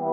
Hallo 0.00 0.08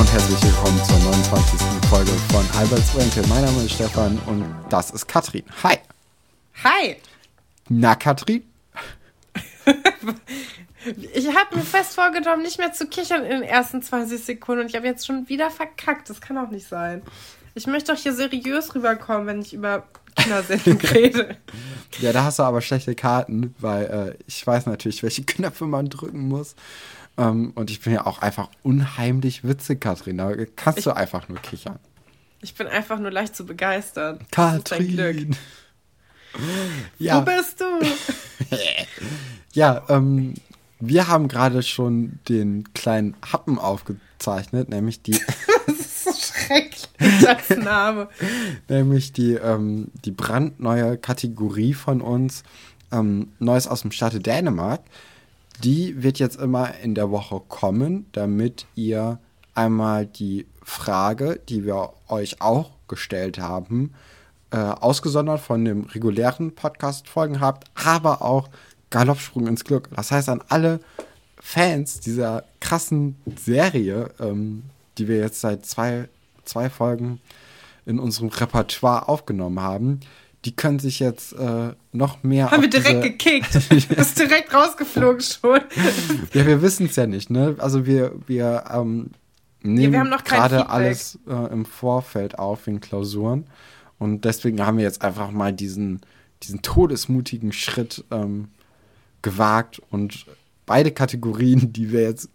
und 0.00 0.10
herzlich 0.10 0.42
willkommen 0.42 0.82
zur 0.84 0.98
29. 1.00 1.60
Folge 1.90 2.12
von 2.32 2.46
Alberts 2.56 2.96
Wenkel. 2.96 3.26
Mein 3.28 3.44
Name 3.44 3.62
ist 3.64 3.72
Stefan 3.72 4.18
und 4.24 4.46
das 4.70 4.90
ist 4.92 5.06
Katrin. 5.06 5.44
Hi. 5.62 5.76
Hi. 6.64 6.96
Na, 7.68 7.94
Katrin? 7.94 8.42
Ich 11.14 11.26
habe 11.28 11.56
mir 11.56 11.62
fest 11.62 11.94
vorgenommen, 11.94 12.42
nicht 12.42 12.58
mehr 12.58 12.72
zu 12.72 12.86
kichern 12.86 13.22
in 13.24 13.30
den 13.30 13.42
ersten 13.42 13.82
20 13.82 14.22
Sekunden 14.24 14.62
und 14.62 14.66
ich 14.68 14.74
habe 14.76 14.86
jetzt 14.86 15.06
schon 15.06 15.28
wieder 15.28 15.50
verkackt. 15.50 16.10
Das 16.10 16.20
kann 16.20 16.38
auch 16.38 16.50
nicht 16.50 16.66
sein. 16.68 17.02
Ich 17.54 17.66
möchte 17.66 17.92
doch 17.92 18.00
hier 18.00 18.14
seriös 18.14 18.74
rüberkommen, 18.74 19.26
wenn 19.26 19.40
ich 19.42 19.52
über 19.54 19.84
Kindersendung 20.16 20.80
rede. 20.92 21.36
Ja, 22.00 22.12
da 22.12 22.24
hast 22.24 22.38
du 22.38 22.42
aber 22.42 22.60
schlechte 22.62 22.94
Karten, 22.94 23.54
weil 23.58 23.84
äh, 24.18 24.22
ich 24.26 24.46
weiß 24.46 24.66
natürlich, 24.66 25.02
welche 25.02 25.22
Knöpfe 25.24 25.66
man 25.66 25.88
drücken 25.88 26.28
muss. 26.28 26.54
Ähm, 27.18 27.52
und 27.54 27.70
ich 27.70 27.80
bin 27.80 27.92
ja 27.92 28.06
auch 28.06 28.22
einfach 28.22 28.48
unheimlich 28.62 29.44
witzig, 29.44 29.80
Katrin. 29.80 30.16
Da 30.18 30.32
kannst 30.56 30.78
Ich- 30.78 30.84
du 30.84 30.96
einfach 30.96 31.28
nur 31.28 31.38
kichern. 31.38 31.78
Ich 32.44 32.54
bin 32.54 32.66
einfach 32.66 32.98
nur 32.98 33.10
leicht 33.12 33.36
zu 33.36 33.46
begeistern. 33.46 34.18
Katrin. 34.32 35.36
Wo 36.32 36.40
Ja, 36.98 37.20
bist 37.20 37.60
du? 37.60 37.64
ja 39.52 39.82
ähm, 39.88 40.34
wir 40.84 41.06
haben 41.06 41.28
gerade 41.28 41.62
schon 41.62 42.18
den 42.28 42.72
kleinen 42.74 43.14
Happen 43.30 43.58
aufgezeichnet, 43.60 44.68
nämlich 44.68 45.00
die, 45.00 45.12
Das 45.66 45.78
ist 45.78 46.04
so 46.04 46.10
schrecklich 46.12 46.88
als 47.28 47.50
Name. 47.50 48.08
nämlich 48.68 49.12
die, 49.12 49.34
ähm, 49.34 49.92
die 50.04 50.10
brandneue 50.10 50.98
Kategorie 50.98 51.72
von 51.72 52.00
uns, 52.00 52.42
ähm, 52.90 53.28
Neues 53.38 53.68
aus 53.68 53.82
dem 53.82 53.92
Staate 53.92 54.18
Dänemark. 54.18 54.80
Die 55.62 56.02
wird 56.02 56.18
jetzt 56.18 56.40
immer 56.40 56.74
in 56.82 56.96
der 56.96 57.12
Woche 57.12 57.40
kommen, 57.46 58.06
damit 58.10 58.66
ihr 58.74 59.20
einmal 59.54 60.06
die 60.06 60.46
Frage, 60.64 61.40
die 61.48 61.64
wir 61.64 61.90
euch 62.08 62.40
auch 62.40 62.70
gestellt 62.88 63.38
haben, 63.38 63.94
äh, 64.50 64.56
ausgesondert 64.56 65.40
von 65.40 65.64
dem 65.64 65.84
regulären 65.84 66.56
Podcast-Folgen 66.56 67.40
habt, 67.40 67.70
aber 67.74 68.22
auch 68.22 68.48
Galoppsprung 68.92 69.48
ins 69.48 69.64
Glück. 69.64 69.88
Das 69.96 70.12
heißt 70.12 70.28
an 70.28 70.42
alle 70.48 70.78
Fans 71.40 71.98
dieser 71.98 72.44
krassen 72.60 73.16
Serie, 73.36 74.10
ähm, 74.20 74.62
die 74.96 75.08
wir 75.08 75.18
jetzt 75.18 75.40
seit 75.40 75.66
zwei, 75.66 76.08
zwei 76.44 76.70
Folgen 76.70 77.20
in 77.84 77.98
unserem 77.98 78.28
Repertoire 78.28 79.08
aufgenommen 79.08 79.60
haben, 79.60 80.00
die 80.44 80.54
können 80.54 80.78
sich 80.78 81.00
jetzt 81.00 81.32
äh, 81.32 81.70
noch 81.92 82.22
mehr. 82.22 82.50
Haben 82.50 82.62
wir 82.62 82.70
direkt 82.70 83.02
gekickt. 83.02 83.54
Du 83.68 83.94
bist 83.96 84.18
direkt 84.18 84.52
rausgeflogen 84.54 85.20
schon. 85.20 85.60
ja, 86.32 86.46
wir 86.46 86.62
wissen 86.62 86.86
es 86.86 86.96
ja 86.96 87.06
nicht, 87.06 87.30
ne? 87.30 87.56
Also 87.58 87.86
wir, 87.86 88.12
wir 88.26 88.64
ähm, 88.72 89.10
nehmen 89.62 89.92
wir 89.92 90.18
kein 90.18 90.38
gerade 90.38 90.68
alles 90.68 91.18
äh, 91.28 91.52
im 91.52 91.64
Vorfeld 91.64 92.38
auf 92.38 92.66
in 92.66 92.80
Klausuren. 92.80 93.46
Und 93.98 94.24
deswegen 94.24 94.64
haben 94.64 94.78
wir 94.78 94.84
jetzt 94.84 95.02
einfach 95.02 95.30
mal 95.30 95.52
diesen, 95.52 96.00
diesen 96.42 96.62
todesmutigen 96.62 97.52
Schritt 97.52 98.04
ähm, 98.10 98.48
gewagt 99.22 99.80
und 99.90 100.26
beide 100.66 100.90
Kategorien, 100.90 101.72
die 101.72 101.92
wir 101.92 102.02
jetzt, 102.02 102.30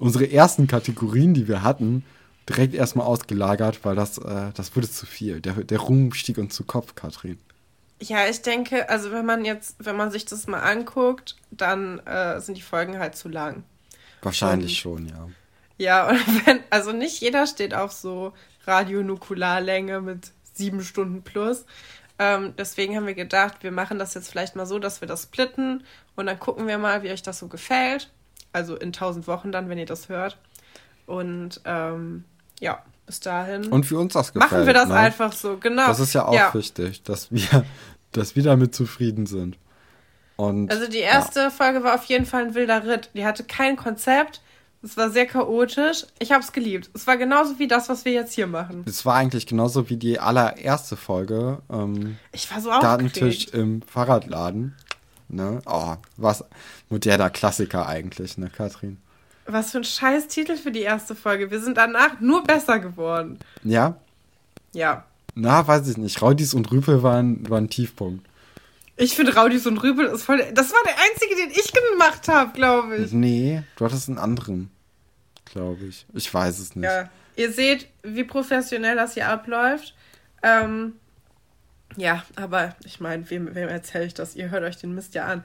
unsere 0.00 0.30
ersten 0.30 0.66
Kategorien, 0.66 1.34
die 1.34 1.48
wir 1.48 1.62
hatten, 1.62 2.04
direkt 2.48 2.74
erstmal 2.74 3.06
ausgelagert, 3.06 3.84
weil 3.84 3.96
das, 3.96 4.18
äh, 4.18 4.52
das 4.54 4.74
wurde 4.74 4.90
zu 4.90 5.06
viel. 5.06 5.40
Der, 5.40 5.54
der 5.54 5.78
Ruhm 5.78 6.12
stieg 6.12 6.38
uns 6.38 6.54
zu 6.54 6.64
Kopf, 6.64 6.94
Katrin. 6.94 7.38
Ja, 8.00 8.28
ich 8.28 8.42
denke, 8.42 8.88
also 8.88 9.10
wenn 9.10 9.26
man 9.26 9.44
jetzt, 9.44 9.76
wenn 9.80 9.96
man 9.96 10.10
sich 10.10 10.24
das 10.24 10.46
mal 10.46 10.60
anguckt, 10.60 11.36
dann 11.50 11.98
äh, 12.00 12.40
sind 12.40 12.56
die 12.56 12.62
Folgen 12.62 12.98
halt 12.98 13.16
zu 13.16 13.28
lang. 13.28 13.64
Wahrscheinlich 14.22 14.78
schon, 14.78 15.08
ja. 15.08 15.28
Ja, 15.78 16.08
und 16.10 16.46
wenn, 16.46 16.60
also 16.70 16.92
nicht 16.92 17.20
jeder 17.20 17.46
steht 17.46 17.74
auf 17.74 17.92
so 17.92 18.32
Radionukularlänge 18.66 20.00
mit 20.00 20.32
sieben 20.54 20.82
Stunden 20.82 21.22
plus. 21.22 21.64
Ähm, 22.18 22.54
deswegen 22.58 22.96
haben 22.96 23.06
wir 23.06 23.14
gedacht, 23.14 23.62
wir 23.62 23.70
machen 23.70 23.98
das 23.98 24.14
jetzt 24.14 24.30
vielleicht 24.30 24.56
mal 24.56 24.66
so, 24.66 24.78
dass 24.78 25.00
wir 25.00 25.08
das 25.08 25.24
splitten 25.24 25.84
und 26.16 26.26
dann 26.26 26.38
gucken 26.38 26.66
wir 26.66 26.78
mal, 26.78 27.02
wie 27.02 27.10
euch 27.10 27.22
das 27.22 27.38
so 27.38 27.48
gefällt. 27.48 28.10
Also 28.52 28.76
in 28.76 28.92
tausend 28.92 29.26
Wochen 29.26 29.52
dann, 29.52 29.68
wenn 29.68 29.78
ihr 29.78 29.86
das 29.86 30.08
hört. 30.08 30.38
Und 31.06 31.60
ähm, 31.64 32.24
ja, 32.60 32.82
bis 33.06 33.20
dahin 33.20 33.68
Und 33.68 33.86
für 33.86 33.98
uns 33.98 34.14
das 34.14 34.32
gefällt. 34.32 34.52
machen 34.52 34.66
wir 34.66 34.74
das 34.74 34.88
ne? 34.88 34.94
einfach 34.94 35.32
so, 35.32 35.56
genau. 35.58 35.86
Das 35.86 36.00
ist 36.00 36.12
ja 36.12 36.24
auch 36.24 36.54
wichtig, 36.54 37.02
dass 37.02 37.30
wir, 37.30 37.64
dass 38.12 38.36
wir 38.36 38.42
damit 38.42 38.74
zufrieden 38.74 39.26
sind. 39.26 39.58
Und 40.36 40.70
Also 40.70 40.88
die 40.88 40.98
erste 40.98 41.50
Folge 41.50 41.82
war 41.82 41.94
auf 41.94 42.04
jeden 42.04 42.26
Fall 42.26 42.44
ein 42.44 42.54
wilder 42.54 42.84
Ritt. 42.84 43.10
Die 43.14 43.24
hatte 43.24 43.44
kein 43.44 43.76
Konzept. 43.76 44.40
Es 44.82 44.96
war 44.96 45.10
sehr 45.10 45.26
chaotisch. 45.26 46.06
Ich 46.20 46.30
habe 46.30 46.42
es 46.42 46.52
geliebt. 46.52 46.88
Es 46.94 47.06
war 47.06 47.16
genauso 47.16 47.58
wie 47.58 47.66
das, 47.66 47.88
was 47.88 48.04
wir 48.04 48.12
jetzt 48.12 48.32
hier 48.34 48.46
machen. 48.46 48.84
es 48.86 49.04
war 49.04 49.16
eigentlich 49.16 49.46
genauso 49.46 49.88
wie 49.90 49.96
die 49.96 50.20
allererste 50.20 50.96
Folge, 50.96 51.58
ähm, 51.70 52.16
Ich 52.32 52.50
war 52.52 52.60
so 52.60 52.70
Datentisch 52.70 53.46
aufgeregt. 53.46 53.54
im 53.54 53.82
Fahrradladen. 53.82 54.76
Ne? 55.28 55.60
Oh, 55.66 55.94
was 56.16 56.44
moderner 56.88 57.28
Klassiker 57.30 57.86
eigentlich, 57.86 58.38
ne, 58.38 58.48
Katrin? 58.50 58.98
Was 59.46 59.72
für 59.72 59.78
ein 59.78 59.84
scheiß 59.84 60.28
Titel 60.28 60.56
für 60.56 60.70
die 60.70 60.80
erste 60.82 61.14
Folge. 61.14 61.50
Wir 61.50 61.60
sind 61.60 61.76
danach 61.76 62.20
nur 62.20 62.44
besser 62.44 62.78
geworden. 62.78 63.38
Ja? 63.64 63.96
Ja. 64.72 65.04
Na, 65.34 65.66
weiß 65.66 65.88
ich 65.88 65.96
nicht. 65.96 66.20
Raudis 66.22 66.54
und 66.54 66.70
Rüpel 66.70 67.02
waren, 67.02 67.48
waren 67.50 67.68
Tiefpunkt. 67.68 68.27
Ich 69.00 69.14
finde 69.14 69.34
Raudis 69.34 69.64
und 69.66 69.78
Rübel 69.78 70.06
ist 70.06 70.24
voll. 70.24 70.44
Das 70.54 70.72
war 70.72 70.80
der 70.84 70.94
einzige, 70.96 71.36
den 71.36 71.50
ich 71.50 71.72
gemacht 71.72 72.26
habe, 72.26 72.52
glaube 72.52 72.96
ich. 72.96 73.12
Nee, 73.12 73.62
du 73.76 73.84
hattest 73.84 74.08
einen 74.08 74.18
anderen, 74.18 74.70
glaube 75.44 75.84
ich. 75.84 76.04
Ich 76.14 76.32
weiß 76.34 76.58
es 76.58 76.74
nicht. 76.74 76.84
Ja. 76.84 77.08
Ihr 77.36 77.52
seht, 77.52 77.86
wie 78.02 78.24
professionell 78.24 78.96
das 78.96 79.14
hier 79.14 79.28
abläuft. 79.28 79.94
Ähm, 80.42 80.94
ja, 81.96 82.24
aber 82.34 82.74
ich 82.84 82.98
meine, 82.98 83.30
wem, 83.30 83.54
wem 83.54 83.68
erzähle 83.68 84.06
ich 84.06 84.14
das? 84.14 84.34
Ihr 84.34 84.50
hört 84.50 84.64
euch 84.64 84.76
den 84.78 84.94
Mist 84.94 85.14
ja 85.14 85.26
an. 85.26 85.44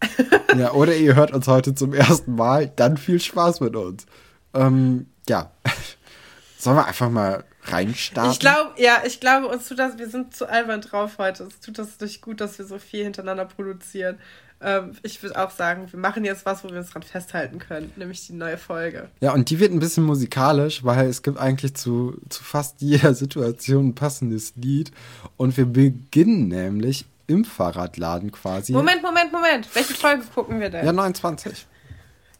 Ja, 0.56 0.70
oder 0.70 0.94
ihr 0.94 1.16
hört 1.16 1.32
uns 1.32 1.48
heute 1.48 1.74
zum 1.74 1.92
ersten 1.92 2.36
Mal, 2.36 2.68
dann 2.68 2.96
viel 2.96 3.18
Spaß 3.18 3.58
mit 3.60 3.74
uns. 3.74 4.06
Ähm, 4.52 5.06
ja. 5.28 5.50
Sollen 6.58 6.76
wir 6.76 6.86
einfach 6.86 7.10
mal 7.10 7.42
reinstarten? 7.64 8.32
Ich 8.32 8.40
glaube, 8.40 8.72
ja, 8.76 9.02
ich 9.04 9.20
glaube, 9.20 9.48
uns 9.48 9.68
tut 9.68 9.78
das, 9.78 9.98
wir 9.98 10.08
sind 10.08 10.34
zu 10.34 10.48
albern 10.48 10.80
drauf 10.80 11.18
heute. 11.18 11.44
Es 11.44 11.60
tut 11.60 11.78
das 11.78 11.98
nicht 12.00 12.20
gut, 12.20 12.40
dass 12.40 12.58
wir 12.58 12.66
so 12.66 12.78
viel 12.78 13.04
hintereinander 13.04 13.44
produzieren. 13.44 14.18
Ähm, 14.60 14.92
ich 15.02 15.22
würde 15.22 15.42
auch 15.42 15.50
sagen, 15.50 15.88
wir 15.90 15.98
machen 15.98 16.24
jetzt 16.24 16.46
was, 16.46 16.64
wo 16.64 16.70
wir 16.70 16.78
uns 16.78 16.90
dran 16.90 17.02
festhalten 17.02 17.58
können, 17.58 17.92
nämlich 17.96 18.26
die 18.26 18.32
neue 18.32 18.56
Folge. 18.56 19.10
Ja, 19.20 19.32
und 19.32 19.50
die 19.50 19.58
wird 19.60 19.72
ein 19.72 19.80
bisschen 19.80 20.04
musikalisch, 20.04 20.84
weil 20.84 21.06
es 21.06 21.22
gibt 21.22 21.38
eigentlich 21.38 21.74
zu, 21.74 22.18
zu 22.28 22.42
fast 22.42 22.80
jeder 22.80 23.14
Situation 23.14 23.88
ein 23.88 23.94
passendes 23.94 24.54
Lied. 24.56 24.90
Und 25.36 25.56
wir 25.56 25.66
beginnen 25.66 26.48
nämlich 26.48 27.04
im 27.26 27.44
Fahrradladen 27.44 28.32
quasi. 28.32 28.72
Moment, 28.72 29.02
Moment, 29.02 29.32
Moment. 29.32 29.74
Welche 29.74 29.94
Folge 29.94 30.24
gucken 30.34 30.60
wir 30.60 30.70
denn? 30.70 30.84
Ja, 30.84 30.92
29. 30.92 31.66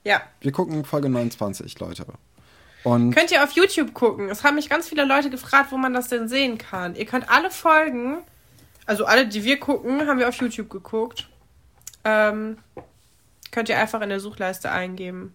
ja. 0.05 0.23
Wir 0.41 0.53
gucken 0.53 0.85
Folge 0.85 1.09
29, 1.09 1.79
Leute. 1.81 2.07
Und 2.85 3.13
Könnt 3.15 3.31
ihr 3.33 3.43
auf 3.43 3.53
YouTube 3.53 3.95
gucken. 3.95 4.29
Es 4.29 4.45
haben 4.45 4.55
mich 4.57 4.69
ganz 4.69 4.89
viele 4.89 5.05
Leute 5.05 5.31
gefragt, 5.31 5.73
wo 5.73 5.77
man 5.79 5.93
das 5.95 6.09
denn 6.09 6.29
sehen 6.29 6.59
kann. 6.59 6.95
Ihr 6.95 7.07
könnt 7.07 7.29
alle 7.31 7.51
Folgen, 7.51 8.19
also 8.87 9.07
alle, 9.07 9.27
die 9.27 9.43
wir 9.45 9.59
gucken, 9.59 10.07
haben 10.07 10.19
wir 10.19 10.29
auf 10.29 10.37
YouTube 10.37 10.69
geguckt. 10.71 11.27
Ähm, 12.05 12.59
könnt 13.51 13.69
ihr 13.71 13.79
einfach 13.79 14.01
in 14.03 14.11
der 14.11 14.21
Suchleiste 14.21 14.71
eingeben. 14.71 15.33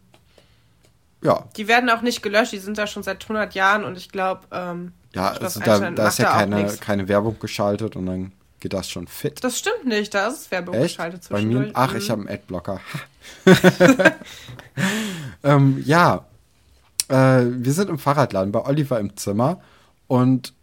ja, 1.23 1.43
Die 1.57 1.67
werden 1.67 1.89
auch 1.89 2.01
nicht 2.01 2.21
gelöscht, 2.21 2.51
die 2.51 2.59
sind 2.59 2.77
da 2.77 2.85
schon 2.85 3.01
seit 3.03 3.23
100 3.23 3.55
Jahren 3.55 3.83
und 3.83 3.97
ich 3.97 4.09
glaube, 4.09 4.41
ähm, 4.51 4.93
ja 5.15 5.29
also 5.31 5.59
da, 5.59 5.79
da 5.91 6.07
ist 6.07 6.19
ja 6.19 6.29
keine, 6.31 6.67
keine 6.77 7.07
Werbung 7.07 7.39
geschaltet 7.39 7.95
und 7.95 8.05
dann 8.05 8.31
geht 8.59 8.73
das 8.73 8.89
schon 8.89 9.07
fit. 9.07 9.43
das 9.43 9.57
stimmt 9.57 9.85
nicht, 9.85 10.13
da 10.13 10.27
ist 10.27 10.41
es 10.41 10.51
Werbung 10.51 10.75
Echt? 10.75 10.97
geschaltet 10.97 11.25
Bei 11.29 11.41
mir? 11.41 11.71
Ach, 11.73 11.91
Mhm. 11.93 11.97
ich 11.97 12.09
habe 12.11 12.21
einen 12.21 12.29
Adblocker. 12.29 12.79
ähm, 15.43 15.81
ja, 15.85 16.25
äh, 17.09 17.45
wir 17.45 17.73
sind 17.73 17.89
im 17.89 17.99
Fahrradladen 17.99 18.51
bei 18.51 18.63
Oliver 18.65 18.99
im 18.99 19.15
Zimmer 19.17 19.59
und 20.07 20.53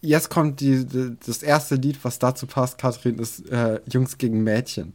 jetzt 0.00 0.30
kommt 0.30 0.60
die, 0.60 0.84
die, 0.86 1.16
das 1.24 1.42
erste 1.42 1.76
Lied, 1.76 1.98
was 2.02 2.18
dazu 2.18 2.46
passt, 2.46 2.78
Katrin, 2.78 3.18
ist 3.18 3.48
äh, 3.50 3.80
Jungs 3.90 4.18
gegen 4.18 4.42
Mädchen. 4.42 4.94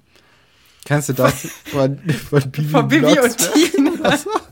Kennst 0.86 1.10
du 1.10 1.14
das 1.14 1.48
von, 1.66 1.98
von 2.30 2.52
Bibi, 2.52 2.70
Von 2.70 2.88
Bibi 2.88 3.20
und? 3.20 3.38
Tina. 3.38 4.18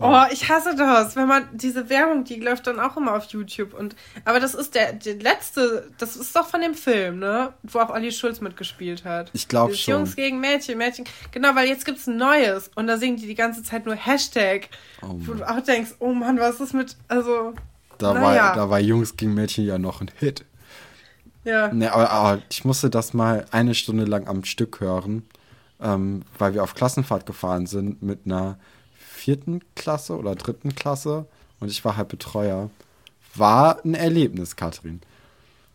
Oh, 0.00 0.22
ich 0.30 0.48
hasse 0.48 0.76
das, 0.76 1.16
wenn 1.16 1.26
man 1.26 1.48
diese 1.52 1.90
Werbung, 1.90 2.22
die 2.22 2.38
läuft 2.38 2.68
dann 2.68 2.78
auch 2.78 2.96
immer 2.96 3.16
auf 3.16 3.24
YouTube 3.26 3.74
und 3.74 3.96
aber 4.24 4.38
das 4.38 4.54
ist 4.54 4.76
der, 4.76 4.92
der 4.92 5.16
letzte, 5.16 5.90
das 5.98 6.14
ist 6.14 6.36
doch 6.36 6.46
von 6.46 6.60
dem 6.60 6.74
Film, 6.74 7.18
ne, 7.18 7.52
wo 7.64 7.80
auch 7.80 7.90
Olli 7.90 8.12
Schulz 8.12 8.40
mitgespielt 8.40 9.04
hat. 9.04 9.30
Ich 9.32 9.48
glaub 9.48 9.68
Dieses 9.70 9.82
schon. 9.82 9.94
Jungs 9.94 10.14
gegen 10.14 10.38
Mädchen, 10.38 10.78
Mädchen, 10.78 11.04
genau, 11.32 11.54
weil 11.56 11.66
jetzt 11.66 11.84
gibt's 11.84 12.06
ein 12.06 12.16
neues 12.16 12.70
und 12.76 12.86
da 12.86 12.96
singen 12.96 13.16
die 13.16 13.26
die 13.26 13.34
ganze 13.34 13.64
Zeit 13.64 13.86
nur 13.86 13.96
Hashtag, 13.96 14.68
Oh 15.02 15.14
wo 15.18 15.34
du 15.34 15.48
auch 15.48 15.60
denkst, 15.62 15.94
oh 15.98 16.12
Mann, 16.12 16.38
was 16.38 16.60
ist 16.60 16.74
mit, 16.74 16.96
also 17.08 17.54
Da, 17.98 18.14
Naja. 18.14 18.42
war, 18.50 18.54
da 18.54 18.70
war 18.70 18.78
Jungs 18.78 19.16
gegen 19.16 19.34
Mädchen 19.34 19.64
ja 19.66 19.78
noch 19.78 20.00
ein 20.00 20.12
Hit. 20.16 20.44
Ja. 21.42 21.72
Ne, 21.72 21.92
aber, 21.92 22.10
aber 22.10 22.42
ich 22.50 22.64
musste 22.64 22.88
das 22.90 23.14
mal 23.14 23.46
eine 23.50 23.74
Stunde 23.74 24.04
lang 24.04 24.28
am 24.28 24.44
Stück 24.44 24.78
hören, 24.80 25.24
ähm, 25.80 26.22
weil 26.38 26.54
wir 26.54 26.62
auf 26.62 26.74
Klassenfahrt 26.74 27.26
gefahren 27.26 27.66
sind 27.66 28.00
mit 28.02 28.20
einer 28.26 28.58
vierten 29.28 29.60
Klasse 29.74 30.16
oder 30.16 30.34
dritten 30.34 30.74
Klasse 30.74 31.26
und 31.60 31.70
ich 31.70 31.84
war 31.84 31.98
halt 31.98 32.08
Betreuer. 32.08 32.70
War 33.34 33.84
ein 33.84 33.92
Erlebnis, 33.92 34.56
Katrin. 34.56 35.02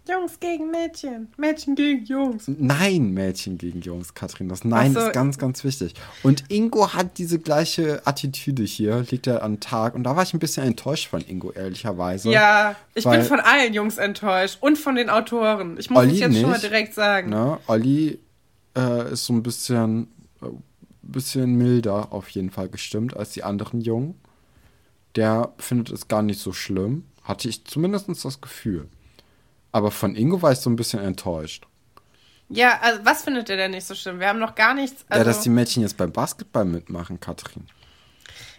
Jungs 0.10 0.40
gegen 0.40 0.72
Mädchen. 0.72 1.32
Mädchen 1.38 1.76
gegen 1.76 2.04
Jungs. 2.04 2.46
Nein, 2.48 3.12
Mädchen 3.12 3.60
gegen 3.60 3.82
Jungs, 3.82 4.16
Katrin. 4.16 4.50
Das 4.50 4.66
Nein 4.66 4.94
so. 4.96 5.02
ist 5.02 5.14
ganz, 5.14 5.38
ganz 5.38 5.64
wichtig. 5.64 5.94
Und 6.24 6.46
Ingo 6.50 6.94
hat 6.94 7.20
diese 7.20 7.38
gleiche 7.38 8.02
Attitüde 8.08 8.64
hier, 8.64 9.06
liegt 9.12 9.28
er 9.28 9.44
an 9.44 9.54
den 9.54 9.60
Tag. 9.60 9.94
Und 9.94 10.04
da 10.04 10.16
war 10.16 10.24
ich 10.24 10.34
ein 10.34 10.40
bisschen 10.40 10.66
enttäuscht 10.66 11.10
von 11.10 11.22
Ingo, 11.22 11.52
ehrlicherweise. 11.52 12.32
Ja, 12.32 12.76
ich 12.96 13.06
bin 13.06 13.22
von 13.22 13.40
allen 13.40 13.76
Jungs 13.76 14.00
enttäuscht 14.00 14.58
und 14.62 14.80
von 14.80 14.96
den 14.96 15.12
Autoren. 15.12 15.78
Ich 15.78 15.92
muss 15.92 16.00
Olli 16.00 16.14
es 16.14 16.20
jetzt 16.22 16.34
schon 16.34 16.50
mal 16.50 16.54
nicht. 16.54 16.64
direkt 16.64 16.96
sagen. 16.96 17.30
Ne? 17.30 17.60
Olli 17.68 18.20
äh, 18.76 19.14
ist 19.14 19.26
so 19.26 19.34
ein 19.34 19.44
bisschen, 19.44 20.08
äh, 20.42 20.48
bisschen 21.04 21.56
milder 21.56 22.12
auf 22.12 22.30
jeden 22.30 22.50
Fall 22.50 22.70
gestimmt 22.70 23.16
als 23.16 23.32
die 23.32 23.44
anderen 23.44 23.82
Jungen. 23.82 24.20
Der 25.16 25.54
findet 25.58 25.92
es 25.92 26.08
gar 26.08 26.22
nicht 26.22 26.40
so 26.40 26.54
schlimm. 26.54 27.06
Hatte 27.24 27.48
ich 27.48 27.66
zumindest 27.66 28.10
das 28.26 28.42
Gefühl. 28.42 28.90
Aber 29.72 29.92
von 29.92 30.16
Ingo 30.16 30.42
war 30.42 30.52
ich 30.52 30.60
so 30.60 30.70
ein 30.70 30.76
bisschen 30.76 31.00
enttäuscht. 31.00 31.66
Ja, 32.50 32.80
also 32.82 33.04
was 33.04 33.24
findet 33.24 33.50
ihr 33.50 33.58
denn 33.58 33.72
nicht 33.72 33.86
so 33.86 33.96
schlimm? 33.96 34.20
Wir 34.20 34.28
haben 34.28 34.40
noch 34.40 34.56
gar 34.56 34.74
nichts. 34.74 35.06
Also, 35.10 35.20
ja, 35.20 35.24
dass 35.24 35.42
die 35.42 35.50
Mädchen 35.50 35.82
jetzt 35.82 35.98
beim 35.98 36.12
Basketball 36.12 36.66
mitmachen, 36.66 37.20
Katrin. 37.20 37.66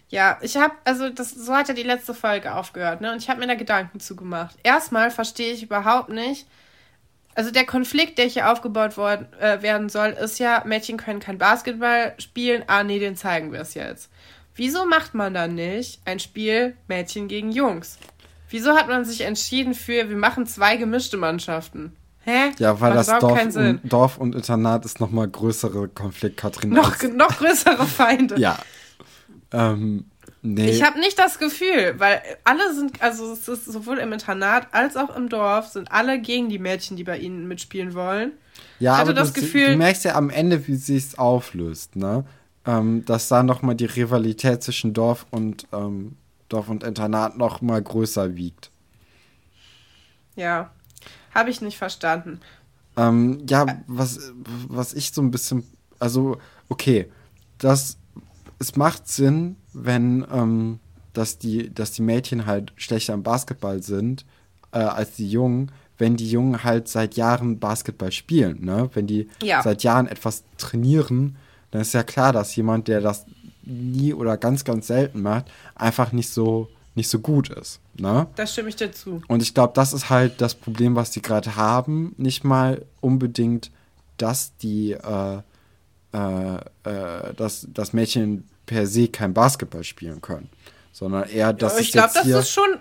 Ja, 0.09 0.39
ich 0.43 0.57
habe, 0.57 0.75
also 0.85 1.11
das, 1.11 1.31
so 1.31 1.53
hat 1.55 1.69
ja 1.69 1.75
die 1.75 1.83
letzte 1.83 2.15
Folge 2.15 2.55
aufgehört, 2.55 3.01
ne? 3.01 3.13
Und 3.13 3.19
ich 3.23 3.29
habe 3.29 3.41
mir 3.41 3.47
da 3.47 3.55
Gedanken 3.55 4.01
zugemacht. 4.01 4.57
Erstmal 4.63 5.11
verstehe 5.11 5.53
ich 5.53 5.63
überhaupt 5.63 6.09
nicht, 6.09 6.47
also 7.35 7.51
der 7.51 7.67
Konflikt, 7.67 8.19
der 8.19 8.27
hier 8.27 8.51
aufgebaut 8.51 8.97
worden, 8.97 9.27
äh, 9.41 9.63
werden 9.63 9.89
soll, 9.89 10.11
ist 10.11 10.39
ja, 10.39 10.63
Mädchen 10.65 10.97
können 10.97 11.21
kein 11.21 11.39
Basketball 11.39 12.15
spielen, 12.19 12.65
ah 12.67 12.85
nee, 12.85 12.99
den 12.99 13.17
zeigen 13.17 13.53
wir 13.53 13.61
es 13.61 13.75
jetzt. 13.75 14.11
Wieso 14.55 14.87
macht 14.87 15.15
man 15.15 15.35
dann 15.35 15.55
nicht 15.55 16.01
ein 16.05 16.21
Spiel 16.21 16.77
Mädchen 16.87 17.27
gegen 17.29 17.51
Jungs? 17.51 17.99
Wieso 18.51 18.77
hat 18.77 18.87
man 18.89 19.05
sich 19.05 19.23
entschieden 19.23 19.75
für, 19.75 20.09
wir 20.09 20.17
machen 20.17 20.47
zwei 20.47 20.77
gemischte 20.77 21.17
Mannschaften? 21.17 21.97
Hä? 22.25 22.53
Ja, 22.59 22.81
weil 22.81 22.95
Macht 22.95 23.09
das 23.09 23.19
Dorf 23.19 23.57
und, 23.57 23.81
Dorf 23.93 24.17
und 24.17 24.35
Internat 24.35 24.85
ist 24.85 25.01
nochmal 25.01 25.29
größere 25.29 25.89
Konflikt, 25.89 26.37
Katrin. 26.37 26.71
Noch, 26.71 27.03
noch 27.03 27.37
größere 27.37 27.85
Feinde. 27.85 28.39
Ja. 28.39 28.57
Ähm, 29.53 30.07
nee. 30.45 30.71
Ich 30.71 30.83
habe 30.83 31.01
nicht 31.01 31.19
das 31.19 31.39
Gefühl, 31.39 31.95
weil 31.99 32.23
alle 32.45 32.75
sind, 32.75 33.03
also 33.03 33.33
es 33.33 33.49
ist 33.49 33.65
sowohl 33.67 33.99
im 33.99 34.13
Internat 34.13 34.69
als 34.73 34.97
auch 34.97 35.15
im 35.17 35.29
Dorf, 35.29 35.69
sind 35.69 35.91
alle 35.91 36.21
gegen 36.21 36.49
die 36.49 36.59
Mädchen, 36.61 36.97
die 36.97 37.05
bei 37.05 37.19
ihnen 37.19 37.49
mitspielen 37.49 37.95
wollen. 37.95 38.33
ja, 38.79 38.93
ich 38.93 38.99
hatte 38.99 39.11
aber 39.11 39.15
das 39.15 39.33
du, 39.33 39.41
Gefühl- 39.41 39.73
du 39.73 39.77
merkst 39.77 40.05
ja 40.05 40.15
am 40.15 40.31
Ende, 40.31 40.67
wie 40.69 40.97
es 40.97 41.19
auflöst, 41.19 41.97
ne? 41.97 42.25
Ähm, 42.67 43.05
dass 43.05 43.29
da 43.29 43.43
nochmal 43.43 43.75
die 43.75 43.85
Rivalität 43.85 44.63
zwischen 44.63 44.95
Dorf 44.95 45.27
und 45.31 45.67
ähm, 45.73 46.17
Dorf 46.49 46.69
und 46.69 46.85
Internat 46.85 47.37
nochmal 47.37 47.83
größer 47.83 48.37
wiegt. 48.37 48.71
Ja, 50.37 50.71
habe 51.35 51.51
ich 51.51 51.61
nicht 51.61 51.79
verstanden. 51.79 52.41
Ähm, 52.97 53.45
ja, 53.49 53.67
was, 53.87 54.33
was 54.69 54.95
ich 54.95 55.13
so 55.13 55.21
ein 55.21 55.31
bisschen, 55.31 55.65
also, 55.99 56.39
okay, 56.69 57.11
das, 57.59 57.99
es 58.59 58.77
macht 58.77 59.09
Sinn, 59.09 59.57
wenn, 59.75 60.25
ähm, 60.33 60.79
dass 61.13 61.39
die, 61.39 61.73
dass 61.73 61.93
die 61.93 62.03
Mädchen 62.03 62.47
halt 62.47 62.73
schlechter 62.77 63.15
im 63.15 63.23
Basketball 63.23 63.83
sind, 63.83 64.25
äh, 64.73 64.79
als 64.79 65.13
die 65.17 65.31
Jungen, 65.31 65.71
wenn 65.99 66.17
die 66.17 66.29
Jungen 66.31 66.65
halt 66.65 66.89
seit 66.89 67.15
Jahren 67.17 67.59
Basketball 67.61 68.11
spielen, 68.11 68.65
ne? 68.65 68.91
Wenn 68.95 69.07
die 69.07 69.29
Ja. 69.43 69.63
seit 69.63 69.83
Jahren 69.85 70.09
etwas 70.09 70.43
trainieren, 70.59 71.37
dann 71.71 71.83
ist 71.83 71.95
ja 71.95 72.03
klar, 72.03 72.33
dass 72.33 72.55
jemand, 72.57 72.89
der 72.89 73.01
das 73.01 73.27
nie 73.63 74.13
oder 74.13 74.37
ganz, 74.37 74.65
ganz 74.65 74.89
selten 74.89 75.23
macht, 75.23 75.47
einfach 75.75 76.13
nicht 76.13 76.29
so, 76.31 76.69
nicht 76.97 77.09
so 77.09 77.19
gut 77.21 77.49
ist, 77.49 77.81
ne? 77.97 78.27
Da 78.35 78.47
stimme 78.47 78.69
ich 78.69 78.77
dir 78.77 78.91
zu. 78.93 79.23
Und 79.29 79.43
ich 79.43 79.55
glaube, 79.55 79.73
das 79.75 79.93
ist 79.93 80.11
halt 80.11 80.41
das 80.41 80.55
Problem, 80.57 80.97
was 80.97 81.11
die 81.13 81.23
gerade 81.23 81.55
haben. 81.57 82.15
Nicht 82.19 82.43
mal 82.45 82.85
unbedingt, 83.01 83.71
dass 84.17 84.57
die, 84.57 84.93
äh, 84.93 85.39
äh, 86.13 86.57
äh, 86.85 87.35
dass, 87.37 87.67
dass 87.73 87.93
Mädchen 87.93 88.45
per 88.67 88.87
se 88.87 89.09
kein 89.09 89.35
Basketball 89.35 89.85
spielen 89.85 90.21
können, 90.21 90.49
sondern 90.93 91.29
eher, 91.29 91.53
dass 91.53 91.73
Aber 91.73 91.81
es 91.81 91.87
ich 91.87 91.93
glaube, 91.93 92.11
das 92.15 92.27
ist 92.27 92.51
schon 92.51 92.79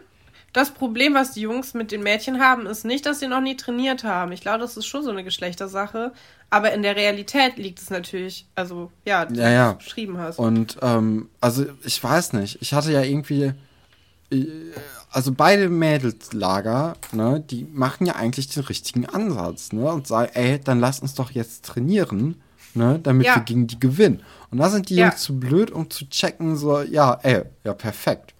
das 0.54 0.70
Problem, 0.72 1.16
was 1.16 1.32
die 1.32 1.42
Jungs 1.42 1.74
mit 1.74 1.92
den 1.92 2.04
Mädchen 2.04 2.40
haben, 2.40 2.68
ist 2.68 2.86
nicht, 2.86 3.08
dass 3.08 3.20
sie 3.20 3.28
noch 3.28 3.42
nie 3.42 3.58
trainiert 3.58 4.04
haben. 4.04 4.32
Ich 4.32 4.42
glaube, 4.42 4.60
das 4.60 4.78
ist 4.78 4.86
schon 4.86 5.04
so 5.04 5.10
eine 5.10 5.24
Geschlechtersache. 5.24 6.12
Aber 6.52 6.72
in 6.74 6.84
der 6.84 6.96
Realität 6.96 7.58
liegt 7.58 7.80
es 7.82 7.90
natürlich, 7.90 8.46
also 8.54 8.92
ja, 9.06 9.28
wie 9.32 9.38
Ja, 9.40 9.50
ja. 9.50 9.72
du 9.72 9.78
beschrieben 9.80 10.20
hast. 10.20 10.38
Und 10.38 10.78
ähm, 10.84 11.30
also 11.42 11.66
ich 11.84 12.04
weiß 12.04 12.34
nicht, 12.34 12.62
ich 12.62 12.76
hatte 12.76 12.92
ja 12.92 13.02
irgendwie, 13.02 13.54
äh, 14.32 14.46
also 15.10 15.32
beide 15.32 15.70
Mädelslager, 15.70 16.96
ne, 17.12 17.44
die 17.50 17.66
machen 17.74 18.06
ja 18.06 18.16
eigentlich 18.16 18.48
den 18.50 18.64
richtigen 18.64 19.08
Ansatz, 19.08 19.72
ne, 19.74 19.92
und 19.92 20.06
sagen, 20.06 20.32
ey, 20.36 20.60
dann 20.64 20.80
lass 20.80 21.00
uns 21.00 21.16
doch 21.16 21.32
jetzt 21.32 21.66
trainieren, 21.66 22.40
ne, 22.76 23.00
damit 23.02 23.26
Ja. 23.26 23.36
wir 23.38 23.42
gegen 23.42 23.66
die 23.66 23.80
gewinnen. 23.80 24.22
Und 24.54 24.60
da 24.60 24.70
sind 24.70 24.90
die 24.90 24.96
Ja. 24.96 25.08
Jungs 25.08 25.22
zu 25.24 25.40
blöd, 25.40 25.72
um 25.72 25.90
zu 25.90 26.08
checken, 26.08 26.56
so, 26.56 26.82
ja, 26.82 27.20
ey, 27.24 27.42
ja, 27.64 27.74
perfekt. 27.74 28.36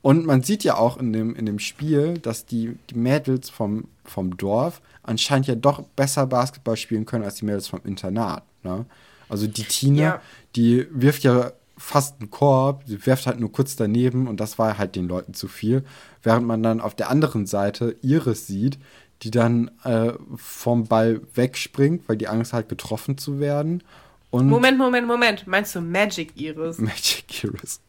Und 0.00 0.24
man 0.24 0.42
sieht 0.42 0.64
ja 0.64 0.76
auch 0.76 0.96
in 0.96 1.12
dem, 1.12 1.36
in 1.36 1.44
dem 1.44 1.58
Spiel, 1.58 2.14
dass 2.16 2.46
die, 2.46 2.78
die 2.88 2.94
Mädels 2.94 3.50
vom, 3.50 3.84
vom 4.06 4.38
Dorf 4.38 4.80
anscheinend 5.02 5.48
ja 5.48 5.54
doch 5.54 5.82
besser 5.96 6.26
Basketball 6.26 6.78
spielen 6.78 7.04
können 7.04 7.24
als 7.24 7.34
die 7.34 7.44
Mädels 7.44 7.68
vom 7.68 7.80
Internat. 7.84 8.42
Ne? 8.62 8.86
Also 9.28 9.46
die 9.46 9.64
Tine, 9.64 10.00
Ja. 10.00 10.22
die 10.56 10.86
wirft 10.90 11.24
ja 11.24 11.52
fast 11.76 12.20
einen 12.20 12.30
Korb, 12.30 12.84
sie 12.86 13.04
wirft 13.04 13.26
halt 13.26 13.38
nur 13.38 13.52
kurz 13.52 13.76
daneben 13.76 14.28
und 14.28 14.40
das 14.40 14.58
war 14.58 14.78
halt 14.78 14.96
den 14.96 15.08
Leuten 15.08 15.34
zu 15.34 15.46
viel. 15.46 15.84
Während 16.22 16.46
man 16.46 16.62
dann 16.62 16.80
auf 16.80 16.94
der 16.94 17.10
anderen 17.10 17.44
Seite 17.44 17.96
Iris 18.00 18.46
sieht, 18.46 18.78
die 19.22 19.30
dann 19.30 19.70
äh, 19.84 20.12
vom 20.36 20.84
Ball 20.86 21.20
wegspringt, 21.34 22.08
weil 22.08 22.16
die 22.16 22.28
Angst 22.28 22.54
hat, 22.54 22.70
getroffen 22.70 23.18
zu 23.18 23.38
werden. 23.40 23.82
Und 24.30 24.48
Moment, 24.48 24.78
Moment, 24.78 25.06
Moment. 25.06 25.46
Meinst 25.46 25.74
du 25.74 25.80
Magic 25.80 26.40
Iris? 26.40 26.78
Magic 26.78 27.44
Iris. 27.44 27.80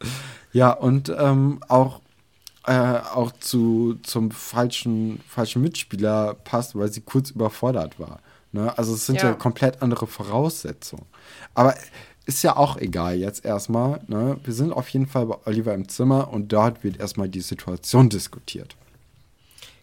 Ja, 0.52 0.72
und 0.72 1.12
ähm, 1.16 1.60
auch, 1.68 2.00
äh, 2.66 2.72
auch 2.72 3.32
zu, 3.32 3.98
zum 4.02 4.30
falschen, 4.30 5.20
falschen 5.28 5.62
Mitspieler 5.62 6.34
passt, 6.34 6.76
weil 6.76 6.90
sie 6.92 7.00
kurz 7.00 7.30
überfordert 7.30 7.98
war. 8.00 8.20
Ne? 8.50 8.76
Also 8.76 8.94
es 8.94 9.06
sind 9.06 9.16
ja. 9.16 9.30
Ja. 9.30 9.34
komplett 9.34 9.82
andere 9.82 10.06
Voraussetzungen. 10.06 11.06
Aber 11.54 11.74
ist 12.26 12.42
ja 12.42 12.56
auch 12.56 12.76
egal 12.76 13.16
jetzt 13.16 13.44
erstmal. 13.44 14.00
Ne? 14.06 14.38
Wir 14.44 14.52
sind 14.52 14.72
auf 14.72 14.88
jeden 14.88 15.06
Fall 15.06 15.26
bei 15.26 15.36
Oliver 15.44 15.74
im 15.74 15.88
Zimmer 15.88 16.32
und 16.32 16.52
dort 16.52 16.84
wird 16.84 17.00
erstmal 17.00 17.28
die 17.28 17.40
Situation 17.40 18.08
diskutiert. 18.08 18.76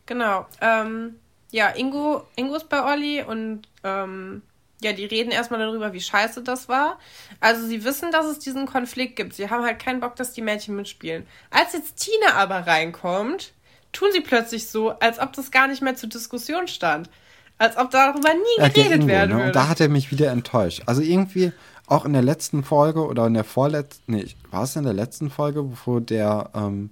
Genau. 0.05 0.45
Ähm, 0.61 1.15
ja, 1.51 1.69
Ingo, 1.69 2.23
Ingo 2.35 2.55
ist 2.55 2.69
bei 2.69 2.83
Olli 2.83 3.23
und 3.23 3.67
ähm, 3.83 4.41
ja, 4.81 4.93
die 4.93 5.05
reden 5.05 5.31
erstmal 5.31 5.59
darüber, 5.59 5.93
wie 5.93 6.01
scheiße 6.01 6.41
das 6.41 6.69
war. 6.69 6.99
Also 7.39 7.65
sie 7.67 7.83
wissen, 7.83 8.11
dass 8.11 8.25
es 8.25 8.39
diesen 8.39 8.65
Konflikt 8.65 9.15
gibt. 9.15 9.33
Sie 9.33 9.49
haben 9.49 9.63
halt 9.63 9.79
keinen 9.79 9.99
Bock, 9.99 10.15
dass 10.15 10.31
die 10.31 10.41
Mädchen 10.41 10.75
mitspielen. 10.75 11.25
Als 11.51 11.73
jetzt 11.73 11.97
Tina 11.97 12.35
aber 12.35 12.65
reinkommt, 12.67 13.53
tun 13.91 14.09
sie 14.13 14.21
plötzlich 14.21 14.67
so, 14.69 14.91
als 14.91 15.19
ob 15.19 15.33
das 15.33 15.51
gar 15.51 15.67
nicht 15.67 15.81
mehr 15.81 15.95
zur 15.95 16.09
Diskussion 16.09 16.67
stand. 16.67 17.09
Als 17.57 17.75
ob 17.75 17.91
darüber 17.91 18.33
nie 18.33 18.39
Ja, 18.57 18.69
geredet 18.69 18.93
Ingo, 19.01 19.07
werden 19.07 19.29
ne? 19.31 19.35
würde. 19.35 19.47
Und 19.47 19.55
da 19.55 19.67
hat 19.67 19.81
er 19.81 19.89
mich 19.89 20.11
wieder 20.11 20.31
enttäuscht. 20.31 20.83
Also 20.85 21.01
irgendwie 21.01 21.51
auch 21.87 22.05
in 22.05 22.13
der 22.13 22.21
letzten 22.21 22.63
Folge 22.63 23.05
oder 23.05 23.27
in 23.27 23.33
der 23.33 23.43
vorletzten, 23.43 24.13
nee, 24.13 24.27
war 24.51 24.63
es 24.63 24.75
in 24.77 24.83
der 24.83 24.93
letzten 24.93 25.29
Folge, 25.29 25.65
wo 25.85 25.99
der, 25.99 26.51
ähm, 26.55 26.91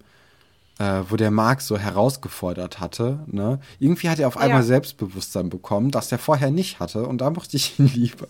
äh, 0.80 1.02
wo 1.10 1.16
der 1.16 1.32
Marc 1.32 1.62
so 1.62 1.78
herausgefordert 1.78 2.80
hatte, 2.80 3.20
ne? 3.28 3.60
Irgendwie 3.80 4.10
hat 4.10 4.20
er 4.20 4.28
auf 4.28 4.38
einmal 4.38 4.62
Ja. 4.62 4.66
Selbstbewusstsein 4.68 5.50
bekommen, 5.50 5.92
das 5.92 6.12
er 6.12 6.20
vorher 6.20 6.52
nicht 6.52 6.80
hatte 6.80 7.06
und 7.08 7.20
da 7.20 7.30
mochte 7.30 7.58
ich 7.58 7.80
ihn 7.80 7.88
lieber. 7.94 8.28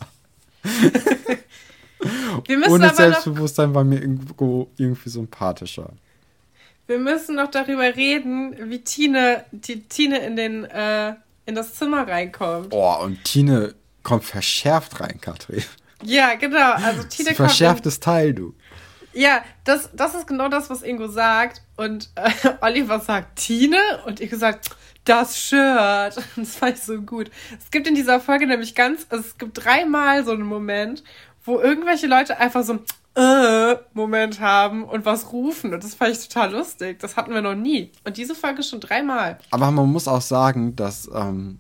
wir 2.46 2.58
müssen 2.58 2.72
Ohne 2.72 2.94
Selbstbewusstsein 2.94 3.74
war 3.74 3.84
mir 3.84 4.00
irgendwo 4.00 4.70
irgendwie 4.78 5.10
sympathischer. 5.10 5.92
wir 6.88 7.00
müssen 7.00 7.36
noch 7.36 7.52
darüber 7.52 7.96
reden, 7.96 8.56
wie 8.70 8.80
Tine, 8.80 9.44
die 9.52 9.82
Tine 9.82 10.20
in 10.20 10.36
den, 10.36 10.64
äh, 10.66 11.16
in 11.46 11.56
das 11.56 11.74
Zimmer 11.76 12.08
reinkommt. 12.08 12.68
Oh, 12.72 12.96
und 13.04 13.24
Tine 13.24 13.76
kommt 14.04 14.24
verschärft 14.24 15.00
rein, 15.02 15.20
Katrin. 15.20 15.64
Ja, 16.04 16.36
genau. 16.36 16.74
Also 16.74 17.04
Tine 17.10 17.30
kommt 17.30 17.30
in, 17.30 17.36
Verschärftes 17.36 18.00
Teil, 18.00 18.34
du. 18.34 18.54
Ja, 19.18 19.44
das, 19.64 19.90
das 19.94 20.14
ist 20.14 20.28
genau 20.28 20.48
das, 20.48 20.70
was 20.70 20.84
Ingo 20.84 21.08
sagt. 21.08 21.64
Und 21.76 22.10
äh, 22.16 22.30
Oliver 22.62 23.00
sagt 23.00 23.40
Tine 23.40 23.80
und 24.06 24.20
Ingo 24.20 24.38
sagt 24.38 24.70
das 25.06 25.38
Shirt. 25.40 26.24
Das 26.36 26.56
fand 26.56 26.78
ich 26.78 26.84
so 26.84 27.02
gut. 27.02 27.32
Es 27.60 27.72
gibt 27.72 27.88
in 27.88 27.96
dieser 27.96 28.20
Folge 28.20 28.46
nämlich 28.46 28.76
ganz, 28.76 29.08
also 29.10 29.24
es 29.26 29.38
gibt 29.38 29.64
dreimal 29.66 30.24
so 30.24 30.32
einen 30.32 30.44
Moment, 30.44 31.04
wo 31.44 31.60
irgendwelche 31.60 32.06
Leute 32.08 32.38
einfach 32.38 32.64
so 32.64 32.80
äh, 33.16 33.76
Moment 33.94 34.40
haben 34.40 34.84
und 34.84 35.06
was 35.06 35.32
rufen. 35.32 35.74
Und 35.74 35.84
das 35.84 35.96
fand 35.96 36.12
ich 36.12 36.28
total 36.28 36.52
lustig. 36.52 37.00
Das 37.00 37.16
hatten 37.18 37.34
wir 37.34 37.42
noch 37.42 37.56
nie. 37.56 37.92
Und 38.04 38.18
diese 38.18 38.36
Folge 38.36 38.62
schon 38.62 38.82
dreimal. 38.82 39.40
Aber 39.50 39.72
man 39.72 39.92
muss 39.92 40.08
auch 40.08 40.22
sagen, 40.22 40.76
dass, 40.76 41.10
ähm, 41.12 41.58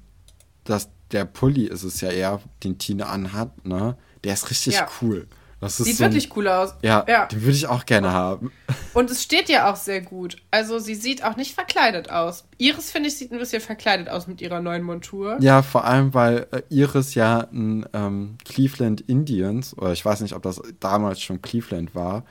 dass 0.64 0.90
der 1.12 1.26
Pulli 1.26 1.66
ist 1.66 1.84
es 1.84 2.02
ja 2.02 2.12
eher, 2.12 2.40
den 2.64 2.78
Tine 2.78 3.08
anhat, 3.08 3.66
ne? 3.66 3.98
Der 4.24 4.34
ist 4.34 4.50
richtig 4.52 4.76
Ja. 4.76 4.88
cool. 5.02 5.28
Das 5.60 5.80
ist 5.80 5.88
Sieht 5.88 5.98
so 5.98 6.04
ein- 6.04 6.12
wirklich 6.12 6.36
cool 6.38 6.48
aus. 6.48 6.76
Ja, 6.84 7.04
ja. 7.08 7.26
den 7.26 7.42
würde 7.42 7.56
ich 7.58 7.66
auch 7.66 7.86
gerne 7.86 8.12
haben. 8.12 8.52
Und 8.94 9.10
es 9.10 9.24
steht 9.24 9.50
ja 9.50 9.72
auch 9.72 9.76
sehr 9.76 10.02
gut. 10.02 10.38
Also 10.52 10.78
sie 10.78 10.94
sieht 10.94 11.24
auch 11.24 11.36
nicht 11.36 11.56
verkleidet 11.56 12.12
aus. 12.12 12.46
Iris, 12.60 12.92
finde 12.92 13.10
ich, 13.10 13.18
sieht 13.18 13.32
ein 13.32 13.40
bisschen 13.40 13.62
verkleidet 13.62 14.08
aus 14.08 14.28
mit 14.28 14.40
ihrer 14.42 14.62
neuen 14.62 14.84
Montur. 14.84 15.38
Ja, 15.40 15.64
vor 15.64 15.86
allem, 15.86 16.14
weil 16.14 16.46
äh, 16.52 16.62
Iris 16.70 17.16
ja 17.16 17.48
ein 17.52 17.86
ähm, 17.94 18.38
Cleveland 18.46 19.02
Indians, 19.02 19.76
oder 19.76 19.94
ich 19.94 20.06
weiß 20.06 20.22
nicht, 20.22 20.36
ob 20.36 20.44
das 20.44 20.62
damals 20.80 21.22
schon 21.22 21.42
Cleveland 21.42 21.96
war, 21.96 22.24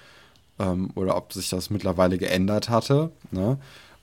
ähm, 0.61 0.91
oder 0.95 1.17
ob 1.17 1.33
sich 1.33 1.49
das 1.49 1.69
mittlerweile 1.71 2.19
geändert 2.19 2.69
hatte. 2.69 3.11
Ne? 3.33 3.59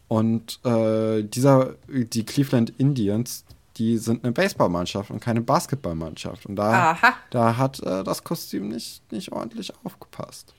Und 0.10 0.60
äh, 0.66 1.24
dieser, 1.24 1.76
die 1.88 2.26
Cleveland 2.26 2.74
Indians, 2.78 3.46
die 3.78 3.98
sind 3.98 4.24
eine 4.24 4.34
Baseballmannschaft 4.34 5.10
und 5.10 5.20
keine 5.20 5.42
Basketballmannschaft. 5.42 6.46
Und 6.46 6.56
da, 6.56 6.92
Aha. 6.92 7.14
da 7.32 7.58
hat 7.58 7.80
äh, 7.82 8.04
das 8.04 8.24
Kostüm 8.24 8.68
nicht, 8.68 9.12
nicht 9.12 9.32
ordentlich 9.32 9.74
aufgepasst. 9.84 10.54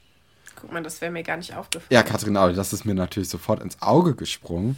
Guck 0.57 0.73
mal, 0.73 0.83
das 0.83 1.01
wäre 1.01 1.13
mir 1.13 1.23
gar 1.23 1.37
nicht 1.37 1.55
aufgefallen. 1.55 1.89
Ja, 1.91 2.03
Katrin 2.03 2.37
Audi, 2.37 2.55
das 2.55 2.73
ist 2.73 2.85
mir 2.85 2.95
natürlich 2.95 3.29
sofort 3.29 3.63
ins 3.63 3.81
Auge 3.83 4.15
gesprungen. 4.15 4.77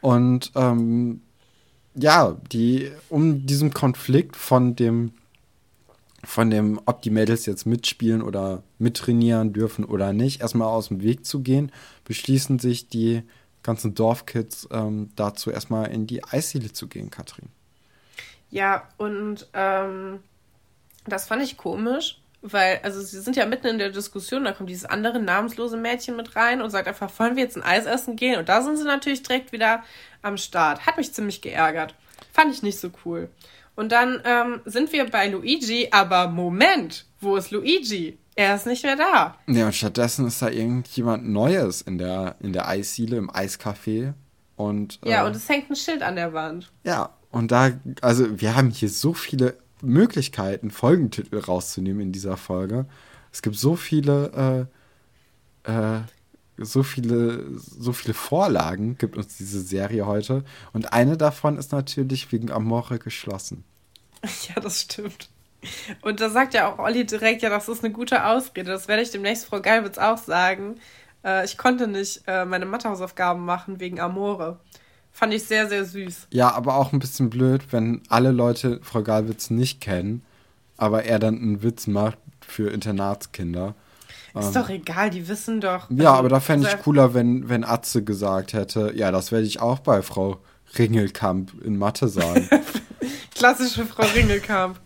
Und 0.00 0.52
ähm, 0.54 1.22
ja, 1.94 2.36
die, 2.52 2.90
um 3.08 3.46
diesem 3.46 3.72
Konflikt 3.72 4.36
von 4.36 4.76
dem, 4.76 5.12
von 6.24 6.50
dem, 6.50 6.80
ob 6.84 7.02
die 7.02 7.10
Mädels 7.10 7.46
jetzt 7.46 7.66
mitspielen 7.66 8.22
oder 8.22 8.62
mittrainieren 8.78 9.52
dürfen 9.52 9.84
oder 9.84 10.12
nicht, 10.12 10.40
erstmal 10.40 10.68
aus 10.68 10.88
dem 10.88 11.02
Weg 11.02 11.24
zu 11.24 11.40
gehen, 11.40 11.72
beschließen 12.04 12.58
sich 12.58 12.88
die 12.88 13.22
ganzen 13.62 13.94
Dorfkids 13.94 14.68
ähm, 14.70 15.10
dazu, 15.16 15.50
erstmal 15.50 15.90
in 15.90 16.06
die 16.06 16.24
Eisdiele 16.24 16.72
zu 16.72 16.88
gehen, 16.88 17.10
Katrin. 17.10 17.48
Ja, 18.50 18.88
und 18.96 19.48
ähm, 19.54 20.20
das 21.06 21.26
fand 21.26 21.42
ich 21.42 21.56
komisch, 21.56 22.20
weil, 22.42 22.80
also 22.82 23.00
sie 23.00 23.20
sind 23.20 23.36
ja 23.36 23.46
mitten 23.46 23.66
in 23.66 23.78
der 23.78 23.90
Diskussion, 23.90 24.44
da 24.44 24.52
kommt 24.52 24.70
dieses 24.70 24.86
andere 24.86 25.20
namenslose 25.20 25.76
Mädchen 25.76 26.16
mit 26.16 26.36
rein 26.36 26.62
und 26.62 26.70
sagt 26.70 26.88
einfach, 26.88 27.10
wollen 27.18 27.36
wir 27.36 27.44
jetzt 27.44 27.56
ein 27.56 27.62
Eis 27.62 27.86
essen 27.86 28.16
gehen? 28.16 28.38
Und 28.38 28.48
da 28.48 28.62
sind 28.62 28.76
sie 28.76 28.84
natürlich 28.84 29.22
direkt 29.22 29.52
wieder 29.52 29.82
am 30.22 30.36
Start. 30.36 30.86
Hat 30.86 30.96
mich 30.96 31.12
ziemlich 31.12 31.42
geärgert. 31.42 31.94
Fand 32.32 32.52
ich 32.52 32.62
nicht 32.62 32.78
so 32.78 32.90
cool. 33.04 33.28
Und 33.76 33.92
dann 33.92 34.20
ähm, 34.24 34.60
sind 34.64 34.92
wir 34.92 35.08
bei 35.08 35.28
Luigi, 35.28 35.88
aber 35.90 36.28
Moment, 36.28 37.06
wo 37.20 37.36
ist 37.36 37.50
Luigi? 37.50 38.18
Er 38.36 38.54
ist 38.54 38.66
nicht 38.66 38.84
mehr 38.84 38.96
da. 38.96 39.36
Ja, 39.46 39.66
und 39.66 39.74
stattdessen 39.74 40.26
ist 40.26 40.40
da 40.40 40.48
irgendjemand 40.48 41.28
Neues 41.28 41.82
in 41.82 41.98
der, 41.98 42.36
in 42.40 42.52
der 42.52 42.68
Eisdiele, 42.68 43.16
im 43.16 43.30
Eiscafé. 43.30 44.14
Und, 44.56 44.98
Ja, 45.04 45.22
äh, 45.22 45.26
und 45.26 45.36
es 45.36 45.48
hängt 45.48 45.70
ein 45.70 45.76
Schild 45.76 46.02
an 46.02 46.16
der 46.16 46.32
Wand. 46.32 46.70
Ja, 46.84 47.10
und 47.30 47.50
da, 47.50 47.72
also 48.00 48.40
wir 48.40 48.56
haben 48.56 48.70
hier 48.70 48.88
so 48.88 49.14
viele 49.14 49.56
Möglichkeiten, 49.82 50.70
Folgentitel 50.70 51.38
rauszunehmen 51.38 52.02
in 52.02 52.12
dieser 52.12 52.36
Folge. 52.36 52.86
Es 53.32 53.42
gibt 53.42 53.56
so 53.56 53.76
viele, 53.76 54.68
äh, 55.66 55.70
äh, 55.72 56.00
so 56.58 56.82
viele, 56.82 57.44
so 57.56 57.92
viele 57.92 58.14
Vorlagen 58.14 58.98
gibt 58.98 59.16
uns 59.16 59.36
diese 59.36 59.60
Serie 59.60 60.06
heute. 60.06 60.44
Und 60.72 60.92
eine 60.92 61.16
davon 61.16 61.56
ist 61.56 61.72
natürlich 61.72 62.30
wegen 62.32 62.50
Amore 62.50 62.98
geschlossen. 62.98 63.64
Ja, 64.54 64.60
das 64.60 64.82
stimmt. 64.82 65.30
Und 66.02 66.20
da 66.20 66.28
sagt 66.28 66.52
ja 66.52 66.70
auch 66.70 66.78
Olli 66.78 67.06
direkt, 67.06 67.42
ja, 67.42 67.48
das 67.48 67.68
ist 67.68 67.82
eine 67.84 67.92
gute 67.92 68.26
Ausrede. 68.26 68.70
Das 68.70 68.88
werde 68.88 69.02
ich 69.02 69.10
demnächst 69.10 69.46
Frau 69.46 69.60
Geilwitz 69.60 69.96
auch 69.96 70.18
sagen. 70.18 70.78
Äh, 71.24 71.44
ich 71.44 71.56
konnte 71.56 71.86
nicht 71.86 72.22
äh, 72.26 72.44
meine 72.44 72.66
Mathehausaufgaben 72.66 73.44
machen 73.44 73.80
wegen 73.80 74.00
Amore. 74.00 74.60
Fand 75.12 75.34
ich 75.34 75.44
sehr, 75.44 75.68
sehr 75.68 75.84
süß. 75.84 76.28
Ja, 76.30 76.52
aber 76.52 76.76
auch 76.76 76.92
ein 76.92 76.98
bisschen 76.98 77.28
blöd, 77.30 77.62
wenn 77.72 78.00
alle 78.08 78.30
Leute 78.30 78.80
Frau 78.82 79.02
Galwitz 79.02 79.50
nicht 79.50 79.80
kennen, 79.80 80.22
aber 80.76 81.04
er 81.04 81.18
dann 81.18 81.36
einen 81.36 81.62
Witz 81.62 81.86
macht 81.86 82.18
für 82.46 82.70
Internatskinder. 82.70 83.74
Ist 84.38 84.54
doch 84.54 84.68
egal, 84.68 85.10
die 85.10 85.26
wissen 85.28 85.60
doch. 85.60 85.90
Ja, 85.90 86.10
also, 86.10 86.18
aber 86.20 86.28
da 86.28 86.40
fände 86.40 86.68
ich 86.68 86.78
cooler, 86.82 87.14
wenn, 87.14 87.48
wenn 87.48 87.64
Atze 87.64 88.04
gesagt 88.04 88.52
hätte, 88.52 88.92
ja, 88.94 89.10
das 89.10 89.32
werde 89.32 89.44
ich 89.46 89.60
auch 89.60 89.80
bei 89.80 90.02
Frau 90.02 90.38
Ringelkamp 90.78 91.52
in 91.64 91.76
Mathe 91.76 92.08
sagen. 92.08 92.48
Klassische 93.34 93.84
Frau 93.86 94.04
Ringelkamp. 94.14 94.78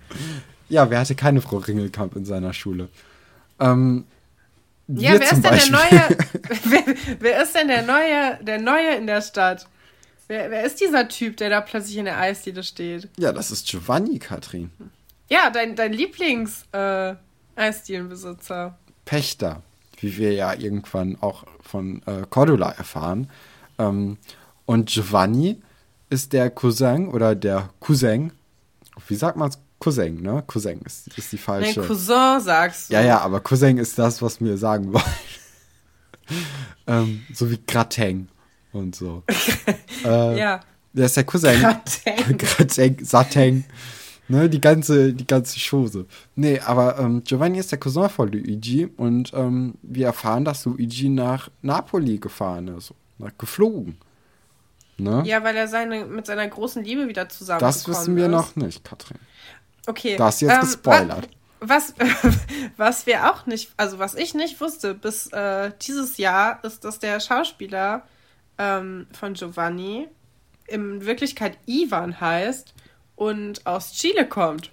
ja, 0.70 0.88
wer 0.88 1.00
hatte 1.00 1.14
keine 1.14 1.42
Frau 1.42 1.58
Ringelkamp 1.58 2.16
in 2.16 2.24
seiner 2.24 2.54
Schule? 2.54 2.88
Ähm, 3.60 4.04
Ja, 4.88 5.12
wer 5.12 5.22
ist 5.22 5.32
denn 5.32 5.42
der 5.42 5.50
Beispiel. 5.50 5.72
neue? 5.72 6.18
wer, 6.64 6.94
wer 7.20 7.42
ist 7.42 7.54
denn 7.54 7.68
der 7.68 7.82
neue, 7.82 8.42
der 8.42 8.60
neue 8.60 8.96
in 8.96 9.06
der 9.06 9.20
Stadt? 9.20 9.66
Wer, 10.34 10.50
wer 10.50 10.64
ist 10.64 10.80
dieser 10.80 11.06
Typ, 11.06 11.36
der 11.36 11.48
da 11.48 11.60
plötzlich 11.60 11.96
in 11.96 12.06
der 12.06 12.18
Eisdiele 12.18 12.64
steht? 12.64 13.08
Ja, 13.16 13.30
das 13.30 13.52
ist 13.52 13.68
Giovanni, 13.68 14.18
Katrin. 14.18 14.72
Ja, 15.30 15.48
dein, 15.48 15.76
dein 15.76 15.92
Lieblings 15.92 16.64
äh. 16.72 17.14
Pächter, 19.04 19.62
wie 20.00 20.16
wir 20.16 20.32
ja 20.32 20.52
irgendwann 20.52 21.16
auch 21.20 21.44
von 21.62 22.02
äh, 22.06 22.26
Cordula 22.28 22.72
erfahren. 22.72 23.30
Ähm, 23.78 24.18
und 24.66 24.90
Giovanni 24.90 25.62
ist 26.10 26.32
der 26.32 26.50
Cousin 26.50 27.06
oder 27.06 27.36
der 27.36 27.70
Cousin. 27.78 28.32
Wie 29.06 29.14
sagt 29.14 29.36
man 29.36 29.50
es? 29.50 29.58
Cousin, 29.78 30.20
ne? 30.20 30.42
Cousin 30.48 30.80
ist, 30.84 31.16
ist 31.16 31.30
die 31.30 31.38
falsche. 31.38 31.82
Cousin, 31.82 32.40
sagst 32.40 32.90
du. 32.90 32.94
Ja, 32.94 33.02
ja, 33.02 33.20
aber 33.20 33.38
Cousin 33.38 33.78
ist 33.78 33.96
das, 34.00 34.20
was 34.20 34.40
wir 34.40 34.58
sagen 34.58 34.92
wollen. 34.92 35.04
ähm, 36.88 37.22
so 37.32 37.48
wie 37.52 37.60
Gratin 37.64 38.28
und 38.74 38.94
so. 38.94 39.22
äh, 40.04 40.38
Ja. 40.38 40.60
Der 40.92 41.06
ist 41.06 41.16
der 41.16 41.24
Cousin. 41.24 41.60
Gratin. 41.60 42.38
Gratin, 42.38 43.04
Satin. 43.04 43.64
Ne, 44.28 44.48
die 44.48 44.60
ganze, 44.60 45.12
die 45.12 45.26
ganze 45.26 45.58
Chose. 45.58 46.06
Nee, 46.34 46.58
aber 46.60 46.98
ähm, 46.98 47.22
Giovanni 47.24 47.58
ist 47.58 47.72
der 47.72 47.78
Cousin 47.78 48.08
von 48.08 48.30
Luigi 48.30 48.86
und 48.96 49.32
ähm, 49.34 49.74
wir 49.82 50.06
erfahren, 50.06 50.44
dass 50.44 50.64
Luigi 50.64 51.08
nach 51.08 51.50
Napoli 51.62 52.18
gefahren 52.18 52.68
ist. 52.68 52.94
Nach, 53.18 53.32
geflogen. 53.36 53.98
Ne? 54.96 55.22
Ja, 55.26 55.42
weil 55.42 55.56
er 55.56 55.68
seine, 55.68 56.06
mit 56.06 56.26
seiner 56.26 56.46
großen 56.46 56.84
Liebe 56.84 57.08
wieder 57.08 57.28
zusammengekommen 57.28 57.74
das 57.74 57.88
wissen 57.88 58.16
wir 58.16 58.26
ist. 58.26 58.30
noch 58.30 58.56
nicht, 58.56 58.84
Katrin. 58.84 59.18
Okay. 59.86 60.16
Da 60.16 60.26
hast 60.26 60.40
du 60.40 60.46
jetzt 60.46 60.60
gespoilert. 60.60 61.28
Was, 61.60 61.94
was 62.76 63.06
wir 63.06 63.30
auch 63.30 63.46
nicht, 63.46 63.72
also 63.76 63.98
was 63.98 64.14
ich 64.14 64.34
nicht 64.34 64.60
wusste 64.60 64.94
bis 64.94 65.26
äh, 65.32 65.72
dieses 65.82 66.16
Jahr, 66.16 66.62
ist, 66.64 66.84
dass 66.84 66.98
der 66.98 67.20
Schauspieler 67.20 68.04
ähm, 68.58 69.06
von 69.12 69.34
Giovanni 69.34 70.08
in 70.66 71.04
Wirklichkeit 71.04 71.58
Ivan 71.66 72.20
heißt 72.20 72.74
und 73.16 73.66
aus 73.66 73.92
Chile 73.92 74.26
kommt. 74.28 74.70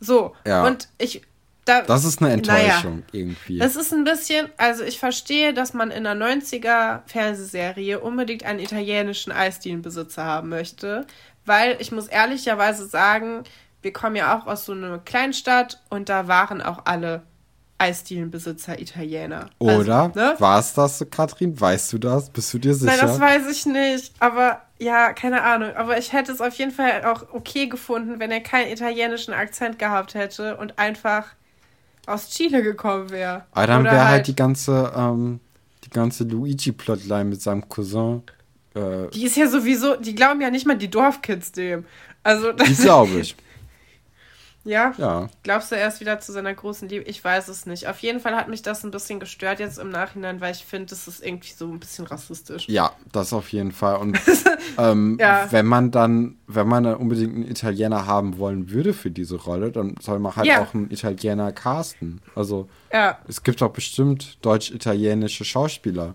So, 0.00 0.34
Ja. 0.46 0.66
und 0.66 0.88
ich. 0.98 1.22
Da, 1.64 1.82
Das 1.82 2.04
ist 2.06 2.22
eine 2.22 2.34
naja, 2.38 2.62
Enttäuschung 2.76 3.02
irgendwie. 3.12 3.60
Es 3.60 3.76
ist 3.76 3.92
ein 3.92 4.04
bisschen, 4.04 4.48
also 4.56 4.84
ich 4.84 4.98
verstehe, 4.98 5.52
dass 5.52 5.74
man 5.74 5.90
in 5.90 6.06
einer 6.06 6.26
90er 6.26 7.02
Fernsehserie 7.06 8.00
unbedingt 8.00 8.44
einen 8.44 8.58
italienischen 8.60 9.32
Eisdielenbesitzer 9.32 10.24
haben 10.24 10.48
möchte, 10.48 11.06
weil 11.44 11.76
ich 11.78 11.92
muss 11.92 12.06
ehrlicherweise 12.06 12.86
sagen, 12.86 13.44
wir 13.82 13.92
kommen 13.92 14.16
ja 14.16 14.38
auch 14.38 14.46
aus 14.46 14.64
so 14.64 14.72
einer 14.72 14.98
Kleinstadt 14.98 15.82
und 15.90 16.08
da 16.08 16.26
waren 16.26 16.62
auch 16.62 16.86
alle 16.86 17.22
Eisdielenbesitzer 17.78 18.80
Italiener. 18.80 19.50
Oder? 19.58 20.02
Also, 20.02 20.18
ne? 20.18 20.34
War 20.38 20.58
es 20.58 20.74
das, 20.74 21.04
Katrin? 21.10 21.58
Weißt 21.60 21.92
du 21.92 21.98
das? 21.98 22.28
Bist 22.30 22.52
du 22.52 22.58
dir 22.58 22.74
sicher? 22.74 22.90
Nein, 22.90 23.00
das 23.00 23.20
weiß 23.20 23.50
ich 23.50 23.66
nicht. 23.66 24.14
Aber 24.18 24.62
ja, 24.78 25.12
keine 25.12 25.42
Ahnung. 25.42 25.70
Aber 25.76 25.96
ich 25.96 26.12
hätte 26.12 26.32
es 26.32 26.40
auf 26.40 26.54
jeden 26.54 26.72
Fall 26.72 27.04
auch 27.04 27.24
okay 27.32 27.68
gefunden, 27.68 28.18
wenn 28.18 28.30
er 28.32 28.40
keinen 28.40 28.72
italienischen 28.72 29.32
Akzent 29.32 29.78
gehabt 29.78 30.14
hätte 30.14 30.56
und 30.56 30.78
einfach 30.78 31.26
aus 32.06 32.30
Chile 32.30 32.62
gekommen 32.62 33.10
wäre. 33.10 33.44
Aber 33.52 33.66
dann 33.66 33.82
Oder 33.82 33.92
wäre 33.92 34.08
halt 34.08 34.26
die 34.26 34.36
ganze, 34.36 34.92
ähm, 34.96 35.40
die 35.84 35.90
ganze 35.90 36.24
Luigi-Plotline 36.24 37.26
mit 37.26 37.42
seinem 37.42 37.68
Cousin. 37.68 38.22
Äh, 38.74 39.08
Die 39.14 39.24
ist 39.24 39.36
ja 39.36 39.46
sowieso, 39.46 39.96
die 39.96 40.14
glauben 40.14 40.40
ja 40.40 40.50
nicht 40.50 40.66
mal 40.66 40.76
die 40.76 40.90
Dorfkids 40.90 41.52
dem. 41.52 41.84
Also, 42.24 42.52
die 42.52 42.74
glaube 42.74 43.20
ich. 43.20 43.36
ja? 44.68 44.92
Ja. 44.98 45.28
Glaubst 45.42 45.72
du 45.72 45.76
erst 45.76 46.00
wieder 46.00 46.20
zu 46.20 46.32
seiner 46.32 46.54
großen 46.54 46.88
Liebe? 46.88 47.04
Ich 47.04 47.22
weiß 47.24 47.48
es 47.48 47.66
nicht. 47.66 47.88
Auf 47.88 47.98
jeden 48.00 48.20
Fall 48.20 48.36
hat 48.36 48.48
mich 48.48 48.62
das 48.62 48.84
ein 48.84 48.90
bisschen 48.90 49.18
gestört 49.20 49.58
jetzt 49.60 49.78
im 49.78 49.90
Nachhinein, 49.90 50.40
weil 50.40 50.52
ich 50.52 50.64
finde, 50.64 50.86
das 50.90 51.08
ist 51.08 51.24
irgendwie 51.24 51.52
so 51.52 51.66
ein 51.66 51.80
bisschen 51.80 52.06
rassistisch. 52.06 52.68
Ja, 52.68 52.92
das 53.12 53.32
auf 53.32 53.50
jeden 53.52 53.72
Fall. 53.72 53.96
Und 53.96 54.18
ähm, 54.78 55.16
Ja. 55.20 55.46
wenn 55.50 55.66
man 55.66 55.90
dann, 55.90 56.36
wenn 56.46 56.68
man 56.68 56.84
dann 56.84 56.96
unbedingt 56.96 57.34
einen 57.34 57.48
Italiener 57.50 58.06
haben 58.06 58.38
wollen 58.38 58.70
würde 58.70 58.92
für 58.94 59.10
diese 59.10 59.36
Rolle, 59.36 59.72
dann 59.72 59.94
soll 60.00 60.18
man 60.18 60.36
halt 60.36 60.46
Ja. 60.46 60.62
auch 60.62 60.74
einen 60.74 60.90
Italiener 60.90 61.50
casten. 61.52 62.20
Also 62.34 62.68
Ja, 62.92 63.18
es 63.26 63.42
gibt 63.42 63.60
doch 63.60 63.70
bestimmt 63.72 64.38
deutsch-italienische 64.44 65.44
Schauspieler. 65.44 66.14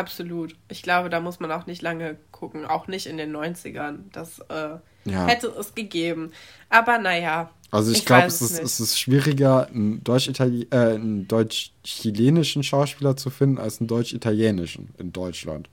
Absolut. 0.00 0.56
Ich 0.68 0.82
glaube, 0.82 1.10
da 1.10 1.20
muss 1.20 1.38
man 1.40 1.52
auch 1.52 1.66
nicht 1.66 1.82
lange 1.82 2.16
gucken. 2.32 2.66
Auch 2.66 2.88
nicht 2.88 3.06
in 3.06 3.16
den 3.16 3.34
90ern. 3.34 4.00
Das 4.12 4.40
äh, 4.48 4.78
Ja. 5.04 5.26
hätte 5.26 5.46
es 5.48 5.74
gegeben. 5.74 6.32
Aber 6.68 6.98
naja, 6.98 7.50
Also 7.70 7.92
ich, 7.92 7.98
ich 7.98 8.06
glaube, 8.06 8.26
es, 8.26 8.40
ist, 8.42 8.58
es 8.58 8.80
ist 8.80 8.98
schwieriger, 8.98 9.68
einen 9.68 10.02
deutsch-chilenischen 10.02 10.72
äh, 10.72 11.26
deutsch 11.26 12.68
Schauspieler 12.68 13.16
zu 13.16 13.30
finden, 13.30 13.58
als 13.58 13.80
einen 13.80 13.86
deutsch-italienischen 13.86 14.92
in 14.98 15.12
Deutschland. 15.12 15.68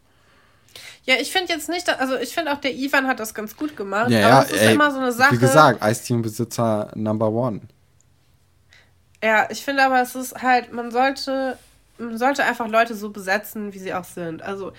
Ja, 1.06 1.16
ich 1.20 1.32
finde 1.32 1.54
jetzt 1.54 1.70
nicht, 1.70 1.90
also 1.90 2.18
ich 2.18 2.34
finde 2.34 2.52
auch 2.54 2.58
der 2.58 2.76
Ivan 2.76 3.08
hat 3.08 3.20
das 3.20 3.34
ganz 3.34 3.56
gut 3.56 3.76
gemacht. 3.78 4.12
Ja, 4.12 4.20
ja, 4.20 4.44
es 4.44 4.52
ist 4.52 4.62
ey, 4.62 4.74
immer 4.74 4.92
so 4.92 5.00
eine 5.00 5.12
Sache. 5.12 5.34
Wie 5.36 5.40
gesagt, 5.40 5.82
Eisteambesitzer 5.82 6.92
Number 6.96 7.32
One. 7.32 7.62
Ja, 9.24 9.48
ich 9.50 9.64
finde 9.64 9.84
aber, 9.86 10.02
es 10.02 10.16
ist 10.16 10.42
halt, 10.42 10.74
man 10.74 10.92
sollte, 10.92 11.58
man 11.98 12.18
sollte 12.18 12.44
einfach 12.44 12.68
Leute 12.68 12.96
so 12.96 13.10
besetzen, 13.10 13.74
wie 13.74 13.80
sie 13.80 13.94
auch 13.94 14.04
sind. 14.04 14.42
Also 14.42 14.74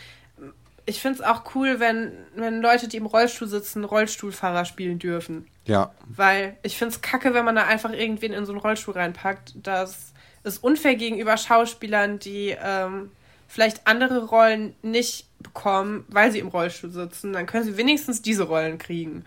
ich 0.89 1.03
finde 1.03 1.19
es 1.19 1.25
auch 1.25 1.55
cool, 1.55 1.81
wenn, 1.81 2.13
wenn 2.35 2.63
Leute, 2.63 2.89
die 2.89 2.97
im 2.97 3.07
Rollstuhl 3.07 3.47
sitzen, 3.47 3.85
Rollstuhlfahrer 3.85 4.65
spielen 4.65 4.99
dürfen. 4.99 5.47
Ja. 5.67 5.93
Weil 6.07 6.57
ich 6.63 6.79
finde 6.79 6.95
es 6.95 7.03
kacke, 7.03 7.35
wenn 7.35 7.45
man 7.45 7.57
da 7.57 7.65
einfach 7.65 7.93
irgendwen 7.93 8.33
in 8.33 8.47
so 8.47 8.53
einen 8.53 8.61
Rollstuhl 8.61 8.95
reinpackt. 8.95 9.55
Das 9.63 10.13
ist 10.45 10.65
unfair 10.65 10.95
gegenüber 10.95 11.37
Schauspielern, 11.37 12.19
die 12.19 12.57
ähm, 12.63 13.11
vielleicht 13.49 13.87
andere 13.87 14.25
Rollen 14.27 14.75
nicht 14.81 15.27
bekommen, 15.41 16.07
weil 16.09 16.33
sie 16.33 16.39
im 16.39 16.49
Rollstuhl 16.49 16.91
sitzen. 16.91 17.35
Dann 17.35 17.45
können 17.45 17.65
sie 17.65 17.77
wenigstens 17.77 18.23
diese 18.23 18.45
Rollen 18.45 18.79
kriegen. 18.79 19.27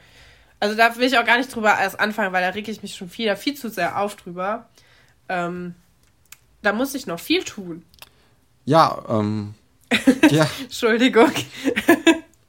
Also 0.60 0.76
da 0.76 0.96
will 0.96 1.08
ich 1.08 1.18
auch 1.18 1.26
gar 1.26 1.38
nicht 1.38 1.54
drüber 1.54 1.76
erst 1.80 2.00
anfangen, 2.00 2.34
weil 2.34 2.44
da 2.44 2.50
reg 2.50 2.68
ich 2.68 2.82
mich 2.82 2.96
schon 2.96 3.10
viel, 3.10 3.36
viel 3.36 3.56
zu 3.56 3.70
sehr 3.70 4.00
auf 4.00 4.16
drüber. 4.16 4.68
Ähm, 5.30 5.76
da 6.62 6.74
muss 6.74 6.96
ich 6.96 7.08
noch 7.08 7.20
viel 7.20 7.44
tun. 7.44 7.84
Ja, 8.66 9.04
ähm, 9.10 9.54
ja. 10.30 10.48
Entschuldigung. 10.62 11.32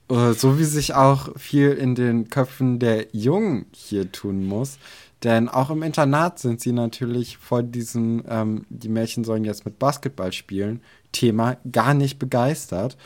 Äh, 0.09 0.33
so 0.35 0.59
wie 0.59 0.65
sich 0.65 0.95
auch 0.95 1.31
viel 1.39 1.71
in 1.73 1.95
den 1.95 2.29
Köpfen 2.29 2.79
der 2.79 3.07
Jungen 3.13 3.67
hier 3.73 4.13
tun 4.13 4.47
muss. 4.47 4.79
Denn 5.25 5.49
auch 5.49 5.71
im 5.71 5.83
Internat 5.83 6.39
sind 6.39 6.61
sie 6.61 6.73
natürlich 6.73 7.39
vor 7.39 7.63
diesem, 7.63 8.25
ähm, 8.29 8.67
die 8.69 8.89
Mädchen 8.89 9.25
sollen 9.25 9.45
jetzt 9.45 9.65
mit 9.65 9.79
Basketball 9.79 10.33
spielen, 10.33 10.83
Thema 11.13 11.57
gar 11.71 11.95
nicht 11.95 12.19
begeistert. 12.19 12.97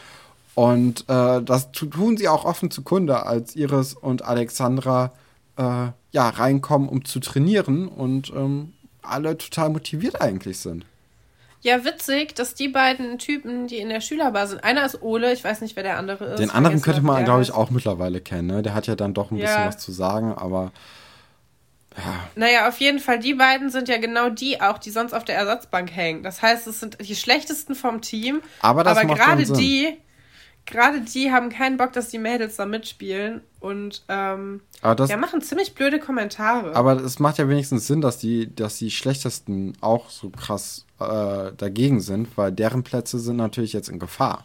Und 0.54 1.04
äh, 1.08 1.42
das 1.42 1.70
tun 1.72 2.16
sie 2.16 2.28
auch 2.28 2.46
offen 2.46 2.70
zu 2.70 2.82
Kunde, 2.82 3.26
als 3.26 3.54
Iris 3.54 3.92
und 3.92 4.22
Alexandra 4.22 5.12
äh, 5.56 5.88
ja, 6.12 6.28
reinkommen, 6.30 6.88
um 6.88 7.04
zu 7.04 7.20
trainieren 7.20 7.88
und 7.88 8.32
ähm, 8.34 8.72
alle 9.02 9.36
total 9.36 9.68
motiviert 9.68 10.20
eigentlich 10.20 10.58
sind. 10.58 10.86
Ja, 11.62 11.84
witzig, 11.84 12.34
dass 12.34 12.54
die 12.54 12.68
beiden 12.68 13.18
Typen, 13.18 13.66
die 13.66 13.78
in 13.78 13.88
der 13.88 14.00
Schülerbar 14.00 14.46
sind, 14.46 14.62
einer 14.62 14.84
ist 14.84 15.02
Ole, 15.02 15.32
ich 15.32 15.42
weiß 15.42 15.62
nicht, 15.62 15.74
wer 15.76 15.82
der 15.82 15.98
andere 15.98 16.26
ist. 16.26 16.38
Den 16.38 16.50
anderen 16.50 16.80
könnte 16.80 17.00
man, 17.00 17.24
glaube 17.24 17.42
ich, 17.42 17.52
auch 17.52 17.70
mittlerweile 17.70 18.20
kennen. 18.20 18.48
Ne? 18.48 18.62
Der 18.62 18.74
hat 18.74 18.86
ja 18.86 18.94
dann 18.94 19.14
doch 19.14 19.30
ein 19.30 19.36
ja. 19.36 19.46
bisschen 19.46 19.66
was 19.66 19.78
zu 19.78 19.92
sagen, 19.92 20.32
aber 20.34 20.72
ja. 21.96 22.28
Naja, 22.34 22.68
auf 22.68 22.78
jeden 22.78 22.98
Fall, 22.98 23.18
die 23.18 23.34
beiden 23.34 23.70
sind 23.70 23.88
ja 23.88 23.96
genau 23.96 24.28
die 24.28 24.60
auch, 24.60 24.78
die 24.78 24.90
sonst 24.90 25.14
auf 25.14 25.24
der 25.24 25.36
Ersatzbank 25.36 25.90
hängen. 25.90 26.22
Das 26.22 26.42
heißt, 26.42 26.66
es 26.66 26.80
sind 26.80 26.98
die 27.00 27.16
schlechtesten 27.16 27.74
vom 27.74 28.02
Team. 28.02 28.42
Aber, 28.60 28.86
aber 28.86 29.04
gerade 29.06 29.44
die, 29.44 29.96
gerade 30.66 31.00
die 31.00 31.30
haben 31.30 31.48
keinen 31.48 31.76
Bock, 31.76 31.92
dass 31.92 32.08
die 32.08 32.18
Mädels 32.18 32.56
da 32.56 32.66
mitspielen 32.66 33.40
und 33.60 34.02
ähm, 34.08 34.60
das, 34.82 35.10
ja, 35.10 35.16
machen 35.16 35.40
ziemlich 35.40 35.74
blöde 35.74 35.98
Kommentare. 35.98 36.74
Aber 36.74 36.96
es 36.96 37.18
macht 37.18 37.38
ja 37.38 37.48
wenigstens 37.48 37.86
Sinn, 37.86 38.00
dass 38.00 38.18
die, 38.18 38.54
dass 38.54 38.76
die 38.78 38.90
schlechtesten 38.90 39.74
auch 39.80 40.10
so 40.10 40.30
krass 40.30 40.84
äh, 41.00 41.52
dagegen 41.56 42.00
sind, 42.00 42.36
weil 42.36 42.52
deren 42.52 42.82
Plätze 42.82 43.18
sind 43.18 43.36
natürlich 43.36 43.72
jetzt 43.72 43.88
in 43.88 43.98
Gefahr. 43.98 44.44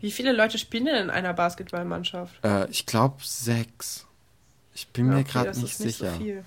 Wie 0.00 0.10
viele 0.10 0.32
Leute 0.32 0.58
spielen 0.58 0.86
denn 0.86 0.96
in 0.96 1.10
einer 1.10 1.34
Basketballmannschaft? 1.34 2.44
Äh, 2.44 2.70
ich 2.70 2.86
glaube 2.86 3.16
sechs. 3.22 4.06
Ich 4.74 4.88
bin 4.88 5.06
ja, 5.06 5.12
mir 5.12 5.20
okay, 5.20 5.30
gerade 5.32 5.60
nicht 5.60 5.76
sicher. 5.76 6.16
Nicht 6.18 6.44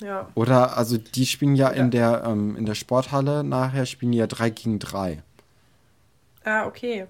so 0.00 0.06
ja. 0.06 0.28
Oder, 0.34 0.76
also 0.76 0.98
die 0.98 1.26
spielen 1.26 1.56
ja, 1.56 1.72
ja. 1.72 1.82
in 1.82 1.90
der 1.90 2.22
ähm, 2.26 2.54
in 2.56 2.66
der 2.66 2.74
Sporthalle 2.74 3.42
nachher 3.42 3.86
spielen 3.86 4.12
die 4.12 4.18
ja 4.18 4.26
drei 4.26 4.50
gegen 4.50 4.78
drei. 4.78 5.22
Ah, 6.44 6.66
okay. 6.66 7.06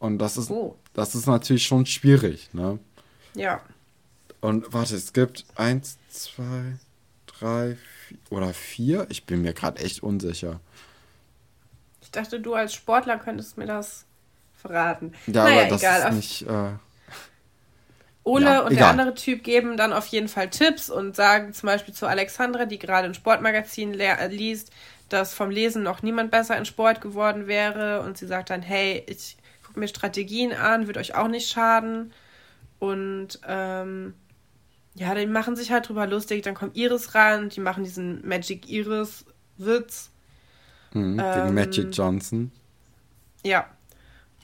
Und 0.00 0.18
das 0.18 0.36
ist, 0.38 0.50
oh. 0.50 0.76
das 0.94 1.14
ist 1.14 1.26
natürlich 1.26 1.64
schon 1.64 1.86
schwierig, 1.86 2.48
ne? 2.52 2.78
Ja. 3.34 3.60
Und 4.40 4.72
warte, 4.72 4.96
es 4.96 5.12
gibt 5.12 5.44
eins, 5.54 5.98
zwei, 6.08 6.78
drei, 7.26 7.76
vier, 8.08 8.18
oder 8.30 8.54
vier? 8.54 9.06
Ich 9.10 9.26
bin 9.26 9.42
mir 9.42 9.52
gerade 9.52 9.80
echt 9.82 10.02
unsicher. 10.02 10.58
Ich 12.00 12.10
dachte, 12.10 12.40
du 12.40 12.54
als 12.54 12.74
Sportler 12.74 13.18
könntest 13.18 13.58
mir 13.58 13.66
das 13.66 14.06
verraten. 14.56 15.12
Ja, 15.26 15.44
naja, 15.44 15.60
aber 15.60 15.70
das 15.70 15.82
egal. 15.82 16.08
ist 16.08 16.16
nicht. 16.16 16.42
Äh, 16.48 16.72
Ole 18.24 18.44
ja, 18.46 18.60
und 18.60 18.72
egal. 18.72 18.76
der 18.76 18.88
andere 18.88 19.14
Typ 19.14 19.44
geben 19.44 19.76
dann 19.76 19.92
auf 19.92 20.06
jeden 20.06 20.28
Fall 20.28 20.48
Tipps 20.48 20.88
und 20.88 21.14
sagen 21.14 21.52
zum 21.52 21.66
Beispiel 21.66 21.92
zu 21.92 22.06
Alexandra, 22.06 22.64
die 22.64 22.78
gerade 22.78 23.06
ein 23.06 23.14
Sportmagazin 23.14 23.98
äh, 24.00 24.28
liest, 24.28 24.72
dass 25.10 25.34
vom 25.34 25.50
Lesen 25.50 25.82
noch 25.82 26.02
niemand 26.02 26.30
besser 26.30 26.56
in 26.56 26.64
Sport 26.64 27.02
geworden 27.02 27.46
wäre. 27.46 28.00
Und 28.00 28.16
sie 28.16 28.26
sagt 28.26 28.48
dann, 28.48 28.62
hey, 28.62 29.04
ich 29.06 29.36
gucke 29.70 29.80
mir 29.80 29.88
Strategien 29.88 30.52
an, 30.52 30.88
wird 30.88 30.98
euch 30.98 31.14
auch 31.14 31.28
nicht 31.28 31.48
schaden. 31.48 32.12
Und 32.80 33.40
ähm, 33.46 34.14
ja, 34.94 35.14
die 35.14 35.26
machen 35.26 35.54
sich 35.54 35.70
halt 35.70 35.88
drüber 35.88 36.06
lustig. 36.06 36.42
Dann 36.42 36.54
kommt 36.54 36.76
Iris 36.76 37.08
und 37.38 37.54
die 37.54 37.60
machen 37.60 37.84
diesen 37.84 38.26
Magic 38.26 38.68
Iris-Witz. 38.68 40.10
Mhm, 40.92 41.18
gegen 41.18 41.48
ähm, 41.48 41.54
Magic 41.54 41.88
Johnson. 41.92 42.50
Ja. 43.44 43.66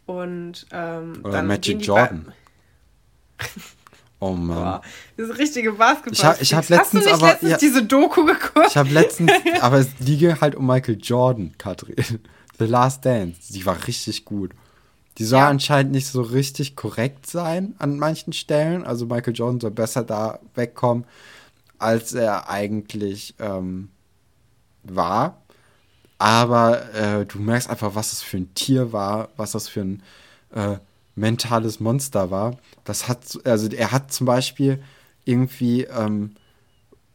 Und 0.07 0.67
ähm, 0.71 1.21
Oder 1.25 1.33
dann 1.33 1.47
Magic 1.49 1.85
Jordan. 1.85 2.33
Oh 4.19 4.33
Mann. 4.33 4.81
Das 5.19 5.37
richtige 5.37 5.73
Basketball. 5.73 6.13
Ich 6.15 6.25
habe 6.25 6.39
ich 6.41 6.55
hab 6.55 6.67
letztens 6.71 6.79
Hast 6.81 6.93
du 6.95 6.99
nicht 6.99 7.13
aber 7.13 7.27
letztens 7.33 7.51
ja, 7.51 7.59
diese 7.59 7.85
Doku 7.85 8.25
geguckt. 8.25 8.67
Ich 8.67 8.77
habe 8.79 8.89
letztens, 8.89 9.31
aber 9.61 9.77
es 9.77 9.91
liege 9.99 10.41
halt 10.41 10.55
um 10.55 10.67
Michael 10.67 10.97
Jordan, 10.99 11.53
Katrin. 11.59 11.97
The 12.59 12.65
Last 12.65 13.05
Dance. 13.05 13.53
Die 13.53 13.67
war 13.67 13.87
richtig 13.87 14.25
gut. 14.25 14.53
Die 15.19 15.25
soll 15.25 15.41
ja. 15.41 15.49
anscheinend 15.49 15.93
nicht 15.93 16.07
so 16.07 16.21
richtig 16.21 16.77
korrekt 16.77 17.27
sein 17.27 17.75
an 17.79 17.99
manchen 17.99 18.33
Stellen. 18.33 18.85
Also 18.85 19.07
Michael 19.07 19.35
Jordan 19.35 19.61
soll 19.61 19.71
besser 19.71 20.05
da 20.05 20.41
wegkommen, 20.55 21.05
als 21.79 22.13
er 22.13 22.51
eigentlich 22.51 23.35
ähm, 23.39 23.89
war. 24.83 25.43
Aber 26.19 26.95
äh, 26.95 27.27
du 27.27 27.39
merkst 27.39 27.69
einfach, 27.69 27.95
was 27.95 28.11
das 28.11 28.23
für 28.23 28.39
ein 28.39 28.55
Tier 28.55 28.93
war, 28.93 29.29
was 29.37 29.53
das 29.53 29.69
für 29.69 29.81
ein 29.81 30.03
äh, 30.55 30.79
mentales 31.15 31.81
Monster 31.81 32.31
war. 32.31 32.59
Das 32.85 33.09
hat, 33.09 33.39
also 33.45 33.69
er 33.69 33.93
hat 33.93 34.13
zum 34.13 34.27
Beispiel 34.27 34.83
irgendwie 35.25 35.85
ähm, 35.85 36.37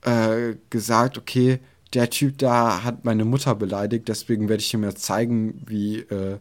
äh, 0.01 0.55
gesagt, 0.69 1.17
okay, 1.17 1.59
der 1.93 2.09
Typ 2.09 2.37
da 2.37 2.83
hat 2.83 3.05
meine 3.05 3.25
Mutter 3.25 3.55
beleidigt, 3.55 4.07
deswegen 4.07 4.49
werde 4.49 4.61
ich 4.61 4.73
ihm 4.73 4.83
jetzt 4.83 5.03
zeigen, 5.03 5.61
wie, 5.65 5.99
äh, 5.99 6.37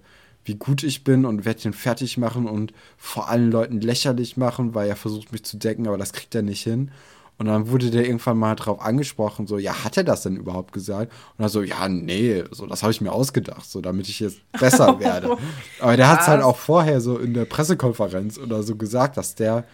wie 0.51 0.57
gut 0.57 0.83
ich 0.83 1.05
bin 1.05 1.25
und 1.25 1.45
werde 1.45 1.69
ihn 1.69 1.73
fertig 1.73 2.19
machen 2.19 2.49
und 2.49 2.73
vor 2.97 3.29
allen 3.29 3.53
Leuten 3.53 3.81
lächerlich 3.81 4.37
machen, 4.37 4.75
weil 4.75 4.89
er 4.89 4.97
versucht 4.97 5.31
mich 5.31 5.45
zu 5.45 5.59
decken, 5.59 5.87
aber 5.87 5.97
das 5.97 6.13
kriegt 6.13 6.35
er 6.35 6.43
nicht 6.43 6.63
hin. 6.63 6.91
Und 7.39 7.47
dann 7.47 7.69
wurde 7.69 7.91
der 7.91 8.05
irgendwann 8.05 8.37
mal 8.37 8.57
drauf 8.57 8.81
angesprochen, 8.81 9.47
so, 9.47 9.59
ja, 9.59 9.85
hat 9.85 9.97
er 9.97 10.03
das 10.03 10.25
denn 10.25 10.37
überhaupt 10.37 10.73
gesagt? 10.73 11.13
Und 11.39 11.45
er 11.45 11.49
so, 11.49 11.63
ja, 11.63 11.89
nee, 11.89 12.43
so, 12.51 12.67
das 12.67 12.83
habe 12.83 12.91
ich 12.91 13.01
mir 13.01 13.13
ausgedacht, 13.13 13.65
so, 13.65 13.81
damit 13.81 14.09
ich 14.09 14.19
jetzt 14.19 14.41
besser 14.59 14.99
werde. 15.01 15.37
Aber 15.79 15.97
der 15.97 16.09
hat 16.09 16.23
es 16.23 16.27
halt 16.27 16.43
auch 16.43 16.57
vorher 16.57 17.01
so 17.01 17.17
in 17.17 17.33
der 17.33 17.45
Pressekonferenz 17.45 18.37
oder 18.37 18.65
so 18.65 18.75
gesagt, 18.75 19.17
dass 19.17 19.37
der, 19.37 19.65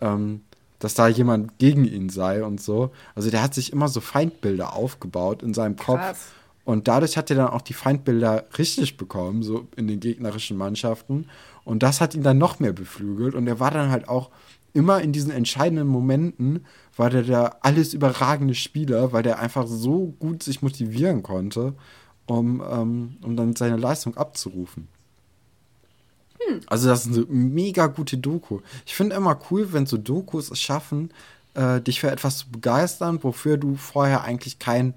ähm, 0.00 0.40
dass 0.78 0.94
da 0.94 1.06
jemand 1.06 1.58
gegen 1.58 1.84
ihn 1.84 2.08
sei 2.08 2.42
und 2.42 2.62
so. 2.62 2.92
Also 3.14 3.30
der 3.30 3.42
hat 3.42 3.52
sich 3.52 3.74
immer 3.74 3.88
so 3.88 4.00
Feindbilder 4.00 4.72
aufgebaut 4.72 5.42
in 5.42 5.52
seinem 5.52 5.76
Kopf. 5.76 6.00
Krass. 6.00 6.26
Und 6.64 6.88
dadurch 6.88 7.16
hat 7.16 7.30
er 7.30 7.36
dann 7.36 7.48
auch 7.48 7.62
die 7.62 7.74
Feindbilder 7.74 8.46
richtig 8.58 8.96
bekommen, 8.96 9.42
so 9.42 9.68
in 9.76 9.86
den 9.86 10.00
gegnerischen 10.00 10.56
Mannschaften. 10.56 11.26
Und 11.64 11.82
das 11.82 12.00
hat 12.00 12.14
ihn 12.14 12.22
dann 12.22 12.38
noch 12.38 12.58
mehr 12.58 12.72
beflügelt. 12.72 13.34
Und 13.34 13.46
er 13.46 13.60
war 13.60 13.70
dann 13.70 13.90
halt 13.90 14.08
auch 14.08 14.30
immer 14.72 15.00
in 15.00 15.12
diesen 15.12 15.30
entscheidenden 15.30 15.86
Momenten 15.86 16.64
war 16.96 17.10
der 17.10 17.22
der 17.22 17.64
alles 17.64 17.94
überragende 17.94 18.54
Spieler, 18.54 19.12
weil 19.12 19.22
der 19.22 19.38
einfach 19.38 19.66
so 19.66 20.14
gut 20.18 20.42
sich 20.42 20.62
motivieren 20.62 21.22
konnte, 21.22 21.74
um, 22.26 22.62
ähm, 22.68 23.16
um 23.22 23.36
dann 23.36 23.56
seine 23.56 23.76
Leistung 23.76 24.16
abzurufen. 24.16 24.88
Hm. 26.40 26.60
Also 26.66 26.88
das 26.88 27.06
ist 27.06 27.16
eine 27.16 27.26
mega 27.26 27.86
gute 27.86 28.18
Doku. 28.18 28.60
Ich 28.86 28.94
finde 28.94 29.16
immer 29.16 29.38
cool, 29.50 29.72
wenn 29.72 29.86
so 29.86 29.96
Dokus 29.96 30.50
es 30.50 30.60
schaffen, 30.60 31.10
äh, 31.54 31.80
dich 31.80 32.00
für 32.00 32.10
etwas 32.10 32.38
zu 32.38 32.50
begeistern, 32.50 33.22
wofür 33.22 33.56
du 33.56 33.76
vorher 33.76 34.22
eigentlich 34.22 34.58
kein, 34.58 34.94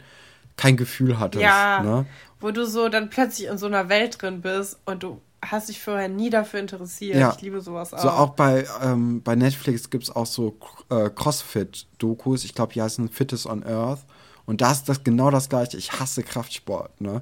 kein 0.58 0.76
Gefühl 0.76 1.20
hattest. 1.20 1.44
Ja, 1.44 1.82
ne? 1.82 2.06
wo 2.40 2.52
du 2.52 2.66
so 2.66 2.90
dann 2.90 3.10
plötzlich 3.10 3.48
in 3.48 3.58
so 3.58 3.66
einer 3.66 3.90
Welt 3.90 4.22
drin 4.22 4.42
bist 4.42 4.80
und 4.86 5.04
du 5.04 5.22
hast 5.44 5.70
dich 5.70 5.82
vorher 5.82 6.10
nie 6.10 6.30
dafür 6.30 6.60
interessiert. 6.60 7.18
Ja. 7.18 7.34
Ich 7.36 7.42
liebe 7.42 7.62
sowas 7.62 7.94
auch. 7.94 8.00
So 8.00 8.10
auch 8.10 8.30
bei, 8.32 8.66
ähm, 8.82 9.22
bei 9.24 9.36
Netflix 9.36 9.90
gibt 9.90 10.04
es 10.04 10.16
auch 10.16 10.26
so 10.26 10.58
äh, 10.90 11.10
Crossfit-Dokus. 11.10 12.44
Ich 12.44 12.54
glaube, 12.54 12.74
die 12.74 12.82
heißen 12.82 13.10
Fittest 13.10 13.46
on 13.46 13.64
Earth. 13.64 14.06
Und 14.46 14.62
da 14.62 14.72
ist 14.72 14.90
das 14.90 15.04
genau 15.04 15.30
das 15.30 15.50
gleiche. 15.50 15.78
Ich 15.78 16.00
hasse 16.00 16.24
Kraftsport, 16.24 17.02
ne? 17.02 17.22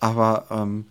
Aber 0.00 0.46
ähm, 0.50 0.86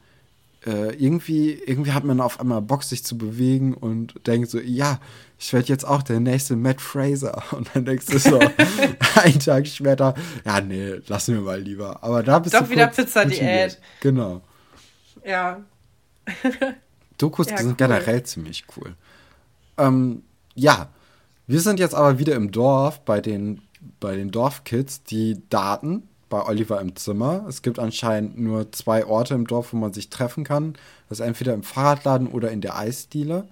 äh, 0.66 0.94
irgendwie, 0.96 1.54
irgendwie 1.54 1.92
hat 1.92 2.04
man 2.04 2.22
auf 2.22 2.40
einmal 2.40 2.62
Bock, 2.62 2.84
sich 2.84 3.04
zu 3.04 3.18
bewegen 3.18 3.74
und 3.74 4.28
denkt 4.28 4.50
so, 4.50 4.60
ja, 4.60 5.00
ich 5.40 5.52
werde 5.54 5.68
jetzt 5.70 5.86
auch 5.88 6.04
der 6.04 6.20
nächste 6.20 6.56
Matt 6.56 6.82
Fraser. 6.82 7.44
Und 7.52 7.70
dann 7.74 7.86
denkst 7.86 8.06
du 8.06 8.20
so, 8.20 8.40
einen 9.16 9.40
Tag 9.40 9.66
später, 9.66 10.14
ja, 10.46 10.62
nee, 10.62 11.00
lassen 11.08 11.34
wir 11.34 11.42
mal 11.42 11.60
lieber. 11.60 12.04
Aber 12.04 12.22
da 12.22 12.38
bist 12.38 12.54
Doch 12.54 12.62
du 12.62 12.70
wieder 12.70 12.86
kurz 12.88 12.98
Pizza-Diät. 12.98 13.80
Genau. 14.02 14.42
Ja. 15.26 15.62
Dokus 17.18 17.50
Ja, 17.50 17.58
sind 17.58 17.70
cool. 17.70 17.76
generell 17.78 18.24
ziemlich 18.24 18.66
cool. 18.78 18.96
Ähm, 19.78 20.24
ja, 20.54 20.90
wir 21.48 21.60
sind 21.60 21.80
jetzt 21.80 21.96
aber 21.96 22.20
wieder 22.20 22.36
im 22.36 22.52
Dorf 22.52 23.04
bei 23.04 23.20
den, 23.20 23.62
bei 24.00 24.16
den 24.16 24.30
Dorfkids, 24.30 25.04
die 25.04 25.42
Daten 25.50 26.08
bei 26.32 26.44
Oliver 26.44 26.82
im 26.82 26.96
Zimmer. 26.96 27.46
Es 27.48 27.62
gibt 27.62 27.78
anscheinend 27.78 28.40
nur 28.40 28.72
zwei 28.72 29.06
Orte 29.06 29.36
im 29.36 29.46
Dorf, 29.46 29.72
wo 29.74 29.78
man 29.78 29.94
sich 29.94 30.10
treffen 30.10 30.44
kann. 30.44 30.74
Das 31.10 31.20
ist 31.20 31.26
entweder 31.26 31.54
im 31.54 31.62
Fahrradladen 31.62 32.26
oder 32.28 32.50
in 32.50 32.62
der 32.62 32.76
Eisdiele. 32.76 33.48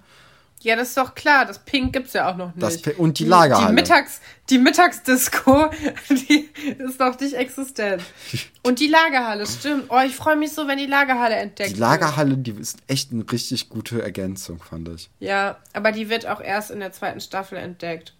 Ja, 0.62 0.76
das 0.76 0.88
ist 0.88 0.96
doch 0.98 1.14
klar. 1.14 1.46
Das 1.46 1.60
Pink 1.60 1.92
gibt's 1.94 2.12
ja 2.12 2.30
auch 2.30 2.36
noch 2.36 2.54
nicht. 2.54 2.86
Das 2.86 2.94
und 2.98 3.18
die 3.18 3.24
Lagerhalle. 3.24 3.68
Die, 3.68 3.74
Mittags, 3.74 4.20
die 4.50 4.58
Mittagsdisco, 4.58 5.70
die 6.10 6.50
ist 6.78 6.98
noch 7.00 7.18
nicht 7.18 7.32
existent. 7.34 8.02
Und 8.62 8.78
die 8.78 8.88
Lagerhalle, 8.88 9.46
stimmt. 9.46 9.84
Oh, 9.88 10.00
ich 10.04 10.14
freue 10.14 10.36
mich 10.36 10.52
so, 10.52 10.68
wenn 10.68 10.76
die 10.76 10.84
Lagerhalle 10.84 11.36
entdeckt 11.36 11.70
Die 11.70 11.80
Lagerhalle, 11.80 12.36
die 12.36 12.50
ist 12.50 12.76
echt 12.88 13.10
eine 13.10 13.24
richtig 13.32 13.70
gute 13.70 14.02
Ergänzung, 14.02 14.58
fand 14.60 14.88
ich. 14.88 14.94
wird. 14.94 15.08
Ja, 15.20 15.56
aber 15.72 15.92
die 15.92 16.10
wird 16.10 16.26
auch 16.26 16.42
erst 16.42 16.70
in 16.70 16.80
der 16.80 16.92
zweiten 16.92 17.20
Staffel 17.20 17.56
entdeckt. 17.56 18.12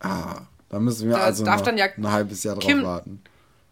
Ah, 0.00 0.40
da 0.68 0.80
müssen 0.80 1.08
wir 1.08 1.16
Da 1.16 1.22
also 1.22 1.44
noch 1.44 1.60
dann 1.60 1.78
ja 1.78 1.86
ein 1.96 2.10
halbes 2.10 2.42
Jahr 2.42 2.56
drauf 2.56 2.64
Kim- 2.64 2.82
warten. 2.82 3.22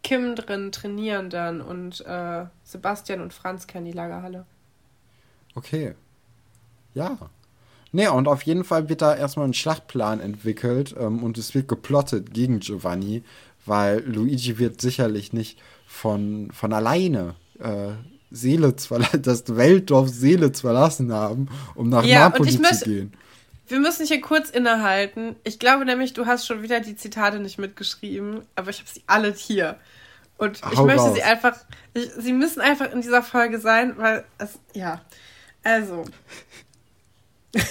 Kim 0.03 0.35
drin 0.35 0.73
trainieren 0.73 1.31
dann 1.31 1.61
und 1.61 2.05
äh, 2.07 2.45
Sebastian 2.65 3.21
und 3.21 3.33
Franz 3.33 3.67
kennen 3.67 3.87
die 3.87 3.93
Lagerhalle. 3.93 4.47
Okay. 5.55 5.95
Ja. 6.95 7.19
Nee, 7.93 8.09
und 8.09 8.27
auf 8.27 8.43
jeden 8.43 8.65
Fall 8.65 8.89
wird 8.89 9.03
da 9.03 9.15
erstmal 9.15 9.47
ein 9.47 9.55
Schlachtplan 9.55 10.21
entwickelt 10.21 10.95
ähm, 10.99 11.23
und 11.23 11.37
es 11.39 11.55
wird 11.55 11.69
geplottet 11.69 12.33
gegen 12.33 12.61
Giovanni, 12.61 13.23
weil 13.67 14.01
Luigi 14.01 14.59
wird 14.59 14.81
sicherlich 14.81 15.33
nicht 15.33 15.61
von, 15.87 16.51
von 16.53 16.73
alleine 16.73 17.35
äh, 17.61 17.91
verla- 18.33 19.17
das 19.19 19.57
Weltdorf 19.57 20.09
Seele 20.09 20.53
zu 20.53 20.63
verlassen 20.63 21.13
haben, 21.13 21.49
um 21.75 21.91
nach 21.91 22.05
Ja, 22.05 22.31
Napoli 22.31 22.51
zu 22.61 22.85
gehen. 22.85 23.13
Wir 23.67 23.81
müssen 23.81 24.07
hier 24.07 24.21
kurz 24.21 24.51
innehalten. 24.51 25.37
Ich 25.45 25.59
glaube 25.59 25.85
nämlich, 25.85 26.13
du 26.13 26.27
hast 26.27 26.47
schon 26.47 26.63
wieder 26.63 26.81
die 26.81 26.97
Zitate 26.97 27.39
nicht 27.39 27.59
mitgeschrieben, 27.59 28.43
aber 28.57 28.71
ich 28.71 28.81
habe 28.81 28.91
sie 28.91 29.03
alle 29.07 29.33
hier. 29.33 29.79
Und 30.37 30.61
ich 30.73 30.79
Hau 30.79 30.87
möchte 30.87 31.03
raus. 31.03 31.15
sie 31.15 31.23
einfach, 31.23 31.57
ich, 31.95 32.11
sie 32.19 32.33
müssen 32.33 32.61
einfach 32.61 32.91
in 32.91 33.01
dieser 33.01 33.23
Folge 33.23 33.61
sein, 33.61 33.97
weil 33.97 34.25
es, 34.39 34.59
ja. 34.75 35.01
Also. 35.63 36.05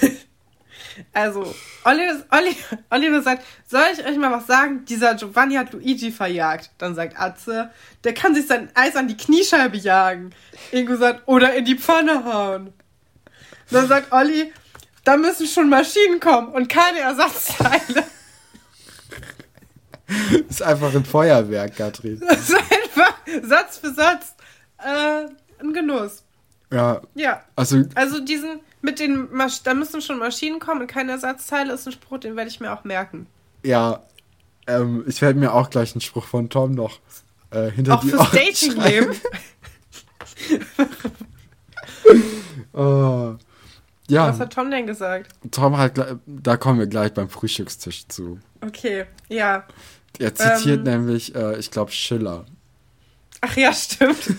also, 1.14 1.54
Oliver, 1.84 2.24
Oliver, 2.32 2.78
Oliver 2.90 3.22
sagt, 3.22 3.44
soll 3.68 3.84
ich 3.94 4.06
euch 4.06 4.18
mal 4.18 4.32
was 4.32 4.48
sagen? 4.48 4.86
Dieser 4.86 5.16
Giovanni 5.16 5.56
hat 5.56 5.74
Luigi 5.74 6.12
verjagt. 6.12 6.72
Dann 6.78 6.96
sagt 6.96 7.20
Atze, 7.20 7.72
der 8.06 8.14
kann 8.14 8.34
sich 8.34 8.48
sein 8.48 8.70
Eis 8.74 8.96
an 8.96 9.10
die 9.10 9.18
Kniescheibe 9.18 9.76
jagen. 9.76 10.30
Ingo 10.72 10.96
sagt, 10.96 11.28
oder 11.28 11.54
in 11.54 11.66
die 11.66 11.78
Pfanne 11.78 12.24
hauen. 12.24 12.74
Dann 13.70 13.88
sagt 13.88 14.14
Olli, 14.14 14.54
da 15.04 15.18
müssen 15.18 15.48
schon 15.48 15.70
Maschinen 15.70 16.20
kommen 16.20 16.50
und 16.50 16.68
keine 16.70 17.00
Ersatzteile. 17.00 18.04
Ist 20.50 20.62
einfach 20.62 20.94
ein 20.94 21.06
Feuerwerk, 21.06 21.76
Katrin. 21.78 22.20
Das 22.28 22.50
ist 22.50 22.56
einfach 22.56 23.14
Satz 23.44 23.78
für 23.78 23.94
Satz 23.94 24.36
äh, 24.80 25.28
ein 25.64 25.74
Genuss. 25.74 26.24
Ja, 26.72 27.02
Ja. 27.16 27.44
also 27.56 27.84
Also 27.96 28.20
diesen 28.20 28.60
mit 28.82 29.00
den 29.00 29.32
Masch 29.34 29.62
da 29.64 29.74
müssen 29.74 30.02
schon 30.02 30.18
Maschinen 30.20 30.60
kommen 30.60 30.82
und 30.82 30.88
keine 30.88 31.12
Ersatzteile 31.14 31.74
ist 31.74 31.86
ein 31.88 31.92
Spruch, 31.94 32.20
den 32.20 32.36
werde 32.36 32.50
ich 32.50 32.60
mir 32.60 32.74
auch 32.74 32.84
merken. 32.84 33.28
Ja, 33.64 34.02
ähm, 34.68 35.04
ich 35.08 35.22
werde 35.22 35.40
mir 35.40 35.54
auch 35.54 35.70
gleich 35.70 35.94
einen 35.94 36.02
Spruch 36.02 36.26
von 36.26 36.50
Tom 36.50 36.72
noch 36.72 37.00
äh, 37.52 37.70
hinter 37.72 37.96
Auch 37.96 38.02
die 38.02 38.10
fürs 38.10 38.22
Ohren 38.22 38.32
Dating-Leben. 38.34 39.16
Oh. 42.74 43.36
Ja, 44.12 44.28
Was 44.30 44.40
hat 44.40 44.54
Tom 44.54 44.70
denn 44.70 44.86
gesagt? 44.88 45.32
Tom 45.52 45.78
hat, 45.78 45.94
da 46.26 46.58
kommen 46.58 46.80
wir 46.80 46.88
gleich 46.88 47.14
beim 47.14 47.30
Frühstückstisch 47.30 48.08
zu. 48.08 48.40
Okay, 48.62 49.06
ja. 49.30 49.64
Er 50.20 50.36
zitiert 50.36 50.86
Ähm. 50.86 51.02
nämlich, 51.02 51.34
äh, 51.34 51.58
ich 51.58 51.72
glaube, 51.72 51.92
Schiller. 51.92 52.46
Ach 53.42 53.56
ja, 53.56 53.74
stimmt. 53.74 54.18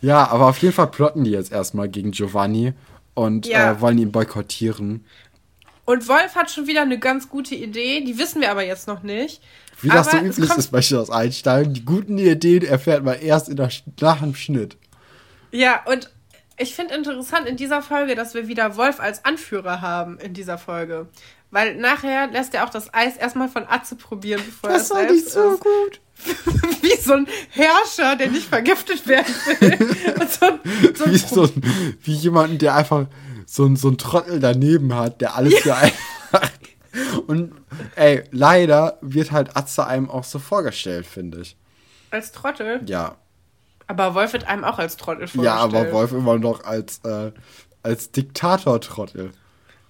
Ja, 0.00 0.28
aber 0.28 0.46
auf 0.48 0.58
jeden 0.58 0.74
Fall 0.74 0.88
plotten 0.90 1.24
die 1.24 1.30
jetzt 1.30 1.50
erstmal 1.50 1.88
gegen 1.88 2.10
Giovanni 2.10 2.74
und 3.14 3.46
Ja. 3.46 3.72
äh, 3.72 3.80
wollen 3.80 3.96
ihn 3.98 4.12
boykottieren. 4.12 5.04
Und 5.86 6.08
Wolf 6.08 6.34
hat 6.34 6.50
schon 6.50 6.66
wieder 6.66 6.82
eine 6.82 6.98
ganz 6.98 7.28
gute 7.28 7.54
Idee, 7.54 8.02
die 8.04 8.18
wissen 8.18 8.40
wir 8.42 8.50
aber 8.50 8.64
jetzt 8.64 8.86
noch 8.86 9.02
nicht. 9.02 9.42
Wie 9.80 9.88
das 9.88 10.10
so 10.10 10.18
Aber 10.18 10.26
üblich 10.26 10.50
ist 10.50 10.70
bei 10.70 10.82
Schillers 10.82 11.10
Einstein. 11.10 11.74
Die 11.74 11.84
guten 11.84 12.18
Ideen 12.18 12.62
erfährt 12.64 13.02
man 13.02 13.18
erst 13.18 13.48
in 13.48 13.56
der, 13.56 13.70
nach 14.00 14.20
dem 14.20 14.34
Schnitt. 14.34 14.76
Ja, 15.50 15.82
und 15.86 16.10
ich 16.56 16.74
finde 16.74 16.94
interessant 16.94 17.46
in 17.46 17.56
dieser 17.56 17.82
Folge, 17.82 18.14
dass 18.14 18.34
wir 18.34 18.48
wieder 18.48 18.76
Wolf 18.76 19.00
als 19.00 19.24
Anführer 19.24 19.80
haben 19.80 20.18
in 20.18 20.34
dieser 20.34 20.58
Folge. 20.58 21.08
Weil 21.50 21.76
nachher 21.76 22.26
lässt 22.28 22.52
er 22.54 22.64
auch 22.64 22.70
das 22.70 22.92
Eis 22.92 23.16
erstmal 23.16 23.48
von 23.48 23.64
Atze 23.68 23.94
probieren, 23.96 24.42
bevor 24.44 24.70
er 24.70 24.76
es 24.76 24.88
selbst 24.88 25.26
isst. 25.26 25.36
gut. 25.36 26.00
Wie 26.82 26.96
so 27.00 27.14
ein 27.14 27.26
Herrscher, 27.50 28.16
der 28.16 28.28
nicht 28.30 28.46
vergiftet 28.48 29.06
werden 29.06 29.34
will. 29.60 29.78
So, 30.28 30.46
ein- 30.46 30.60
so 30.94 31.04
ein 31.04 31.12
Wie, 31.12 31.18
so 31.18 31.42
ein, 31.44 31.96
wie 32.02 32.12
jemanden, 32.14 32.58
der 32.58 32.74
einfach 32.74 33.06
so, 33.46 33.64
ein- 33.66 33.76
so 33.76 33.88
ein 33.88 33.98
Trottel 33.98 34.40
daneben 34.40 34.94
hat, 34.94 35.20
der 35.20 35.36
alles 35.36 35.54
für 35.60 35.74
einen 35.76 35.92
macht. 36.32 36.52
Und 37.26 37.52
ey, 37.96 38.22
leider 38.30 38.98
wird 39.00 39.32
halt 39.32 39.56
Atze 39.56 39.86
einem 39.86 40.08
auch 40.10 40.24
so 40.24 40.38
vorgestellt, 40.38 41.06
finde 41.06 41.40
ich. 41.40 41.56
als 42.10 42.32
Trottel. 42.32 42.80
Ja. 42.86 43.16
Aber 43.86 44.14
Wolf 44.14 44.32
wird 44.32 44.46
einem 44.46 44.64
auch 44.64 44.78
als 44.78 44.96
Trottel 44.96 45.22
Ja, 45.24 45.58
vorgestellt. 45.58 45.74
aber 45.88 45.92
Wolf 45.92 46.12
immer 46.12 46.38
noch 46.38 46.64
als, 46.64 47.00
äh, 47.04 47.32
als 47.82 48.10
Diktator-Trottel. 48.12 49.30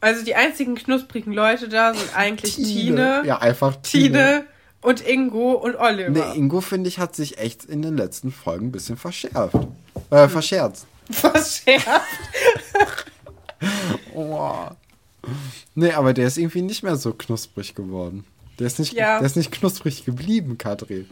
Also 0.01 0.25
die 0.25 0.35
einzigen 0.35 0.75
knusprigen 0.75 1.33
Leute 1.33 1.69
da 1.69 1.95
sind 1.95 2.15
eigentlich 2.17 2.57
Tine, 2.57 3.23
Ja, 3.25 3.39
einfach 3.39 3.77
Tine. 3.77 4.09
Tine 4.09 4.45
und 4.83 5.01
Ingo 5.01 5.53
und 5.53 5.77
Oliver. 5.77 6.11
Ne, 6.11 6.35
Ingo, 6.35 6.61
finde 6.61 6.89
ich, 6.89 6.99
hat 6.99 7.17
sich 7.17 7.39
echt 7.39 7.65
in 7.65 7.81
den 7.83 7.97
letzten 7.97 8.31
Folgen 8.33 8.67
ein 8.67 8.73
bisschen 8.73 8.97
verschärft. 8.99 9.57
Äh, 10.11 10.29
verscherzt. 10.29 10.87
Was 11.23 11.59
scherzt? 11.59 11.89
Oh. 14.15 14.53
Nee, 15.75 15.93
aber 15.93 16.13
der 16.13 16.27
ist 16.27 16.37
irgendwie 16.39 16.63
nicht 16.63 16.83
mehr 16.83 16.97
so 16.97 17.13
knusprig 17.15 17.75
geworden. 17.75 18.25
Der 18.59 18.67
ist 18.67 18.79
nicht, 18.79 18.93
Ja. 18.93 19.19
der 19.19 19.27
ist 19.27 19.37
nicht 19.37 19.51
knusprig 19.53 20.05
geblieben, 20.05 20.59
Katrin. 20.59 21.09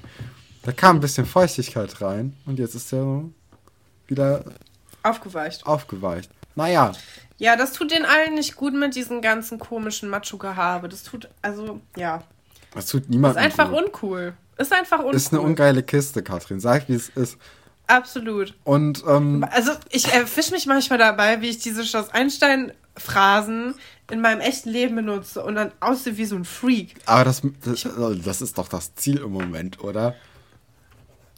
Da 0.65 0.73
kam 0.73 0.97
ein 0.97 1.01
bisschen 1.01 1.27
Feuchtigkeit 1.27 2.01
rein 2.01 2.37
und 2.47 2.59
jetzt 2.59 2.75
ist 2.75 2.93
er 2.93 3.01
so 3.01 3.31
wieder 4.07 4.45
Aufgeweicht. 5.03 5.67
aufgeweicht. 5.67 6.31
Naja, 6.55 6.93
Ja, 7.39 7.57
das 7.57 7.73
tut 7.73 7.91
den 7.91 8.05
allen 8.05 8.35
nicht 8.35 8.55
gut 8.57 8.75
mit 8.75 8.95
diesem 8.95 9.21
ganzen 9.23 9.59
komischen 9.59 10.09
Macho-Gehabe. 10.09 10.89
Das 10.89 11.03
tut, 11.03 11.29
also, 11.41 11.81
ja. 11.97 12.23
das 12.75 12.87
tut 12.87 13.03
Ist 13.03 13.11
niemandem 13.11 13.43
einfach 13.43 13.71
gut. 13.71 13.85
uncool. 13.87 14.35
Ist 14.59 14.73
einfach 14.73 14.99
uncool. 15.01 15.15
Ist 15.15 15.33
eine 15.33 15.41
ungeile 15.41 15.83
Kiste, 15.83 16.23
Katrin. 16.23 16.61
Sag, 16.61 16.89
wie 16.89 16.95
es 16.95 17.09
ist. 17.09 17.39
Absolut. 17.89 18.55
Und, 18.65 19.03
ähm, 19.09 19.45
Also, 19.51 19.73
ich 19.91 20.13
erwische 20.13 20.53
mich 20.53 20.67
manchmal 20.67 20.99
dabei, 20.99 21.41
wie 21.41 21.49
ich 21.49 21.59
diese 21.59 21.85
Schloss 21.85 22.11
Einstein-Phrasen 22.11 23.75
in 24.11 24.21
meinem 24.21 24.41
echten 24.41 24.69
Leben 24.69 24.95
benutze 24.97 25.43
und 25.43 25.55
dann 25.57 25.73
aussehe 25.81 26.17
wie 26.17 26.25
so 26.27 26.37
ein 26.37 26.45
Freak. 26.45 26.95
aber 27.07 27.25
das, 27.25 27.43
das, 27.65 27.89
das 28.25 28.43
ist 28.43 28.59
doch 28.59 28.69
das 28.69 28.95
Ziel 28.95 29.19
im 29.19 29.33
Moment, 29.33 29.83
oder? 29.83 30.15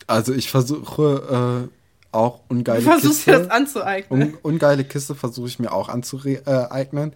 Also 0.07 0.33
ich 0.33 0.51
versuche 0.51 1.69
äh, 1.71 2.14
auch 2.14 2.40
ungeile 2.49 2.81
Du 2.81 2.90
versuchst 2.90 3.25
Kiste. 3.25 3.31
dir 3.33 3.38
das 3.40 3.51
anzueignen. 3.51 4.23
Un 4.23 4.38
ungeile 4.43 4.85
Kiste 4.85 5.14
versuche 5.14 5.49
ich 5.49 5.59
mir 5.59 5.73
auch 5.73 5.88
anzueignen. 5.88 7.12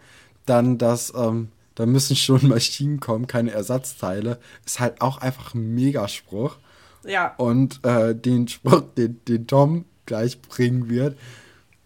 Dann 0.46 0.78
das, 0.78 1.12
ähm, 1.16 1.48
da 1.74 1.86
müssen 1.86 2.16
schon 2.16 2.48
Maschinen 2.48 3.00
kommen, 3.00 3.26
keine 3.26 3.52
Ersatzteile. 3.52 4.38
Ist 4.66 4.80
halt 4.80 5.00
auch 5.00 5.18
einfach 5.18 5.54
ein 5.54 5.74
Megaspruch. 5.74 6.56
Ja. 7.04 7.34
Und 7.36 7.84
äh, 7.84 8.14
den 8.14 8.48
Spruch, 8.48 8.82
den, 8.96 9.20
den 9.26 9.46
Tom 9.46 9.84
gleich 10.06 10.40
bringen 10.42 10.88
wird, 10.88 11.16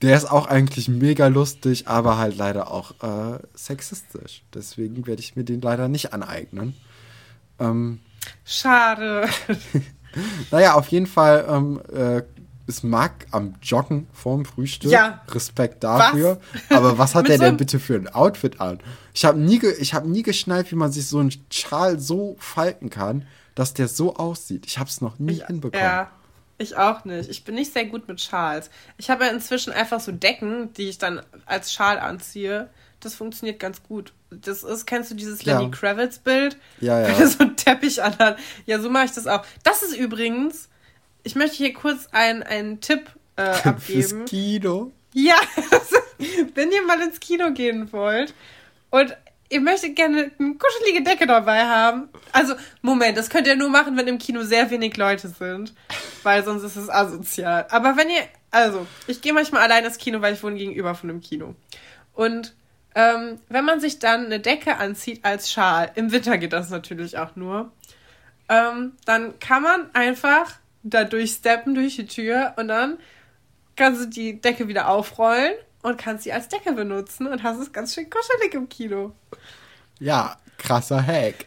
der 0.00 0.16
ist 0.16 0.30
auch 0.30 0.46
eigentlich 0.46 0.88
mega 0.88 1.28
lustig, 1.28 1.86
aber 1.86 2.18
halt 2.18 2.36
leider 2.36 2.70
auch 2.70 2.92
äh, 3.02 3.38
sexistisch. 3.54 4.42
Deswegen 4.52 5.06
werde 5.06 5.20
ich 5.20 5.36
mir 5.36 5.44
den 5.44 5.60
leider 5.60 5.88
nicht 5.88 6.12
aneignen. 6.12 6.74
Ähm, 7.60 8.00
Schade. 8.44 9.28
naja, 10.50 10.74
auf 10.74 10.88
jeden 10.88 11.06
Fall 11.06 11.44
ähm, 11.48 11.80
äh, 11.94 12.22
ist 12.66 12.84
Marc 12.84 13.26
am 13.32 13.54
Joggen 13.62 14.06
vorm 14.12 14.44
Frühstück. 14.44 14.90
Ja. 14.90 15.22
Respekt 15.28 15.82
dafür. 15.84 16.40
Aber 16.70 16.96
was 16.98 17.14
hat 17.14 17.26
er 17.28 17.32
so 17.34 17.38
denn 17.38 17.48
einem- 17.48 17.56
bitte 17.56 17.78
für 17.80 17.94
ein 17.96 18.08
Outfit 18.08 18.60
an? 18.60 18.78
Ich 19.14 19.24
habe 19.24 19.38
nie, 19.38 19.60
ich 19.78 19.94
hab 19.94 20.06
nie 20.06 20.22
geschnallt, 20.22 20.70
wie 20.70 20.76
man 20.76 20.92
sich 20.92 21.06
so 21.08 21.18
einen 21.18 21.32
Schal 21.50 21.98
so 21.98 22.36
falten 22.38 22.88
kann, 22.88 23.26
dass 23.54 23.74
der 23.74 23.88
so 23.88 24.16
aussieht. 24.16 24.64
Ich 24.66 24.78
habe 24.78 24.88
es 24.88 25.00
noch 25.00 25.18
nie 25.18 25.42
hinbekommen. 25.46 25.84
Ja. 25.84 26.10
Ich 26.58 26.76
auch 26.76 27.04
nicht. 27.04 27.28
Ich 27.28 27.42
bin 27.44 27.56
nicht 27.56 27.72
sehr 27.72 27.86
gut 27.86 28.06
mit 28.06 28.20
Schals. 28.20 28.70
Ich 28.96 29.10
habe 29.10 29.24
ja 29.24 29.30
inzwischen 29.32 29.72
einfach 29.72 29.98
so 29.98 30.12
Decken, 30.12 30.72
die 30.74 30.88
ich 30.88 30.98
dann 30.98 31.20
als 31.44 31.72
Schal 31.72 31.98
anziehe. 31.98 32.70
Das 33.00 33.14
funktioniert 33.14 33.58
ganz 33.58 33.82
gut. 33.82 34.12
Das 34.40 34.62
ist, 34.62 34.86
kennst 34.86 35.10
du 35.10 35.14
dieses 35.14 35.44
Ja. 35.44 35.58
Lenny 35.58 35.70
Kravitz 35.70 36.18
Bild? 36.18 36.56
Ja, 36.80 37.00
ja. 37.00 37.08
Wenn 37.14 37.20
er 37.20 37.26
so 37.26 37.38
einen 37.40 37.56
Teppich 37.56 38.02
anhat. 38.02 38.38
Ja, 38.66 38.80
so 38.80 38.90
mache 38.90 39.06
ich 39.06 39.12
das 39.12 39.26
auch. 39.26 39.44
Das 39.62 39.82
ist 39.82 39.96
übrigens, 39.96 40.68
ich 41.22 41.34
möchte 41.34 41.56
hier 41.56 41.72
kurz 41.72 42.08
einen, 42.12 42.42
einen 42.42 42.80
Tipp 42.80 43.10
äh, 43.36 43.52
Fürs 43.78 44.12
abgeben. 44.12 44.24
Kino. 44.26 44.92
Ja, 45.14 45.34
wenn 46.54 46.72
ihr 46.72 46.82
mal 46.86 47.00
ins 47.02 47.20
Kino 47.20 47.50
gehen 47.52 47.92
wollt 47.92 48.32
und 48.90 49.14
ihr 49.50 49.60
möchtet 49.60 49.94
gerne 49.94 50.30
eine 50.38 50.54
kuschelige 50.54 51.02
Decke 51.02 51.26
dabei 51.26 51.66
haben. 51.66 52.08
Also, 52.32 52.54
Moment, 52.80 53.18
das 53.18 53.28
könnt 53.28 53.46
ihr 53.46 53.56
nur 53.56 53.68
machen, 53.68 53.96
wenn 53.96 54.08
im 54.08 54.18
Kino 54.18 54.42
sehr 54.42 54.70
wenig 54.70 54.96
Leute 54.96 55.28
sind, 55.28 55.74
weil 56.22 56.42
sonst 56.44 56.62
ist 56.62 56.76
es 56.76 56.88
asozial. 56.88 57.66
Aber 57.70 57.96
wenn 57.98 58.08
ihr, 58.08 58.22
also, 58.50 58.86
ich 59.06 59.20
gehe 59.20 59.34
manchmal 59.34 59.62
allein 59.62 59.84
ins 59.84 59.98
Kino, 59.98 60.22
weil 60.22 60.32
ich 60.32 60.42
wohne 60.42 60.56
gegenüber 60.56 60.94
von 60.94 61.10
einem 61.10 61.20
Kino. 61.20 61.54
Und 62.14 62.54
ähm, 62.94 63.38
wenn 63.48 63.64
man 63.64 63.80
sich 63.80 63.98
dann 63.98 64.26
eine 64.26 64.40
Decke 64.40 64.76
anzieht 64.76 65.24
als 65.24 65.50
Schal, 65.50 65.90
im 65.94 66.12
Winter 66.12 66.38
geht 66.38 66.52
das 66.52 66.70
natürlich 66.70 67.18
auch 67.18 67.36
nur, 67.36 67.72
ähm, 68.48 68.92
dann 69.04 69.38
kann 69.38 69.62
man 69.62 69.94
einfach 69.94 70.54
da 70.82 71.04
durchsteppen 71.04 71.74
durch 71.74 71.96
die 71.96 72.06
Tür 72.06 72.54
und 72.56 72.68
dann 72.68 72.98
kannst 73.76 74.02
du 74.02 74.06
die 74.06 74.40
Decke 74.40 74.68
wieder 74.68 74.88
aufrollen 74.88 75.52
und 75.82 75.98
kannst 75.98 76.24
sie 76.24 76.32
als 76.32 76.48
Decke 76.48 76.72
benutzen 76.72 77.26
und 77.26 77.42
hast 77.42 77.58
es 77.58 77.72
ganz 77.72 77.94
schön 77.94 78.10
kuschelig 78.10 78.54
im 78.54 78.68
Kino. 78.68 79.12
Ja, 79.98 80.36
krasser 80.58 81.04
Hack. 81.04 81.46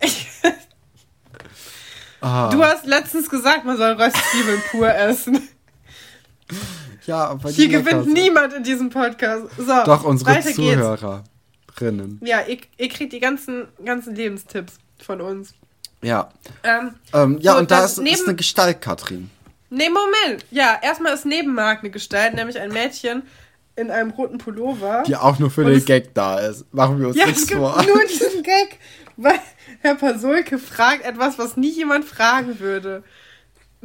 Ah, 2.20 2.48
Du 2.48 2.64
hast 2.64 2.86
letztens 2.86 3.28
gesagt, 3.28 3.64
man 3.66 3.76
soll 3.76 3.92
Röstzwiebeln 3.92 4.62
pur 4.70 4.92
essen. 4.92 5.48
Ja, 7.06 7.38
Hier 7.42 7.52
die 7.52 7.68
gewinnt 7.68 7.86
Leckerste. 8.06 8.12
niemand 8.12 8.52
in 8.54 8.62
diesem 8.62 8.90
Podcast. 8.90 9.44
So, 9.56 9.64
Doch, 9.84 10.04
unsere. 10.04 10.40
Zuhörerinnen. 10.40 12.20
Ja, 12.22 12.40
ihr, 12.46 12.58
ihr 12.76 12.88
kriegt 12.88 13.12
die 13.12 13.20
ganzen, 13.20 13.68
ganzen 13.84 14.14
Lebenstipps 14.14 14.74
von 15.02 15.20
uns. 15.20 15.54
Ja. 16.02 16.30
Ähm, 16.62 16.94
Ähm, 17.12 17.38
ja, 17.40 17.52
So, 17.52 17.58
und 17.58 17.70
da 17.70 17.80
das 17.82 17.92
ist, 17.92 17.98
neben- 17.98 18.14
ist 18.14 18.26
eine 18.26 18.36
Gestalt, 18.36 18.80
Katrin. 18.80 19.30
nee, 19.70 19.88
Moment. 19.88 20.44
Ja, 20.50 20.78
erstmal 20.82 21.14
ist 21.14 21.24
neben 21.26 21.54
Marc 21.54 21.80
eine 21.80 21.90
Gestalt, 21.90 22.34
nämlich 22.34 22.58
ein 22.58 22.70
Mädchen 22.72 23.22
in 23.76 23.90
einem 23.90 24.10
roten 24.10 24.38
Pullover. 24.38 25.02
Die 25.06 25.16
auch 25.16 25.38
nur 25.38 25.50
für 25.50 25.62
Und 25.62 25.68
den 25.68 25.78
es- 25.78 25.84
Gag 25.84 26.14
da 26.14 26.38
ist. 26.38 26.64
Machen 26.72 26.98
wir 27.00 27.08
uns 27.08 27.16
Ja, 27.16 27.24
es 27.24 27.28
nichts 27.30 27.46
gibt 27.46 27.60
vor. 27.60 27.82
nur 27.82 28.04
diesen 28.08 28.42
Gag, 28.42 28.78
weil 29.16 29.38
Herr 29.80 29.94
Pasulke 29.96 30.58
fragt 30.58 31.04
etwas, 31.04 31.38
was 31.38 31.56
nie 31.56 31.70
jemand 31.70 32.04
fragen 32.04 32.58
würde. 32.60 33.02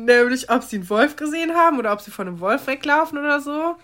Nämlich, 0.05 0.49
ob 0.49 0.63
sie 0.63 0.77
einen 0.77 0.89
Wolf 0.89 1.15
gesehen 1.15 1.53
haben 1.55 1.79
oder 1.79 1.93
ob 1.93 2.01
sie 2.01 2.11
von 2.11 2.27
einem 2.27 2.39
Wolf 2.39 2.67
weglaufen 2.67 3.17
oder 3.17 3.39
so. 3.39 3.75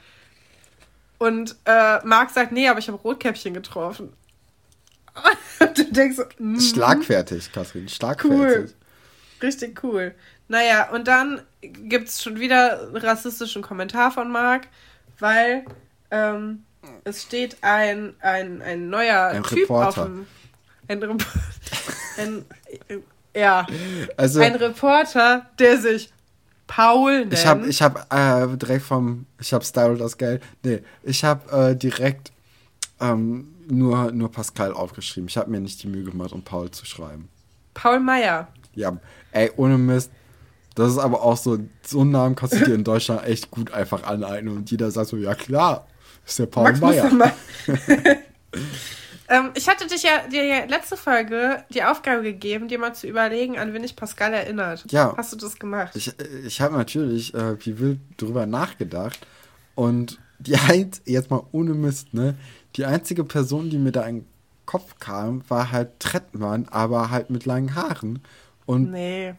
Und 1.19 1.55
äh, 1.65 2.05
Marc 2.05 2.29
sagt, 2.29 2.51
nee, 2.51 2.67
aber 2.67 2.79
ich 2.79 2.87
habe 2.87 2.97
Rotkäppchen 2.97 3.53
getroffen. 3.53 4.13
Und 5.59 5.77
du 5.77 5.83
denkst 5.91 6.17
so, 6.17 6.23
mm, 6.37 6.59
Schlagfertig, 6.59 7.51
Katrin, 7.51 7.89
schlagfertig. 7.89 8.31
Cool. 8.39 8.73
richtig 9.41 9.83
cool. 9.83 10.13
Naja, 10.47 10.89
und 10.91 11.07
dann 11.09 11.41
gibt's 11.61 12.23
schon 12.23 12.39
wieder 12.39 12.83
einen 12.83 12.95
rassistischen 12.95 13.61
Kommentar 13.61 14.11
von 14.11 14.31
Marc, 14.31 14.67
weil 15.19 15.65
ähm, 16.11 16.63
es 17.03 17.23
steht 17.23 17.57
ein, 17.61 18.15
ein, 18.21 18.61
ein 18.61 18.89
neuer 18.89 19.27
Ein 19.27 19.43
Typ 19.43 19.63
Reporter. 19.63 19.87
auf 19.87 19.95
dem. 20.07 20.27
Ein, 20.87 21.03
Rep 21.03 21.25
ein 22.17 22.45
Ja, 23.37 23.67
Also, 24.17 24.39
ein 24.41 24.55
Reporter, 24.55 25.45
der 25.59 25.77
sich 25.77 26.11
Paul 26.65 27.19
nennt. 27.19 27.33
ich 27.33 27.45
habe 27.45 27.67
ich 27.67 27.81
hab, 27.81 28.13
äh, 28.13 28.57
direkt 28.57 28.83
vom, 28.83 29.25
ich 29.39 29.53
habe 29.53 29.63
Style 29.63 29.97
das 29.97 30.17
Geld. 30.17 30.41
Nee, 30.63 30.81
ich 31.03 31.23
habe 31.23 31.69
äh, 31.71 31.75
direkt 31.75 32.31
ähm, 32.99 33.53
nur, 33.67 34.11
nur 34.11 34.31
Pascal 34.31 34.73
aufgeschrieben. 34.73 35.27
Ich 35.29 35.37
habe 35.37 35.49
mir 35.49 35.59
nicht 35.59 35.81
die 35.83 35.87
Mühe 35.87 36.03
gemacht, 36.03 36.33
um 36.33 36.41
Paul 36.41 36.71
zu 36.71 36.85
schreiben. 36.85 37.29
Paul 37.73 37.99
Meyer. 37.99 38.47
Ja, 38.75 38.97
ey, 39.31 39.51
ohne 39.55 39.77
Mist. 39.77 40.11
Das 40.75 40.91
ist 40.91 40.99
aber 40.99 41.23
auch 41.23 41.37
so, 41.37 41.57
so 41.83 42.01
einen 42.01 42.11
Namen 42.11 42.35
kannst 42.35 42.53
du 42.55 42.63
dir 42.63 42.75
in 42.75 42.83
Deutschland 42.83 43.25
echt 43.25 43.49
gut 43.49 43.71
einfach 43.71 44.03
aneignen. 44.03 44.55
Und 44.57 44.69
jeder 44.69 44.91
sagt 44.91 45.07
so, 45.07 45.17
ja 45.17 45.33
klar, 45.33 45.87
ist 46.25 46.37
der 46.37 46.45
Paul 46.45 46.73
Max 46.73 46.79
Meyer. 46.81 47.31
Ähm, 49.29 49.51
ich 49.55 49.67
hatte 49.67 49.87
dich 49.87 50.03
ja, 50.03 50.27
dir 50.27 50.45
ja 50.45 50.65
letzte 50.65 50.95
Folge 50.95 51.63
die 51.69 51.83
Aufgabe 51.83 52.23
gegeben, 52.23 52.67
dir 52.67 52.79
mal 52.79 52.93
zu 52.93 53.07
überlegen, 53.07 53.57
an 53.57 53.73
wen 53.73 53.83
ich 53.83 53.95
Pascal 53.95 54.33
erinnert. 54.33 54.85
Ja. 54.89 55.13
Hast 55.17 55.33
du 55.33 55.37
das 55.37 55.59
gemacht? 55.59 55.95
Ich, 55.95 56.13
ich 56.45 56.61
habe 56.61 56.77
natürlich 56.77 57.33
äh, 57.33 57.57
wie 57.65 57.79
wild 57.79 57.99
drüber 58.17 58.45
nachgedacht. 58.45 59.19
Und 59.75 60.19
die 60.39 60.55
ein, 60.55 60.91
jetzt 61.05 61.29
mal 61.29 61.43
ohne 61.51 61.73
Mist, 61.73 62.13
ne? 62.13 62.35
Die 62.75 62.85
einzige 62.85 63.23
Person, 63.23 63.69
die 63.69 63.77
mir 63.77 63.91
da 63.91 64.03
in 64.03 64.19
den 64.19 64.27
Kopf 64.65 64.95
kam, 64.99 65.43
war 65.49 65.71
halt 65.71 65.99
Trettmann, 65.99 66.67
aber 66.69 67.09
halt 67.09 67.29
mit 67.29 67.45
langen 67.45 67.75
Haaren. 67.75 68.21
Und 68.65 68.91
nee. 68.91 69.33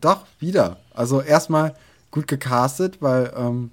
doch, 0.00 0.26
wieder. 0.38 0.78
Also 0.92 1.20
erstmal 1.20 1.74
gut 2.10 2.28
gecastet, 2.28 2.98
weil, 3.00 3.32
ähm, 3.36 3.70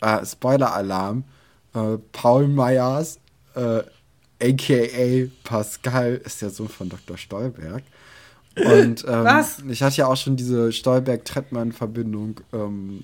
äh, 0.00 0.24
Spoiler-Alarm, 0.24 1.24
äh, 1.74 1.98
Paul 2.12 2.48
Meyers, 2.48 3.18
äh, 3.54 3.82
aka 4.42 5.28
Pascal, 5.44 6.20
ist 6.24 6.42
der 6.42 6.50
Sohn 6.50 6.68
von 6.68 6.88
Dr. 6.88 7.16
Stolberg. 7.16 7.82
Und 8.56 9.04
ähm, 9.08 9.24
Was? 9.24 9.58
ich 9.68 9.82
hatte 9.82 9.96
ja 9.96 10.06
auch 10.06 10.16
schon 10.16 10.36
diese 10.36 10.72
Stolberg-Trettmann-Verbindung 10.72 12.40
ähm, 12.52 13.02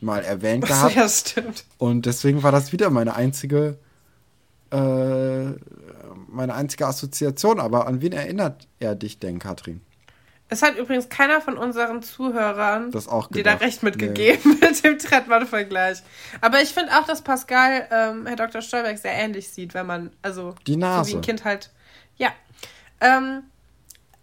mal 0.00 0.24
erwähnt 0.24 0.66
gehabt. 0.66 0.94
ja, 0.94 1.08
stimmt. 1.08 1.64
Und 1.78 2.06
deswegen 2.06 2.42
war 2.42 2.52
das 2.52 2.72
wieder 2.72 2.90
meine 2.90 3.14
einzige, 3.14 3.78
äh, 4.70 5.44
meine 6.28 6.54
einzige 6.54 6.86
Assoziation. 6.86 7.60
Aber 7.60 7.86
an 7.86 8.00
wen 8.00 8.12
erinnert 8.12 8.66
er 8.80 8.94
dich 8.94 9.18
denn, 9.18 9.38
Katrin? 9.38 9.80
Es 10.50 10.62
hat 10.62 10.76
übrigens 10.78 11.08
keiner 11.10 11.40
von 11.42 11.58
unseren 11.58 12.02
Zuhörern 12.02 12.90
dir 13.30 13.44
da 13.44 13.54
recht 13.54 13.82
mitgegeben 13.82 14.58
mit 14.60 14.82
dem 14.82 14.98
Trettmann-Vergleich. 14.98 15.98
Aber 16.40 16.62
ich 16.62 16.70
finde 16.70 16.92
auch, 16.98 17.04
dass 17.06 17.20
Pascal 17.22 17.86
ähm, 17.90 18.26
Herr 18.26 18.36
Dr. 18.36 18.62
Stolberg 18.62 18.96
sehr 18.98 19.12
ähnlich 19.12 19.50
sieht, 19.50 19.74
wenn 19.74 19.86
man, 19.86 20.10
also 20.22 20.54
Die 20.66 20.76
Nase. 20.76 21.10
so 21.10 21.16
wie 21.16 21.18
ein 21.18 21.22
Kind 21.22 21.44
halt. 21.44 21.70
Ja. 22.16 22.30
Ähm, 23.00 23.42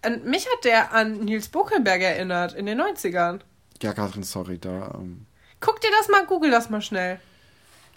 und 0.06 0.26
mich 0.26 0.46
hat 0.48 0.64
der 0.66 0.94
an 0.94 1.20
Nils 1.20 1.48
Buckelberg 1.50 2.02
erinnert 2.02 2.54
in 2.54 2.66
den 2.66 2.82
90ern. 2.82 3.42
Ja, 3.82 3.94
Katrin, 3.94 4.24
sorry, 4.24 4.58
da. 4.58 4.94
Ähm, 4.96 5.26
Guck 5.60 5.80
dir 5.82 5.90
das 6.00 6.08
mal, 6.10 6.26
google 6.26 6.50
das 6.52 6.70
mal 6.70 6.82
schnell. 6.82 7.20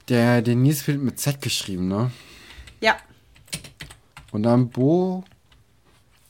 der 0.08 0.42
Denise 0.42 0.86
wird 0.86 0.98
mit 1.00 1.18
Z 1.18 1.40
geschrieben, 1.40 1.88
ne? 1.88 2.10
Ja, 2.80 2.96
Und 4.32 4.42
dann 4.44 4.68
Bo. 4.68 5.24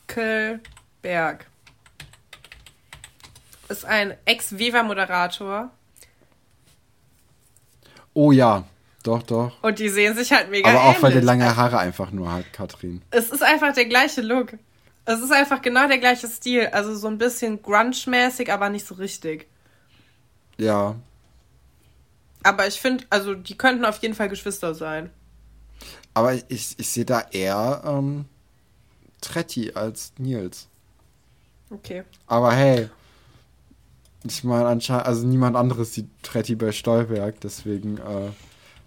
Buckelberg. 0.06 1.46
Ist 3.68 3.84
ein 3.84 4.14
Ex-Viva-Moderator. 4.24 5.70
Oh 8.14 8.32
ja, 8.32 8.64
doch, 9.02 9.22
doch. 9.22 9.62
Und 9.62 9.78
die 9.78 9.88
sehen 9.88 10.16
sich 10.16 10.32
halt 10.32 10.50
mega 10.50 10.68
Aber 10.70 10.84
auch 10.84 11.02
weil 11.02 11.12
der 11.12 11.22
ähnlich. 11.22 11.24
lange 11.24 11.56
Haare 11.56 11.78
einfach 11.78 12.10
nur 12.10 12.32
hat, 12.32 12.52
Katrin. 12.52 13.02
Es 13.10 13.30
ist 13.30 13.42
einfach 13.42 13.72
der 13.74 13.84
gleiche 13.86 14.22
Look. 14.22 14.54
Es 15.04 15.20
ist 15.20 15.32
einfach 15.32 15.62
genau 15.62 15.86
der 15.86 15.98
gleiche 15.98 16.28
Stil. 16.28 16.66
Also 16.72 16.94
so 16.96 17.08
ein 17.08 17.18
bisschen 17.18 17.62
grunge-mäßig, 17.62 18.50
aber 18.52 18.68
nicht 18.70 18.86
so 18.86 18.94
richtig. 18.96 19.46
Ja. 20.58 20.96
Aber 22.42 22.66
ich 22.66 22.80
finde, 22.80 23.04
also 23.10 23.34
die 23.34 23.56
könnten 23.56 23.84
auf 23.84 23.98
jeden 23.98 24.14
Fall 24.14 24.28
Geschwister 24.28 24.74
sein. 24.74 25.10
Aber 26.14 26.34
ich, 26.34 26.78
ich 26.78 26.88
sehe 26.88 27.04
da 27.04 27.20
eher 27.30 27.82
ähm, 27.86 28.24
Tretti 29.20 29.72
als 29.74 30.12
Nils. 30.18 30.68
Okay. 31.70 32.02
Aber 32.26 32.52
hey, 32.52 32.90
ich 34.24 34.44
meine 34.44 34.66
anscheinend, 34.66 35.06
also 35.06 35.26
niemand 35.26 35.56
anderes 35.56 35.94
sieht 35.94 36.08
Tretti 36.22 36.54
bei 36.54 36.72
Stolberg, 36.72 37.40
deswegen, 37.40 37.98
äh, 37.98 38.30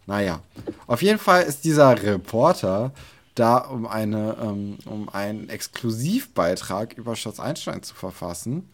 naja. 0.08 0.42
Auf 0.88 1.02
jeden 1.02 1.20
Fall 1.20 1.44
ist 1.44 1.64
dieser 1.64 2.02
Reporter 2.02 2.92
da, 3.36 3.58
um 3.58 3.88
eine, 3.88 4.36
ähm, 4.42 4.78
um 4.86 5.10
einen 5.10 5.48
Exklusivbeitrag 5.50 6.94
über 6.94 7.16
Schatz 7.16 7.40
Einstein 7.40 7.82
zu 7.84 7.96
verfassen. 7.96 8.70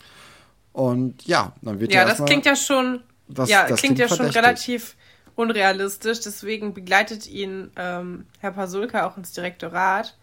Und 0.73 1.25
ja, 1.27 1.53
dann 1.61 1.79
wird 1.79 1.91
Ja, 1.93 2.01
ja 2.01 2.07
das 2.07 2.23
klingt 2.25 2.45
ja 2.45 2.55
schon, 2.55 3.01
das- 3.27 3.49
ja, 3.49 3.67
das 3.67 3.79
klingt 3.79 3.99
ja 3.99 4.05
klingt 4.07 4.17
schon 4.17 4.31
verdächtig. 4.31 4.43
relativ 4.43 4.95
unrealistisch. 5.35 6.21
Deswegen 6.21 6.73
begleitet 6.73 7.27
ihn 7.27 7.71
ähm, 7.75 8.25
Herr 8.39 8.51
Pasulka 8.51 9.05
auch 9.07 9.17
ins 9.17 9.31
Direktorat. 9.33 10.15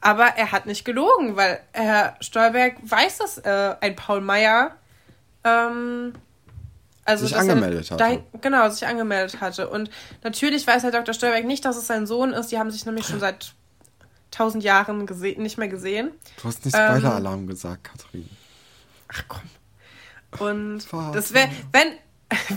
Aber 0.00 0.24
er 0.36 0.52
hat 0.52 0.66
nicht 0.66 0.84
gelogen, 0.84 1.36
weil 1.36 1.60
Herr 1.72 2.16
Stolberg 2.20 2.76
weiß, 2.82 3.18
dass 3.18 3.38
äh, 3.38 3.74
ein 3.80 3.96
Paul 3.96 4.20
Meyer 4.20 4.72
ähm, 5.44 6.12
also 7.04 7.26
Sich 7.26 7.34
dass 7.36 7.46
er 7.46 7.52
angemeldet 7.54 7.90
hatte. 7.90 8.24
genau, 8.40 8.68
sich 8.70 8.86
angemeldet 8.86 9.40
hatte. 9.40 9.68
Und 9.68 9.90
natürlich 10.22 10.66
weiß 10.66 10.82
Herr 10.82 10.90
Dr. 10.90 11.12
Stolberg 11.14 11.44
nicht, 11.44 11.64
dass 11.64 11.76
es 11.76 11.86
sein 11.86 12.06
Sohn 12.06 12.32
ist. 12.32 12.50
Die 12.50 12.58
haben 12.58 12.70
sich 12.70 12.86
nämlich 12.86 13.06
schon 13.06 13.20
seit 13.20 13.54
tausend 14.30 14.64
Jahren 14.64 15.04
nicht 15.04 15.58
mehr 15.58 15.68
gesehen. 15.68 16.10
Du 16.42 16.48
hast 16.48 16.64
nicht 16.64 16.74
Ähm, 16.76 16.88
Spoiler-Alarm 16.88 17.46
gesagt, 17.46 17.84
Katrin. 17.84 18.28
Ach 19.08 19.22
komm. 19.28 19.42
Und 20.40 20.82
das 21.12 21.32
wäre, 21.32 21.48
wenn, 21.72 21.92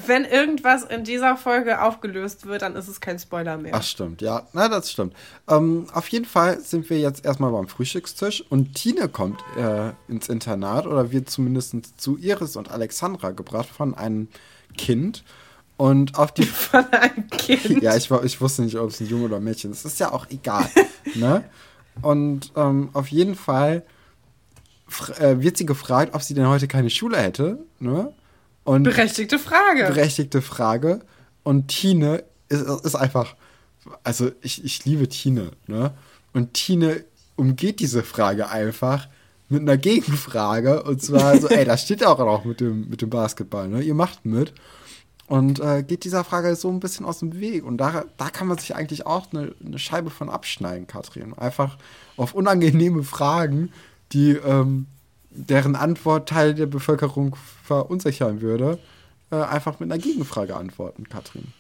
wenn 0.05 0.25
irgendwas 0.25 0.83
in 0.83 1.03
dieser 1.03 1.37
Folge 1.37 1.81
aufgelöst 1.81 2.45
wird, 2.45 2.61
dann 2.61 2.75
ist 2.75 2.87
es 2.87 2.99
kein 2.99 3.19
Spoiler 3.19 3.57
mehr. 3.57 3.73
Ach, 3.75 3.83
stimmt, 3.83 4.21
ja, 4.21 4.47
na, 4.53 4.67
das 4.69 4.91
stimmt. 4.91 5.13
Ähm, 5.47 5.87
auf 5.93 6.07
jeden 6.09 6.25
Fall 6.25 6.59
sind 6.59 6.89
wir 6.89 6.99
jetzt 6.99 7.25
erstmal 7.25 7.51
beim 7.51 7.67
Frühstückstisch 7.67 8.43
und 8.49 8.73
Tine 8.75 9.09
kommt 9.09 9.41
äh, 9.57 9.91
ins 10.07 10.29
Internat 10.29 10.87
oder 10.87 11.11
wird 11.11 11.29
zumindest 11.29 11.99
zu 11.99 12.17
Iris 12.17 12.55
und 12.55 12.71
Alexandra 12.71 13.31
gebracht 13.31 13.69
von 13.69 13.95
einem 13.95 14.27
Kind. 14.77 15.23
Und 15.77 16.17
auf 16.17 16.31
die. 16.31 16.43
Von 16.43 16.85
einem 16.91 17.29
Kind. 17.29 17.81
ja, 17.83 17.95
ich, 17.95 18.09
ich 18.09 18.41
wusste 18.41 18.63
nicht, 18.63 18.75
ob 18.77 18.89
es 18.89 18.99
ein 18.99 19.07
Junge 19.07 19.25
oder 19.25 19.37
ein 19.37 19.43
Mädchen 19.43 19.71
ist. 19.71 19.85
Das 19.85 19.93
ist 19.93 19.99
ja 19.99 20.11
auch 20.11 20.27
egal. 20.31 20.67
ne? 21.15 21.43
Und 22.01 22.51
ähm, 22.55 22.89
auf 22.93 23.07
jeden 23.09 23.35
Fall 23.35 23.83
äh, 25.19 25.35
wird 25.39 25.57
sie 25.57 25.65
gefragt, 25.65 26.15
ob 26.15 26.23
sie 26.23 26.33
denn 26.33 26.47
heute 26.47 26.67
keine 26.67 26.89
Schule 26.89 27.17
hätte. 27.17 27.59
Ne? 27.79 28.11
Und 28.67 28.83
berechtigte 28.83 29.39
Frage. 29.39 29.85
Berechtigte 29.87 30.41
Frage. 30.41 30.99
Und 31.43 31.69
Tine 31.69 32.25
ist, 32.49 32.67
ist 32.83 32.95
einfach. 32.95 33.37
Also, 34.03 34.31
ich, 34.41 34.65
ich 34.65 34.83
liebe 34.83 35.07
Tine. 35.07 35.51
Ne? 35.67 35.93
Und 36.33 36.53
Tine 36.53 37.05
umgeht 37.37 37.79
diese 37.79 38.03
Frage 38.03 38.49
einfach 38.49 39.07
mit 39.47 39.61
einer 39.61 39.77
Gegenfrage. 39.77 40.83
Und 40.83 41.01
zwar 41.01 41.39
so, 41.39 41.47
ey, 41.47 41.63
da 41.63 41.77
steht 41.77 42.01
ja 42.01 42.09
auch 42.09 42.19
noch 42.19 42.43
mit 42.43 42.59
dem, 42.59 42.89
mit 42.89 43.01
dem 43.01 43.09
Basketball. 43.09 43.69
Ne? 43.69 43.81
Ihr 43.83 43.93
macht 43.93 44.25
mit 44.25 44.53
und 45.27 45.61
äh, 45.61 45.83
geht 45.83 46.03
dieser 46.03 46.25
Frage 46.25 46.53
so 46.57 46.69
ein 46.69 46.81
bisschen 46.81 47.05
aus 47.05 47.19
dem 47.19 47.39
Weg. 47.39 47.63
Und 47.63 47.77
da, 47.77 48.03
da 48.17 48.29
kann 48.29 48.47
man 48.47 48.57
sich 48.57 48.75
eigentlich 48.75 49.05
auch 49.05 49.27
eine, 49.31 49.55
eine 49.65 49.79
Scheibe 49.79 50.09
von 50.09 50.29
abschneiden, 50.29 50.87
Katrin. 50.87 51.33
Einfach 51.33 51.77
auf 52.17 52.33
unangenehme 52.33 53.03
Fragen, 53.03 53.71
die 54.11 54.31
ähm, 54.31 54.87
deren 55.37 55.75
Antwort 55.75 56.29
Teil 56.29 56.53
der 56.53 56.65
Bevölkerung 56.65 57.35
verunsichern 57.63 58.41
würde, 58.41 58.79
äh, 59.31 59.35
einfach 59.35 59.79
mit 59.79 59.91
einer 59.91 60.01
Gegenfrage 60.01 60.55
antworten, 60.55 61.07
Katrin. 61.07 61.53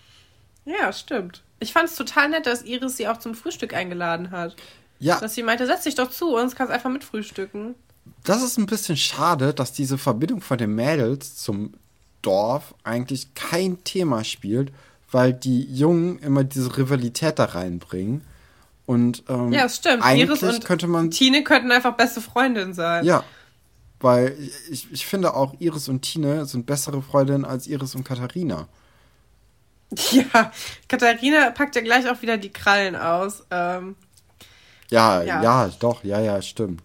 Ja, 0.65 0.91
stimmt. 0.91 1.43
Ich 1.59 1.73
fand 1.73 1.89
es 1.89 1.95
total 1.95 2.29
nett, 2.29 2.45
dass 2.45 2.63
Iris 2.63 2.97
sie 2.97 3.07
auch 3.07 3.17
zum 3.17 3.35
Frühstück 3.35 3.73
eingeladen 3.73 4.31
hat. 4.31 4.55
Ja. 4.99 5.19
Dass 5.19 5.35
sie 5.35 5.43
meinte, 5.43 5.65
setz 5.65 5.83
dich 5.83 5.95
doch 5.95 6.09
zu 6.09 6.35
uns, 6.35 6.55
kannst 6.55 6.73
einfach 6.73 6.89
mitfrühstücken. 6.89 7.75
Das 8.23 8.41
ist 8.43 8.57
ein 8.57 8.65
bisschen 8.65 8.97
schade, 8.97 9.53
dass 9.53 9.73
diese 9.73 9.97
Verbindung 9.97 10.41
von 10.41 10.57
den 10.57 10.73
Mädels 10.75 11.35
zum 11.35 11.73
Dorf 12.21 12.73
eigentlich 12.83 13.33
kein 13.35 13.83
Thema 13.83 14.23
spielt, 14.23 14.71
weil 15.11 15.33
die 15.33 15.63
Jungen 15.63 16.19
immer 16.19 16.43
diese 16.43 16.77
Rivalität 16.77 17.39
da 17.39 17.45
reinbringen. 17.45 18.21
Und 18.85 19.23
ähm, 19.29 19.51
ja, 19.51 19.67
stimmt. 19.69 20.03
Iris 20.05 20.41
und 20.43 20.65
könnte 20.65 20.87
man, 20.87 21.11
Tine 21.11 21.43
könnten 21.43 21.71
einfach 21.71 21.95
beste 21.95 22.21
Freundinnen 22.21 22.73
sein. 22.73 23.05
Ja, 23.05 23.23
weil 23.99 24.37
ich, 24.69 24.91
ich 24.91 25.05
finde 25.05 25.33
auch 25.33 25.55
Iris 25.59 25.89
und 25.89 26.01
Tine 26.01 26.45
sind 26.45 26.65
bessere 26.65 27.01
Freundinnen 27.01 27.45
als 27.45 27.67
Iris 27.67 27.95
und 27.95 28.03
Katharina. 28.03 28.67
Ja, 30.11 30.51
Katharina 30.87 31.51
packt 31.51 31.75
ja 31.75 31.81
gleich 31.81 32.09
auch 32.09 32.21
wieder 32.21 32.37
die 32.37 32.51
Krallen 32.51 32.95
aus. 32.95 33.45
Ähm, 33.49 33.95
ja, 34.89 35.21
ja, 35.23 35.41
ja, 35.41 35.67
doch, 35.79 36.03
ja, 36.03 36.19
ja, 36.19 36.41
stimmt. 36.41 36.81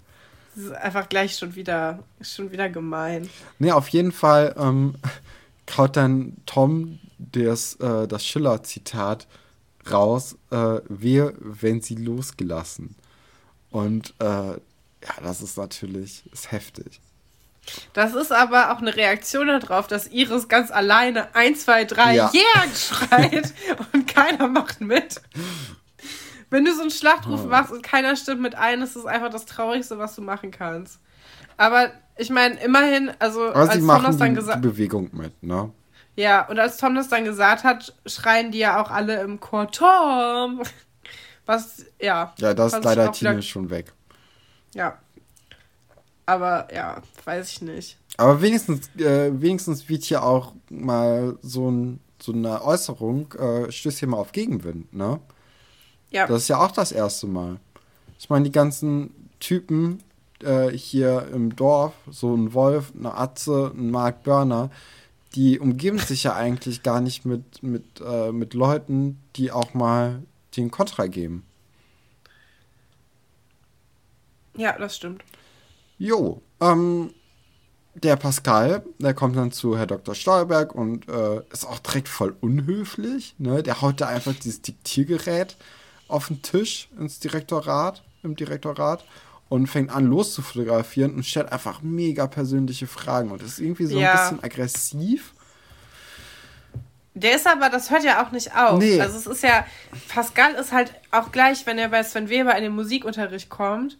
Das 0.54 0.64
ist 0.64 0.72
einfach 0.72 1.08
gleich 1.08 1.36
schon 1.36 1.54
wieder, 1.54 2.00
schon 2.20 2.52
wieder 2.52 2.68
gemein. 2.68 3.28
Nee, 3.58 3.72
auf 3.72 3.88
jeden 3.88 4.12
Fall 4.12 4.54
ähm, 4.58 4.94
kaut 5.66 5.96
dann 5.96 6.36
Tom 6.46 6.98
des, 7.18 7.76
äh, 7.76 8.06
das 8.06 8.24
Schiller-Zitat 8.24 9.26
raus, 9.90 10.36
äh, 10.50 10.80
wehe, 10.88 11.34
wenn 11.40 11.80
sie 11.80 11.96
losgelassen. 11.96 12.94
Und 13.70 14.14
äh, 14.18 14.58
ja, 15.02 15.22
das 15.22 15.42
ist 15.42 15.56
natürlich 15.56 16.22
ist 16.32 16.52
heftig. 16.52 17.00
Das 17.92 18.14
ist 18.14 18.32
aber 18.32 18.72
auch 18.72 18.78
eine 18.78 18.96
Reaktion 18.96 19.46
darauf, 19.46 19.86
dass 19.86 20.08
Iris 20.08 20.48
ganz 20.48 20.70
alleine 20.70 21.34
1, 21.34 21.64
2, 21.64 21.84
3 21.84 22.14
ja. 22.14 22.30
yeah 22.34 22.74
schreit 22.74 23.52
und 23.92 24.08
keiner 24.08 24.48
macht 24.48 24.80
mit. 24.80 25.20
Wenn 26.50 26.64
du 26.64 26.74
so 26.74 26.82
einen 26.82 26.90
Schlachtruf 26.90 27.42
oh. 27.44 27.48
machst 27.48 27.72
und 27.72 27.82
keiner 27.82 28.16
stimmt 28.16 28.42
mit 28.42 28.56
ein, 28.56 28.82
ist 28.82 28.96
es 28.96 29.06
einfach 29.06 29.30
das 29.30 29.46
Traurigste, 29.46 29.98
was 29.98 30.14
du 30.16 30.22
machen 30.22 30.50
kannst. 30.50 30.98
Aber 31.56 31.92
ich 32.16 32.30
meine, 32.30 32.56
immerhin, 32.62 33.12
also 33.18 33.48
Aber 33.48 33.60
als 33.60 33.74
sie 33.74 33.86
Tom 33.86 34.02
das 34.02 34.16
dann 34.16 34.34
gesagt 34.34 34.62
die 34.62 34.68
Bewegung 34.68 35.10
mit, 35.12 35.42
ne? 35.42 35.72
Ja, 36.14 36.46
und 36.48 36.58
als 36.58 36.76
Tom 36.76 36.94
das 36.94 37.08
dann 37.08 37.24
gesagt 37.24 37.64
hat, 37.64 37.94
schreien 38.04 38.50
die 38.50 38.58
ja 38.58 38.82
auch 38.82 38.90
alle 38.90 39.22
im 39.22 39.40
Chor 39.40 39.70
Tom. 39.70 40.62
Was, 41.46 41.86
ja. 41.98 42.34
Ja, 42.38 42.54
das 42.54 42.74
ist 42.74 42.84
leider 42.84 43.12
Tine 43.12 43.42
schon 43.42 43.70
weg. 43.70 43.92
Ja. 44.74 44.98
Aber 46.26 46.72
ja, 46.72 47.02
weiß 47.24 47.50
ich 47.50 47.62
nicht. 47.62 47.98
Aber 48.16 48.40
wenigstens, 48.40 48.88
äh, 48.96 49.30
wenigstens 49.32 49.88
wird 49.88 50.04
hier 50.04 50.22
auch 50.22 50.52
mal 50.70 51.36
so, 51.42 51.70
ein, 51.70 52.00
so 52.20 52.32
eine 52.32 52.62
Äußerung, 52.64 53.32
äh, 53.32 53.72
stößt 53.72 53.98
hier 53.98 54.08
mal 54.08 54.18
auf 54.18 54.32
Gegenwind, 54.32 54.92
ne? 54.94 55.20
Ja. 56.10 56.26
Das 56.26 56.42
ist 56.42 56.48
ja 56.48 56.58
auch 56.58 56.72
das 56.72 56.92
erste 56.92 57.26
Mal. 57.26 57.58
Ich 58.18 58.28
meine, 58.28 58.44
die 58.44 58.52
ganzen 58.52 59.30
Typen 59.40 60.02
äh, 60.42 60.70
hier 60.70 61.28
im 61.32 61.56
Dorf, 61.56 61.94
so 62.10 62.34
ein 62.34 62.54
Wolf, 62.54 62.92
eine 62.96 63.14
Atze, 63.14 63.72
ein 63.74 63.90
Mark 63.90 64.22
Burner, 64.22 64.70
die 65.34 65.58
umgeben 65.58 65.98
sich 65.98 66.24
ja 66.24 66.34
eigentlich 66.34 66.82
gar 66.82 67.00
nicht 67.00 67.24
mit, 67.24 67.62
mit, 67.62 67.84
äh, 68.04 68.30
mit 68.30 68.54
Leuten, 68.54 69.18
die 69.36 69.50
auch 69.50 69.74
mal 69.74 70.22
den 70.56 70.70
Kontra 70.70 71.06
geben. 71.06 71.44
Ja, 74.56 74.76
das 74.78 74.96
stimmt. 74.96 75.22
Jo, 75.98 76.42
ähm, 76.60 77.12
der 77.94 78.16
Pascal, 78.16 78.84
der 78.98 79.14
kommt 79.14 79.36
dann 79.36 79.52
zu 79.52 79.76
Herr 79.76 79.86
Dr. 79.86 80.14
Stolberg 80.14 80.74
und 80.74 81.08
äh, 81.08 81.42
ist 81.52 81.66
auch 81.66 81.78
direkt 81.78 82.08
voll 82.08 82.34
unhöflich. 82.40 83.34
Ne? 83.38 83.62
Der 83.62 83.82
haut 83.82 84.00
da 84.00 84.08
einfach 84.08 84.34
dieses 84.34 84.62
Diktiergerät 84.62 85.56
auf 86.08 86.28
den 86.28 86.42
Tisch 86.42 86.88
ins 86.98 87.20
Direktorat, 87.20 88.02
im 88.22 88.36
Direktorat 88.36 89.04
und 89.48 89.66
fängt 89.66 89.90
an 89.90 90.06
loszufotografieren 90.06 91.14
und 91.14 91.26
stellt 91.26 91.52
einfach 91.52 91.82
mega 91.82 92.26
persönliche 92.26 92.86
Fragen 92.86 93.30
und 93.30 93.42
ist 93.42 93.58
irgendwie 93.58 93.86
so 93.86 94.00
ja. 94.00 94.12
ein 94.12 94.18
bisschen 94.18 94.44
aggressiv. 94.44 95.34
Der 97.14 97.36
ist 97.36 97.46
aber, 97.46 97.68
das 97.68 97.90
hört 97.90 98.04
ja 98.04 98.24
auch 98.24 98.32
nicht 98.32 98.56
auf. 98.56 98.78
Nee. 98.78 98.98
Also 98.98 99.18
es 99.18 99.26
ist 99.26 99.42
ja, 99.42 99.66
Pascal 100.08 100.54
ist 100.54 100.72
halt 100.72 100.94
auch 101.10 101.30
gleich, 101.30 101.66
wenn 101.66 101.76
er 101.76 101.88
bei 101.88 102.02
Sven 102.02 102.30
Weber 102.30 102.56
in 102.56 102.62
den 102.62 102.74
Musikunterricht 102.74 103.50
kommt, 103.50 103.98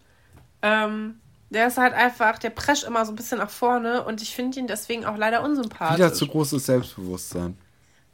ähm, 0.63 1.19
der 1.51 1.67
ist 1.67 1.77
halt 1.77 1.93
einfach, 1.93 2.39
der 2.39 2.49
prescht 2.49 2.83
immer 2.83 3.05
so 3.05 3.11
ein 3.11 3.15
bisschen 3.15 3.37
nach 3.37 3.51
vorne 3.51 4.03
und 4.03 4.23
ich 4.23 4.35
finde 4.35 4.59
ihn 4.59 4.65
deswegen 4.65 5.05
auch 5.05 5.17
leider 5.17 5.43
unsympathisch. 5.43 5.97
Wieder 5.97 6.13
zu 6.13 6.25
großes 6.27 6.65
Selbstbewusstsein. 6.65 7.55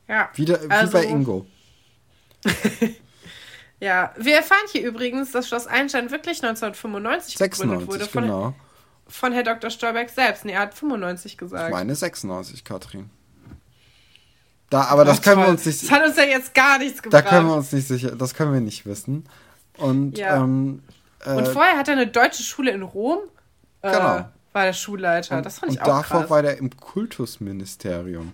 Ja. 0.09 0.29
Wieder, 0.33 0.59
also, 0.67 0.91
wie 0.91 0.97
bei 0.97 1.05
Ingo. 1.05 1.45
Ja, 3.81 4.13
wir 4.17 4.35
erfahren 4.35 4.65
hier 4.71 4.85
übrigens, 4.85 5.31
dass 5.31 5.47
Schloss 5.47 5.65
Einstein 5.65 6.11
wirklich 6.11 6.43
1995 6.43 7.37
96, 7.37 7.61
gegründet 7.61 7.87
wurde. 7.87 8.05
Von, 8.11 8.23
genau. 8.23 8.53
Von 9.07 9.33
Herr 9.33 9.43
Dr. 9.43 9.69
Stolberg 9.69 10.09
selbst. 10.09 10.45
Nee, 10.45 10.51
er 10.51 10.61
hat 10.61 10.73
95 10.73 11.37
gesagt. 11.37 11.69
Ich 11.69 11.73
meine 11.73 11.95
96, 11.95 12.63
Katrin. 12.63 13.09
Da, 14.69 14.83
aber 14.83 15.05
das 15.05 15.19
Ach, 15.19 15.23
können 15.23 15.41
wir 15.41 15.47
uns 15.47 15.65
nicht. 15.65 15.81
Das 15.81 15.91
hat 15.91 16.05
uns 16.05 16.17
ja 16.17 16.25
jetzt 16.25 16.53
gar 16.53 16.77
nichts 16.77 17.01
gebracht. 17.01 17.25
Da 17.25 17.29
können 17.29 17.47
wir 17.47 17.55
uns 17.55 17.71
nicht 17.71 17.87
sicher, 17.87 18.11
das 18.11 18.33
können 18.33 18.53
wir 18.53 18.61
nicht 18.61 18.85
wissen. 18.85 19.27
Und, 19.77 20.17
ja. 20.17 20.43
ähm, 20.43 20.83
äh, 21.25 21.33
und 21.33 21.47
vorher 21.47 21.77
hat 21.77 21.87
er 21.87 21.93
eine 21.93 22.07
deutsche 22.07 22.43
Schule 22.43 22.71
in 22.71 22.81
Rom. 22.81 23.19
Äh, 23.81 23.91
genau. 23.91 24.29
War 24.51 24.65
der 24.65 24.73
Schulleiter. 24.73 25.37
Und, 25.37 25.45
das 25.45 25.59
fand 25.59 25.73
ich 25.73 25.81
auch 25.81 25.85
davor 25.85 26.21
krass. 26.21 26.29
war 26.29 26.41
der 26.41 26.57
im 26.57 26.75
Kultusministerium. 26.75 28.33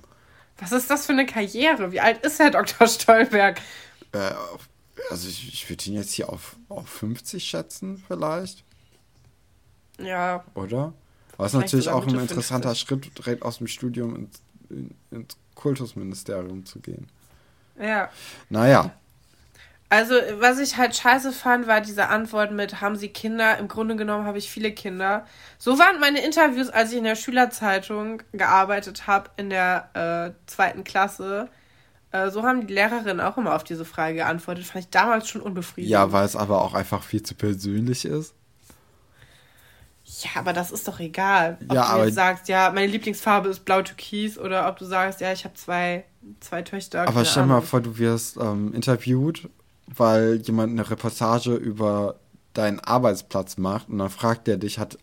Was 0.57 0.71
ist 0.71 0.89
das 0.89 1.05
für 1.05 1.11
eine 1.11 1.25
Karriere? 1.25 1.91
Wie 1.91 1.99
alt 1.99 2.25
ist 2.25 2.39
Herr 2.39 2.51
Dr. 2.51 2.87
Stolberg? 2.87 3.59
Äh, 4.13 4.31
also 5.09 5.27
ich, 5.27 5.47
ich 5.49 5.69
würde 5.69 5.83
ihn 5.85 5.95
jetzt 5.95 6.13
hier 6.13 6.29
auf, 6.29 6.55
auf 6.69 6.87
50 6.87 7.43
schätzen, 7.43 8.03
vielleicht. 8.07 8.63
Ja. 9.99 10.43
Oder? 10.53 10.93
Ist 11.37 11.53
natürlich 11.53 11.89
auch 11.89 12.07
ein 12.07 12.17
interessanter 12.17 12.69
50. 12.69 12.87
Schritt, 12.87 13.17
direkt 13.17 13.43
aus 13.43 13.57
dem 13.57 13.67
Studium 13.67 14.15
ins, 14.15 14.41
in, 14.69 14.95
ins 15.11 15.37
Kultusministerium 15.55 16.65
zu 16.65 16.79
gehen. 16.79 17.07
Ja. 17.79 18.09
Naja. 18.49 18.91
Also, 19.89 20.15
was 20.39 20.59
ich 20.59 20.77
halt 20.77 20.95
scheiße 20.95 21.31
fand, 21.31 21.67
war 21.67 21.79
diese 21.79 22.07
Antwort 22.07 22.51
mit, 22.51 22.81
haben 22.81 22.95
Sie 22.95 23.09
Kinder? 23.09 23.57
Im 23.59 23.67
Grunde 23.67 23.95
genommen 23.95 24.25
habe 24.25 24.39
ich 24.39 24.49
viele 24.49 24.71
Kinder. 24.71 25.25
So 25.59 25.77
waren 25.77 25.99
meine 25.99 26.25
Interviews, 26.25 26.69
als 26.69 26.91
ich 26.91 26.97
in 26.97 27.03
der 27.03 27.15
Schülerzeitung 27.15 28.23
gearbeitet 28.31 29.05
habe, 29.05 29.29
in 29.37 29.49
der 29.49 29.89
äh, 29.93 30.49
zweiten 30.49 30.83
Klasse. 30.83 31.49
Äh, 32.11 32.31
so 32.31 32.43
haben 32.43 32.65
die 32.65 32.73
Lehrerinnen 32.73 33.21
auch 33.21 33.37
immer 33.37 33.55
auf 33.55 33.63
diese 33.63 33.85
Frage 33.85 34.15
geantwortet. 34.15 34.65
Fand 34.65 34.85
ich 34.85 34.89
damals 34.89 35.29
schon 35.29 35.41
unbefriedigend. 35.41 35.91
Ja, 35.91 36.11
weil 36.11 36.25
es 36.25 36.35
aber 36.35 36.63
auch 36.63 36.73
einfach 36.73 37.03
viel 37.03 37.21
zu 37.21 37.35
persönlich 37.35 38.05
ist. 38.05 38.33
Ja, 40.05 40.29
aber 40.35 40.53
das 40.53 40.71
ist 40.71 40.87
doch 40.87 40.99
egal. 40.99 41.57
Ob 41.67 41.75
ja, 41.75 41.97
du 41.97 42.05
jetzt 42.05 42.15
sagst, 42.15 42.47
ja, 42.47 42.71
meine 42.71 42.87
Lieblingsfarbe 42.87 43.49
ist 43.49 43.65
blau-türkis 43.65 44.37
oder 44.37 44.67
ob 44.69 44.77
du 44.77 44.85
sagst, 44.85 45.19
ja, 45.19 45.33
ich 45.33 45.45
habe 45.45 45.55
zwei, 45.55 46.05
zwei 46.39 46.61
Töchter. 46.61 47.07
Aber 47.07 47.25
stell 47.25 47.45
mal 47.45 47.61
vor, 47.61 47.81
du 47.81 47.97
wirst 47.97 48.37
ähm, 48.37 48.73
interviewt, 48.73 49.49
weil 49.87 50.41
jemand 50.43 50.71
eine 50.71 50.89
Reportage 50.89 51.55
über 51.55 52.15
deinen 52.53 52.79
Arbeitsplatz 52.79 53.57
macht 53.57 53.89
und 53.89 53.97
dann 53.97 54.09
fragt 54.09 54.47
der 54.47 54.57
dich, 54.57 54.79
hat, 54.79 54.97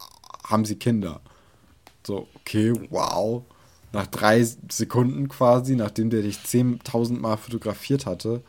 haben 0.49 0.65
sie 0.65 0.77
Kinder? 0.77 1.21
So, 2.05 2.29
okay, 2.35 2.73
wow. 2.91 3.43
nach 3.93 4.07
drei 4.07 4.43
Sekunden 4.71 5.29
quasi, 5.29 5.77
nachdem 5.77 6.11
der 6.11 6.23
dich 6.23 6.39
10.000 6.39 7.19
Mal 7.19 7.37
fotografiert 7.37 8.07
hatte, 8.07 8.43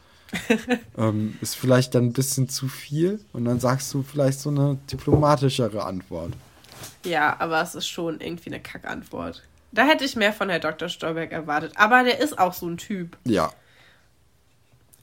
ähm, 0.98 1.38
ist 1.42 1.56
vielleicht 1.56 1.94
dann 1.94 2.06
ein 2.06 2.14
bisschen 2.14 2.50
zu 2.50 2.68
viel 2.68 3.20
und 3.34 3.46
dann 3.46 3.60
sagst 3.60 3.94
du 3.94 4.02
vielleicht 4.02 4.40
so 4.40 4.50
eine 4.50 4.78
diplomatischere 4.92 5.84
Antwort. 5.84 6.34
Ja, 7.06 7.36
aber 7.40 7.62
es 7.62 7.76
ist 7.76 7.88
schon 7.88 8.20
irgendwie 8.20 8.50
eine 8.50 8.60
Kackantwort. 8.60 9.44
Da 9.72 9.86
hätte 9.86 10.06
ich 10.06 10.16
mehr 10.16 10.34
von 10.34 10.50
Herr 10.50 10.60
Dr. 10.60 10.90
Stolberg 10.90 11.32
erwartet. 11.32 11.74
Aber 11.76 12.04
der 12.04 12.20
ist 12.20 12.38
auch 12.38 12.54
so 12.54 12.68
ein 12.68 12.78
Typ. 12.78 13.18
Ja. 13.26 13.52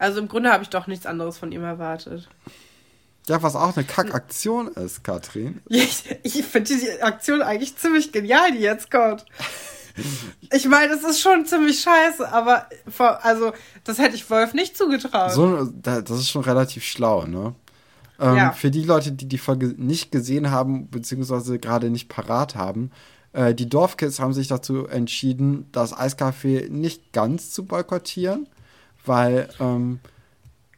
Also 0.00 0.18
im 0.18 0.28
Grunde 0.28 0.50
habe 0.50 0.62
ich 0.62 0.70
doch 0.70 0.86
nichts 0.86 1.04
anderes 1.04 1.36
von 1.36 1.52
ihm 1.52 1.62
erwartet. 1.62 2.26
Ja, 3.28 3.42
was 3.42 3.54
auch 3.54 3.76
eine 3.76 3.84
Kackaktion 3.84 4.68
ist, 4.68 5.04
Katrin. 5.04 5.60
Ich, 5.68 6.04
ich 6.22 6.42
finde 6.44 6.74
die 6.74 7.02
Aktion 7.02 7.42
eigentlich 7.42 7.76
ziemlich 7.76 8.10
genial, 8.10 8.50
die 8.52 8.58
jetzt 8.58 8.90
kommt. 8.90 9.24
Ich 10.52 10.66
meine, 10.66 10.94
es 10.94 11.02
ist 11.02 11.20
schon 11.20 11.44
ziemlich 11.44 11.80
scheiße, 11.80 12.32
aber 12.32 12.68
vor, 12.88 13.22
also 13.24 13.52
das 13.84 13.98
hätte 13.98 14.14
ich 14.14 14.30
Wolf 14.30 14.54
nicht 14.54 14.78
zugetraut. 14.78 15.32
So, 15.32 15.64
das 15.64 16.08
ist 16.10 16.30
schon 16.30 16.42
relativ 16.42 16.84
schlau, 16.84 17.26
ne? 17.26 17.54
Ähm, 18.18 18.36
ja. 18.36 18.52
Für 18.52 18.70
die 18.70 18.84
Leute, 18.84 19.12
die 19.12 19.26
die 19.26 19.36
Folge 19.36 19.74
nicht 19.76 20.12
gesehen 20.12 20.52
haben, 20.52 20.88
beziehungsweise 20.88 21.58
gerade 21.58 21.90
nicht 21.90 22.08
parat 22.08 22.54
haben, 22.54 22.92
äh, 23.32 23.52
die 23.52 23.68
Dorfkids 23.68 24.20
haben 24.20 24.32
sich 24.32 24.46
dazu 24.46 24.86
entschieden, 24.86 25.68
das 25.72 25.92
Eiscafé 25.92 26.70
nicht 26.70 27.12
ganz 27.12 27.50
zu 27.50 27.64
boykottieren, 27.64 28.46
weil 29.04 29.48
ähm, 29.58 30.00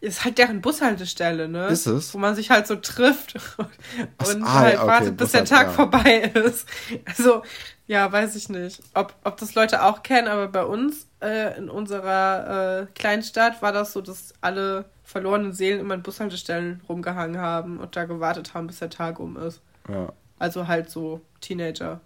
ist 0.02 0.24
halt 0.24 0.36
deren 0.38 0.60
Bushaltestelle, 0.60 1.48
ne? 1.48 1.68
Ist 1.68 1.86
es? 1.86 2.12
Wo 2.12 2.18
man 2.18 2.34
sich 2.34 2.50
halt 2.50 2.66
so 2.66 2.74
trifft 2.74 3.36
und 3.56 4.42
ah, 4.42 4.54
halt 4.54 4.78
okay, 4.78 4.86
wartet, 4.86 5.16
bis 5.16 5.30
der 5.30 5.44
Tag 5.44 5.68
ja. 5.68 5.72
vorbei 5.72 6.32
ist. 6.34 6.66
Also, 7.06 7.42
ja, 7.86 8.10
weiß 8.10 8.34
ich 8.34 8.48
nicht, 8.48 8.82
ob, 8.94 9.14
ob 9.22 9.36
das 9.36 9.54
Leute 9.54 9.84
auch 9.84 10.02
kennen, 10.02 10.26
aber 10.26 10.48
bei 10.48 10.64
uns 10.64 11.06
äh, 11.20 11.56
in 11.56 11.70
unserer 11.70 12.80
äh, 12.80 12.86
Kleinstadt 12.96 13.62
war 13.62 13.72
das 13.72 13.92
so, 13.92 14.00
dass 14.00 14.34
alle 14.40 14.86
verlorenen 15.04 15.52
Seelen 15.52 15.78
immer 15.78 15.94
in 15.94 16.02
Bushaltestellen 16.02 16.80
rumgehangen 16.88 17.38
haben 17.38 17.78
und 17.78 17.94
da 17.94 18.04
gewartet 18.04 18.54
haben, 18.54 18.66
bis 18.66 18.80
der 18.80 18.90
Tag 18.90 19.20
um 19.20 19.36
ist. 19.36 19.60
Ja. 19.88 20.12
Also 20.40 20.66
halt 20.66 20.90
so 20.90 21.20
Teenager. 21.40 22.00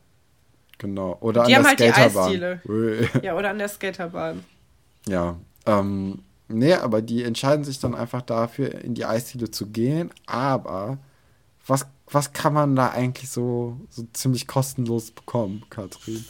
Genau. 0.77 1.17
Oder 1.21 1.45
die 1.45 1.57
an 1.57 1.63
der 1.63 1.97
halt 1.97 2.11
Skaterbahn. 2.13 2.61
ja, 3.23 3.35
oder 3.35 3.49
an 3.49 3.59
der 3.59 3.69
Skaterbahn. 3.69 4.45
Ja. 5.09 5.37
Ähm, 5.67 6.23
Nee, 6.49 6.75
aber 6.75 7.03
die 7.03 7.25
entscheiden 7.25 7.65
sich 7.65 7.81
dann 7.81 7.95
einfach 7.95 8.23
dafür, 8.23 8.73
in 8.83 8.95
die 8.95 9.05
Eisdiele 9.05 9.51
zu 9.51 9.67
gehen. 9.67 10.13
Aber 10.27 10.99
was, 11.67 11.87
was 12.07 12.33
kann 12.33 12.53
man 12.53 12.77
da 12.77 12.91
eigentlich 12.91 13.31
so, 13.31 13.81
so 13.91 14.05
ziemlich 14.13 14.47
kostenlos 14.47 15.11
bekommen, 15.11 15.65
Katrin? 15.71 16.25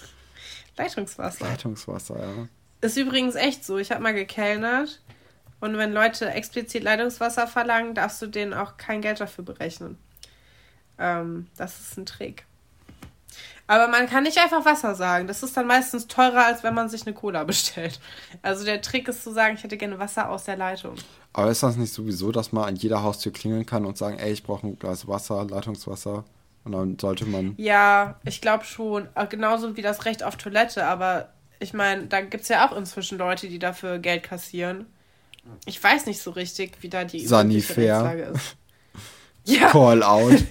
Leitungswasser. 0.79 1.45
Leitungswasser, 1.45 2.19
ja. 2.19 2.49
Ist 2.81 2.97
übrigens 2.97 3.35
echt 3.35 3.65
so. 3.65 3.79
Ich 3.79 3.91
habe 3.91 4.03
mal 4.03 4.15
gekellnert. 4.15 5.03
Und 5.61 5.77
wenn 5.77 5.93
Leute 5.93 6.31
explizit 6.31 6.83
Leitungswasser 6.83 7.47
verlangen, 7.47 7.95
darfst 7.95 8.21
du 8.23 8.27
denen 8.27 8.55
auch 8.55 8.77
kein 8.77 9.03
Geld 9.03 9.21
dafür 9.21 9.45
berechnen. 9.45 9.99
Ähm, 10.99 11.49
das 11.57 11.81
ist 11.81 11.99
ein 11.99 12.07
Trick. 12.07 12.47
Aber 13.67 13.89
man 13.89 14.07
kann 14.07 14.23
nicht 14.23 14.39
einfach 14.39 14.65
Wasser 14.65 14.95
sagen. 14.95 15.27
Das 15.27 15.43
ist 15.43 15.57
dann 15.57 15.67
meistens 15.67 16.07
teurer, 16.07 16.47
als 16.47 16.63
wenn 16.63 16.75
man 16.75 16.89
sich 16.89 17.07
eine 17.07 17.15
Cola 17.15 17.45
bestellt. 17.45 18.01
Also 18.43 18.65
der 18.65 18.81
Trick 18.81 19.09
ist 19.09 19.23
zu 19.23 19.33
sagen, 19.33 19.57
ich 19.57 19.65
hätte 19.65 19.77
gerne 19.77 19.99
Wasser 19.99 20.31
aus 20.31 20.45
der 20.45 20.57
Leitung. 20.57 20.95
Aber 21.33 21.51
ist 21.51 21.63
das 21.63 21.77
nicht 21.77 21.93
sowieso, 21.93 22.33
dass 22.33 22.53
man 22.53 22.65
an 22.65 22.77
jeder 22.77 23.03
Haustür 23.03 23.33
klingeln 23.33 23.67
kann 23.67 23.85
und 23.85 23.99
sagen, 23.99 24.19
ey, 24.19 24.33
ich 24.33 24.43
brauche 24.43 24.67
ein 24.67 24.79
Glas 24.79 25.07
Wasser, 25.09 25.45
Leitungswasser? 25.45 26.25
Und 26.65 26.73
dann 26.73 26.99
sollte 26.99 27.27
man. 27.27 27.55
Ja, 27.59 28.19
ich 28.25 28.41
glaube 28.41 28.65
schon. 28.65 29.09
Äh, 29.15 29.27
genauso 29.27 29.77
wie 29.77 29.83
das 29.83 30.05
Recht 30.05 30.23
auf 30.25 30.37
Toilette. 30.37 30.85
Aber 30.85 31.29
ich 31.61 31.73
meine, 31.73 32.07
da 32.07 32.21
gibt 32.21 32.43
es 32.43 32.49
ja 32.49 32.69
auch 32.69 32.77
inzwischen 32.77 33.19
Leute, 33.19 33.49
die 33.49 33.59
dafür 33.59 33.99
Geld 33.99 34.23
kassieren. 34.23 34.87
Ich 35.65 35.83
weiß 35.83 36.07
nicht 36.07 36.21
so 36.21 36.33
richtig, 36.33 36.79
wie 36.81 36.89
da 36.89 37.05
die 37.05 37.25
Sanifair. 37.27 38.33
ist. 38.35 38.57
Ja. 39.47 39.71
Call 39.71 40.03
out. 40.03 40.45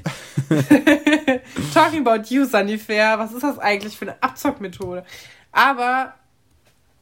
Talking 1.73 2.07
about 2.07 2.33
you, 2.33 2.45
Sunnyfair. 2.45 3.19
Was 3.19 3.33
ist 3.33 3.43
das 3.43 3.59
eigentlich 3.59 3.97
für 3.97 4.05
eine 4.05 4.23
Abzockmethode? 4.23 5.05
Aber, 5.51 6.13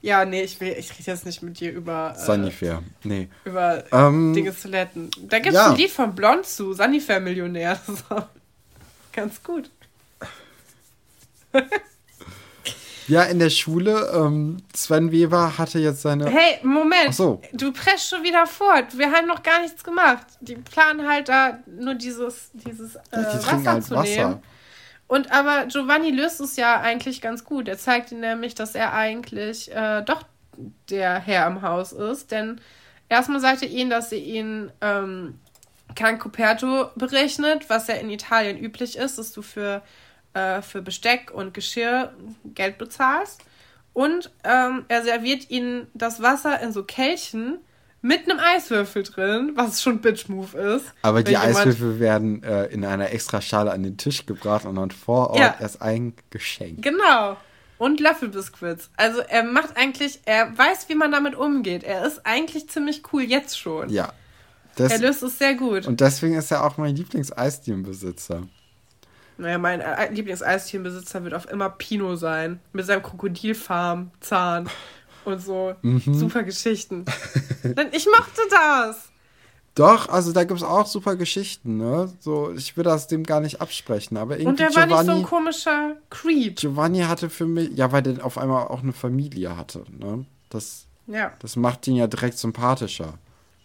ja, 0.02 0.26
nee, 0.26 0.42
ich 0.42 0.60
will, 0.60 0.76
ich 0.78 0.92
rede 0.92 1.12
jetzt 1.12 1.26
nicht 1.26 1.44
mit 1.44 1.60
dir 1.60 1.72
über. 1.72 2.16
Äh, 2.18 2.20
Sunnyfair, 2.20 2.82
nee. 3.04 3.30
Über 3.46 3.84
ähm, 3.92 4.34
Dinge 4.34 4.58
zu 4.58 4.68
letten. 4.68 5.12
Da 5.22 5.38
gibt 5.40 5.56
es 5.56 5.62
ja. 5.62 5.72
ein 5.72 5.78
Lied 5.78 5.92
von 5.92 6.16
Blond 6.16 6.46
zu, 6.46 6.74
Sunnyfair 6.74 7.20
Millionär. 7.20 7.80
Ganz 9.14 9.44
gut. 9.44 9.70
Ja, 13.08 13.24
in 13.24 13.40
der 13.40 13.50
Schule, 13.50 14.12
ähm, 14.14 14.58
Sven 14.74 15.12
Weber 15.12 15.58
hatte 15.58 15.80
jetzt 15.80 16.02
seine. 16.02 16.30
Hey, 16.30 16.60
Moment. 16.64 17.14
So. 17.14 17.42
Du 17.52 17.72
presst 17.72 18.10
schon 18.10 18.24
wieder 18.24 18.46
fort. 18.48 18.98
Wir 18.98 19.12
haben 19.12 19.28
noch 19.28 19.44
gar 19.44 19.62
nichts 19.62 19.84
gemacht. 19.84 20.26
Die 20.40 20.56
planen 20.56 21.08
halt 21.08 21.30
da 21.30 21.60
nur 21.66 21.96
dieses, 21.96 22.52
dieses 22.54 22.96
äh, 22.96 23.00
ja, 23.12 23.34
die 23.34 23.38
Wasser 23.38 23.72
halt 23.72 23.84
zu 23.84 23.96
Wasser. 23.96 24.28
nehmen. 24.28 24.44
Und 25.08 25.32
aber 25.32 25.66
Giovanni 25.68 26.12
löst 26.12 26.40
es 26.40 26.56
ja 26.56 26.80
eigentlich 26.80 27.22
ganz 27.22 27.44
gut. 27.44 27.68
Er 27.68 27.78
zeigt 27.78 28.12
ihnen 28.12 28.22
nämlich, 28.22 28.56
dass 28.56 28.74
er 28.74 28.94
eigentlich 28.94 29.72
äh, 29.72 30.02
doch 30.02 30.24
der 30.90 31.20
Herr 31.20 31.48
im 31.48 31.62
Haus 31.62 31.92
ist. 31.92 32.32
Denn 32.32 32.60
erstmal 33.10 33.40
sagt 33.40 33.62
er 33.62 33.70
ihnen, 33.70 33.90
dass 33.90 34.10
sie 34.10 34.18
ihn 34.18 34.72
ähm, 34.82 35.40
kein 35.96 36.20
Coperto 36.20 36.90
berechnet, 36.96 37.70
was 37.70 37.88
ja 37.88 37.96
in 37.96 38.10
Italien 38.10 38.58
üblich 38.58 38.98
ist, 38.98 39.18
dass 39.18 39.32
du 39.34 39.42
für 39.42 39.82
äh, 40.34 40.62
für 40.62 40.82
Besteck 40.82 41.32
und 41.32 41.54
Geschirr 41.54 42.14
Geld 42.44 42.78
bezahlst. 42.78 43.42
Und 43.94 44.32
ähm, 44.44 44.86
er 44.88 45.04
serviert 45.04 45.50
ihnen 45.50 45.88
das 45.94 46.22
Wasser 46.22 46.60
in 46.62 46.72
so 46.72 46.84
Kelchen 46.84 47.60
mit 48.02 48.30
einem 48.30 48.40
Eiswürfel 48.40 49.04
drin, 49.04 49.52
was 49.56 49.82
schon 49.82 50.02
Bitch-Move 50.02 50.58
ist. 50.58 50.86
Aber 51.04 51.24
die 51.24 51.38
Eiswürfel 51.38 52.00
werden 52.00 52.44
äh, 52.44 52.66
in 52.66 52.84
einer 52.84 53.12
extra 53.12 53.40
Schale 53.40 53.72
an 53.72 53.82
den 53.82 53.98
Tisch 53.98 54.26
gebracht 54.26 54.66
und 54.66 54.76
dann 54.76 54.92
vor 54.92 55.30
Ort 55.30 55.40
ja. 55.40 55.56
erst 55.60 55.82
eingeschenkt. 55.82 56.82
Genau. 56.82 57.38
Und 57.78 58.00
Löffelbiskuits. 58.00 58.90
Also 58.98 59.22
er 59.22 59.44
macht 59.44 59.78
eigentlich, 59.78 60.20
er 60.26 60.56
weiß, 60.58 60.90
wie 60.90 60.96
man 60.96 61.12
damit 61.12 61.36
umgeht. 61.36 61.84
Er 61.84 62.06
ist 62.06 62.26
eigentlich 62.26 62.70
ziemlich 62.70 63.04
cool 63.14 63.24
jetzt 63.24 63.58
schon. 63.58 63.90
Ja. 63.90 64.12
Das, 64.76 64.92
er 64.92 65.00
löst 65.00 65.24
es 65.24 65.38
sehr 65.38 65.54
gut. 65.54 65.86
Und 65.86 66.02
deswegen 66.02 66.36
ist 66.36 66.52
er 66.52 66.66
auch 66.66 66.78
mein 66.78 66.96
Lieblings-Eisdienbesitzer. 66.96 68.44
Naja, 69.44 69.58
mein 69.58 69.82
äh, 69.82 70.10
Lieblings-Eistierenbesitzer 70.10 71.24
wird 71.24 71.34
auf 71.34 71.50
immer 71.52 71.70
Pino 71.70 72.16
sein. 72.16 72.62
Mit 72.72 72.86
seinem 72.86 73.04
Krokodilfarm, 73.04 74.12
Zahn 74.22 74.70
und 75.26 75.40
so. 75.42 75.76
Mhm. 75.82 76.14
Super 76.14 76.44
Geschichten. 76.44 77.04
Denn 77.64 77.90
ich 77.92 78.06
mochte 78.06 78.42
das. 78.50 79.10
Doch, 79.76 80.08
also 80.08 80.32
da 80.32 80.46
gibt 80.46 80.60
es 80.60 80.66
auch 80.66 80.86
super 80.86 81.18
Geschichten, 81.18 81.78
ne? 81.78 82.14
So, 82.20 82.54
ich 82.54 82.78
will 82.78 82.86
das 82.86 83.08
dem 83.08 83.24
gar 83.24 83.42
nicht 83.42 83.60
absprechen, 83.60 84.16
aber 84.18 84.36
irgendwie. 84.36 84.48
Und 84.48 84.60
der 84.60 84.70
Giovanni, 84.70 84.92
war 84.92 85.04
nicht 85.04 85.12
so 85.12 85.18
ein 85.20 85.24
komischer 85.24 85.96
Creep. 86.10 86.58
Giovanni 86.58 87.00
hatte 87.00 87.30
für 87.30 87.46
mich, 87.48 87.72
ja, 87.72 87.92
weil 87.92 88.04
der 88.04 88.24
auf 88.24 88.38
einmal 88.38 88.68
auch 88.68 88.82
eine 88.82 88.94
Familie 88.94 89.58
hatte, 89.58 89.84
ne? 89.90 90.26
Das, 90.50 90.86
ja. 91.08 91.34
das 91.40 91.56
macht 91.58 91.88
ihn 91.88 91.96
ja 91.96 92.08
direkt 92.08 92.38
sympathischer. 92.38 93.16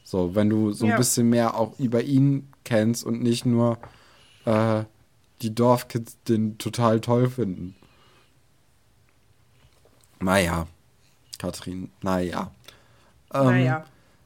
So, 0.02 0.34
wenn 0.34 0.50
du 0.50 0.72
so 0.72 0.86
ein 0.86 0.92
ja. 0.92 0.96
bisschen 0.96 1.28
mehr 1.28 1.54
auch 1.54 1.78
über 1.78 2.02
ihn 2.02 2.50
kennst 2.64 3.04
und 3.04 3.22
nicht 3.22 3.44
nur, 3.44 3.78
äh, 4.46 4.84
die 5.42 5.54
Dorfkids 5.54 6.18
den 6.28 6.58
total 6.58 7.00
toll 7.00 7.30
finden. 7.30 7.76
Naja, 10.20 10.66
Katrin, 11.38 11.90
naja. 12.02 12.50
Ähm, 13.32 13.44
naja. 13.44 13.84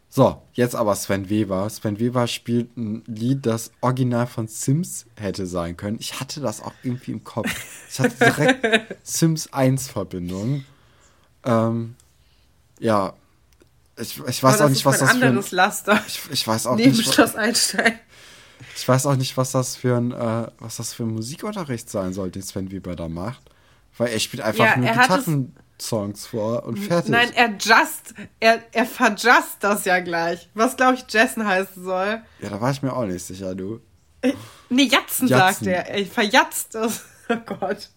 So, 0.08 0.42
jetzt 0.52 0.74
aber 0.74 0.94
Sven 0.94 1.30
Weber. 1.30 1.68
Sven 1.70 1.98
Weber 1.98 2.26
spielt 2.26 2.76
ein 2.76 3.02
Lied, 3.06 3.46
das 3.46 3.72
original 3.80 4.26
von 4.26 4.46
Sims 4.46 5.06
hätte 5.16 5.46
sein 5.46 5.76
können. 5.76 5.96
Ich 6.00 6.20
hatte 6.20 6.40
das 6.40 6.60
auch 6.60 6.74
irgendwie 6.82 7.12
im 7.12 7.24
Kopf. 7.24 7.48
Ich 7.90 7.98
hatte 7.98 8.16
direkt 8.16 8.96
Sims 9.02 9.52
1 9.52 9.88
Verbindung. 9.88 10.64
Ähm, 11.44 11.96
ja, 12.78 13.14
ich, 13.96 14.20
ich 14.26 14.42
weiß 14.42 14.60
auch 14.60 14.68
nicht, 14.68 14.84
was 14.84 14.98
das 14.98 15.12
für 15.12 15.24
ein 15.24 15.44
Laster. 15.50 16.02
Ich, 16.06 16.20
ich 16.30 16.46
weiß 16.46 16.66
auch 16.66 16.76
Neben 16.76 16.96
nicht. 16.96 17.12
Schloss 17.12 17.34
Einstein. 17.34 17.98
Ich 18.76 18.86
weiß 18.86 19.06
auch 19.06 19.16
nicht, 19.16 19.36
was 19.36 19.52
das 19.52 19.76
für 19.76 19.96
ein, 19.96 20.12
äh, 20.12 20.46
was 20.58 20.76
das 20.76 20.92
für 20.92 21.04
ein 21.04 21.10
Musikunterricht 21.10 21.88
sein 21.90 22.12
soll, 22.12 22.30
den 22.30 22.42
Sven 22.42 22.70
Weber 22.70 22.96
da 22.96 23.08
macht. 23.08 23.42
Weil 23.98 24.08
er 24.08 24.18
spielt 24.20 24.42
einfach 24.42 24.64
ja, 24.64 24.76
nur 24.76 24.88
Gitarrensongs 24.88 26.26
vor 26.26 26.64
und 26.64 26.78
fertig. 26.78 27.10
Nein, 27.10 27.30
er 27.34 27.50
just, 27.58 28.14
er, 28.40 28.62
er 28.72 28.86
verjust 28.86 29.58
das 29.60 29.84
ja 29.84 30.00
gleich. 30.00 30.48
Was, 30.54 30.76
glaube 30.76 30.94
ich, 30.94 31.04
Jessen 31.12 31.46
heißen 31.46 31.84
soll. 31.84 32.22
Ja, 32.40 32.48
da 32.48 32.60
war 32.60 32.70
ich 32.70 32.82
mir 32.82 32.94
auch 32.94 33.04
nicht 33.04 33.24
sicher, 33.24 33.54
du. 33.54 33.80
Äh, 34.22 34.32
nee, 34.70 34.84
Jatzen, 34.84 35.28
Jatzen. 35.28 35.64
sagt 35.64 35.66
er. 35.66 35.88
Er 35.88 36.06
verjatzt 36.06 36.74
das. 36.74 37.04
Oh 37.28 37.36
Gott. 37.36 37.88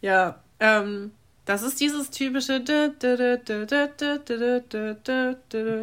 Ja, 0.00 0.42
ähm, 0.60 1.12
das 1.44 1.62
ist 1.62 1.80
dieses 1.80 2.10
typische 2.10 2.62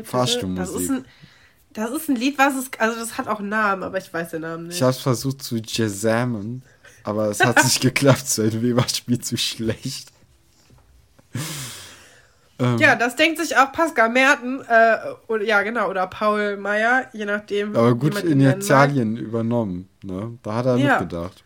Fahrstuhlmusik. 0.04 0.56
Das 0.56 0.70
ist 0.70 0.90
ein 0.90 1.06
das 1.78 1.92
ist 1.92 2.10
ein 2.10 2.16
Lied, 2.16 2.38
was 2.38 2.56
es. 2.56 2.70
Also, 2.80 3.00
das 3.00 3.18
hat 3.18 3.28
auch 3.28 3.40
einen 3.40 3.50
Namen, 3.50 3.84
aber 3.84 3.98
ich 3.98 4.14
weiß 4.14 4.32
den 4.32 4.42
Namen 4.42 4.68
nicht. 4.68 4.76
Ich 4.78 4.82
habe 4.82 4.92
es 4.92 5.00
versucht 5.00 5.42
zu 5.42 5.58
jazamen, 5.58 6.64
aber 7.04 7.30
es 7.30 7.40
hat 7.40 7.64
nicht 7.64 7.80
geklappt. 7.90 8.28
Sven 8.28 8.62
Weber 8.62 8.86
spielt 8.90 9.26
zu 9.26 9.38
schlecht. 9.38 10.12
Ähm, 12.60 12.78
Ja, 12.80 12.96
das 12.96 13.16
denkt 13.16 13.40
sich 13.40 13.56
auch 13.58 13.72
Pascal 13.72 14.10
Merten, 14.10 14.62
äh, 14.68 14.98
oder, 15.28 15.44
ja 15.44 15.62
genau, 15.62 15.90
oder 15.90 16.08
Paul 16.08 16.58
Meyer, 16.58 17.08
je 17.14 17.26
nachdem. 17.26 17.76
aber 17.76 17.94
gut 17.96 18.24
ihn 18.24 18.40
nennen 18.40 18.64
mag. 18.68 18.96
Übernommen. 18.96 19.88
Ne? 20.04 20.38
Da 20.44 20.56
hat 20.56 20.66
er 20.66 20.78
Ja. 20.78 21.00
mitgedacht. 21.00 21.44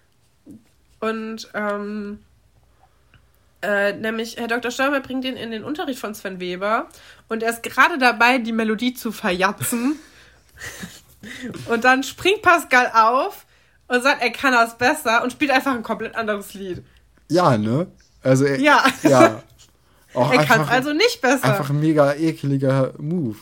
Und 1.02 1.50
ähm, 1.54 2.20
äh, 3.62 3.94
nämlich 3.94 4.38
Herr 4.38 4.48
Dr. 4.48 4.72
Stolber 4.72 5.02
bringt 5.02 5.26
ihn 5.26 5.36
in 5.36 5.52
den 5.52 5.64
Unterricht 5.64 6.00
von 6.00 6.14
Sven 6.16 6.40
Weber 6.40 6.88
und 7.28 7.44
er 7.44 7.50
ist 7.50 7.64
gerade 7.64 7.98
dabei, 7.98 8.38
die 8.38 8.54
Melodie 8.54 8.94
zu 8.94 9.12
verjatzen. 9.12 10.00
und 11.68 11.84
dann 11.84 12.03
springt 12.03 12.41
Pascal 12.41 12.91
auf 12.93 13.45
und 13.88 14.01
sagt, 14.03 14.22
er 14.22 14.32
kann 14.32 14.53
das 14.53 14.78
besser 14.78 15.24
und 15.24 15.32
spielt 15.32 15.51
einfach 15.51 15.74
ein 15.74 15.84
komplett 15.84 16.16
anderes 16.16 16.53
Lied. 16.53 16.84
Ja, 17.30 17.57
ne? 17.57 17.88
Also 18.24 18.45
er, 18.45 18.59
Ja. 18.59 18.84
ja. 19.03 19.43
Auch 20.14 20.32
er 20.34 20.43
kann 20.43 20.62
es 20.62 20.68
also 20.68 20.91
nicht 20.91 21.22
besser. 21.22 21.45
einfach 21.45 21.70
ein 21.70 21.80
mega 21.80 22.14
ekeliger 22.14 22.93
Move. 22.97 23.38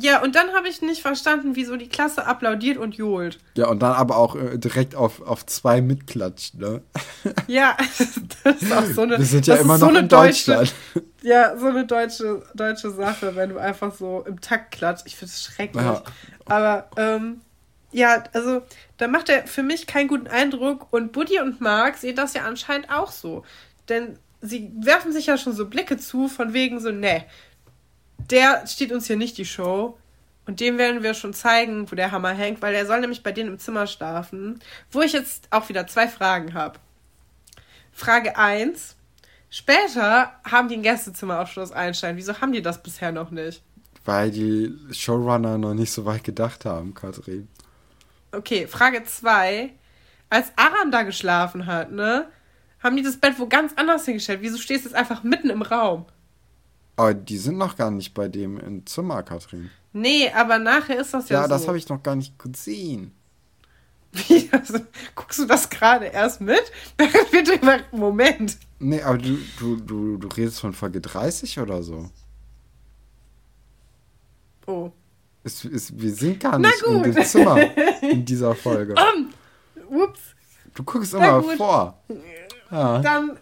Ja, 0.00 0.22
und 0.22 0.36
dann 0.36 0.52
habe 0.52 0.68
ich 0.68 0.80
nicht 0.80 1.02
verstanden, 1.02 1.56
wieso 1.56 1.76
die 1.76 1.88
Klasse 1.88 2.26
applaudiert 2.26 2.78
und 2.78 2.94
johlt. 2.94 3.38
Ja, 3.56 3.66
und 3.66 3.80
dann 3.80 3.92
aber 3.92 4.16
auch 4.16 4.36
äh, 4.36 4.56
direkt 4.56 4.94
auf, 4.94 5.20
auf 5.22 5.44
zwei 5.46 5.80
mitklatscht, 5.80 6.54
ne? 6.54 6.82
Ja, 7.48 7.76
das 8.44 8.62
ist 8.62 8.72
auch 8.72 8.84
so 8.84 9.02
eine. 9.02 9.18
Wir 9.18 9.24
sind 9.24 9.46
ja 9.46 9.56
immer 9.56 9.76
noch 9.76 9.90
so 9.90 9.96
in 9.96 10.08
deutsche, 10.08 10.54
Deutschland. 10.54 10.74
Ja, 11.22 11.58
so 11.58 11.66
eine 11.66 11.84
deutsche, 11.84 12.42
deutsche 12.54 12.90
Sache, 12.92 13.34
wenn 13.34 13.50
du 13.50 13.58
einfach 13.58 13.92
so 13.92 14.24
im 14.26 14.40
Takt 14.40 14.70
klatscht. 14.70 15.04
Ich 15.06 15.16
finde 15.16 15.32
es 15.32 15.42
schrecklich. 15.42 15.84
Ja. 15.84 16.02
Aber 16.46 16.88
ähm, 16.96 17.40
ja, 17.90 18.22
also 18.32 18.62
da 18.98 19.08
macht 19.08 19.28
er 19.28 19.46
für 19.48 19.64
mich 19.64 19.88
keinen 19.88 20.06
guten 20.06 20.28
Eindruck. 20.28 20.86
Und 20.92 21.10
Buddy 21.10 21.40
und 21.40 21.60
Mark 21.60 21.96
sehen 21.96 22.14
das 22.14 22.34
ja 22.34 22.42
anscheinend 22.42 22.90
auch 22.90 23.10
so. 23.10 23.44
Denn 23.88 24.16
sie 24.40 24.70
werfen 24.80 25.12
sich 25.12 25.26
ja 25.26 25.36
schon 25.36 25.54
so 25.54 25.66
Blicke 25.66 25.96
zu, 25.96 26.28
von 26.28 26.52
wegen 26.52 26.78
so, 26.78 26.92
ne, 26.92 27.24
der 28.18 28.66
steht 28.66 28.92
uns 28.92 29.06
hier 29.06 29.16
nicht 29.16 29.38
die 29.38 29.44
Show. 29.44 29.96
Und 30.46 30.60
dem 30.60 30.78
werden 30.78 31.02
wir 31.02 31.12
schon 31.12 31.34
zeigen, 31.34 31.90
wo 31.90 31.94
der 31.94 32.10
Hammer 32.10 32.30
hängt, 32.30 32.62
weil 32.62 32.72
der 32.72 32.86
soll 32.86 33.00
nämlich 33.00 33.22
bei 33.22 33.32
denen 33.32 33.50
im 33.50 33.58
Zimmer 33.58 33.86
schlafen. 33.86 34.60
Wo 34.90 35.02
ich 35.02 35.12
jetzt 35.12 35.46
auch 35.50 35.68
wieder 35.68 35.86
zwei 35.86 36.08
Fragen 36.08 36.54
habe. 36.54 36.78
Frage 37.92 38.36
1. 38.36 38.96
Später 39.50 40.32
haben 40.44 40.68
die 40.68 40.76
ein 40.76 40.82
Gästezimmer 40.82 41.40
auf 41.40 41.50
Schloss 41.50 41.72
Einstein. 41.72 42.16
Wieso 42.16 42.40
haben 42.40 42.52
die 42.52 42.62
das 42.62 42.82
bisher 42.82 43.12
noch 43.12 43.30
nicht? 43.30 43.62
Weil 44.04 44.30
die 44.30 44.74
Showrunner 44.90 45.58
noch 45.58 45.74
nicht 45.74 45.92
so 45.92 46.06
weit 46.06 46.24
gedacht 46.24 46.64
haben, 46.64 46.94
Katrin. 46.94 47.48
Okay, 48.32 48.66
Frage 48.66 49.04
2. 49.04 49.70
Als 50.30 50.52
Aram 50.56 50.90
da 50.90 51.02
geschlafen 51.02 51.66
hat, 51.66 51.92
ne? 51.92 52.26
Haben 52.82 52.96
die 52.96 53.02
das 53.02 53.16
Bett 53.16 53.38
wo 53.38 53.46
ganz 53.46 53.72
anders 53.76 54.04
hingestellt? 54.04 54.40
Wieso 54.40 54.56
stehst 54.56 54.84
du 54.84 54.88
jetzt 54.88 54.96
einfach 54.96 55.24
mitten 55.24 55.50
im 55.50 55.62
Raum? 55.62 56.06
Aber 56.98 57.14
die 57.14 57.38
sind 57.38 57.58
noch 57.58 57.76
gar 57.76 57.92
nicht 57.92 58.12
bei 58.12 58.26
dem 58.26 58.58
im 58.58 58.84
Zimmer, 58.84 59.22
Katrin. 59.22 59.70
Nee, 59.92 60.30
aber 60.34 60.58
nachher 60.58 61.00
ist 61.00 61.14
das 61.14 61.28
ja, 61.28 61.38
Ja, 61.38 61.42
so. 61.44 61.48
das 61.50 61.68
habe 61.68 61.78
ich 61.78 61.88
noch 61.88 62.02
gar 62.02 62.16
nicht 62.16 62.36
gesehen. 62.38 63.12
Wie, 64.12 64.48
also, 64.52 64.80
guckst 65.14 65.38
du 65.38 65.46
das 65.46 65.70
gerade 65.70 66.06
erst 66.06 66.40
mit? 66.40 66.60
Während 66.98 67.32
wir 67.32 67.44
drüber. 67.44 67.78
Moment. 67.92 68.58
Nee, 68.80 69.00
aber 69.00 69.18
du, 69.18 69.38
du, 69.60 69.76
du, 69.76 70.16
du 70.16 70.28
redest 70.28 70.60
von 70.60 70.72
Folge 70.72 71.00
30 71.00 71.60
oder 71.60 71.84
so. 71.84 72.10
Oh. 74.66 74.90
Es, 75.44 75.64
es, 75.64 75.96
wir 75.96 76.12
sind 76.12 76.40
gar 76.40 76.58
nicht 76.58 76.82
in 76.82 77.02
dem 77.04 77.24
Zimmer 77.24 77.58
in 78.02 78.24
dieser 78.24 78.56
Folge. 78.56 78.94
Ups. 79.88 80.20
Du 80.74 80.82
guckst 80.82 81.14
immer 81.14 81.42
vor. 81.56 82.02
Ja. 82.72 82.98
Dann 82.98 83.38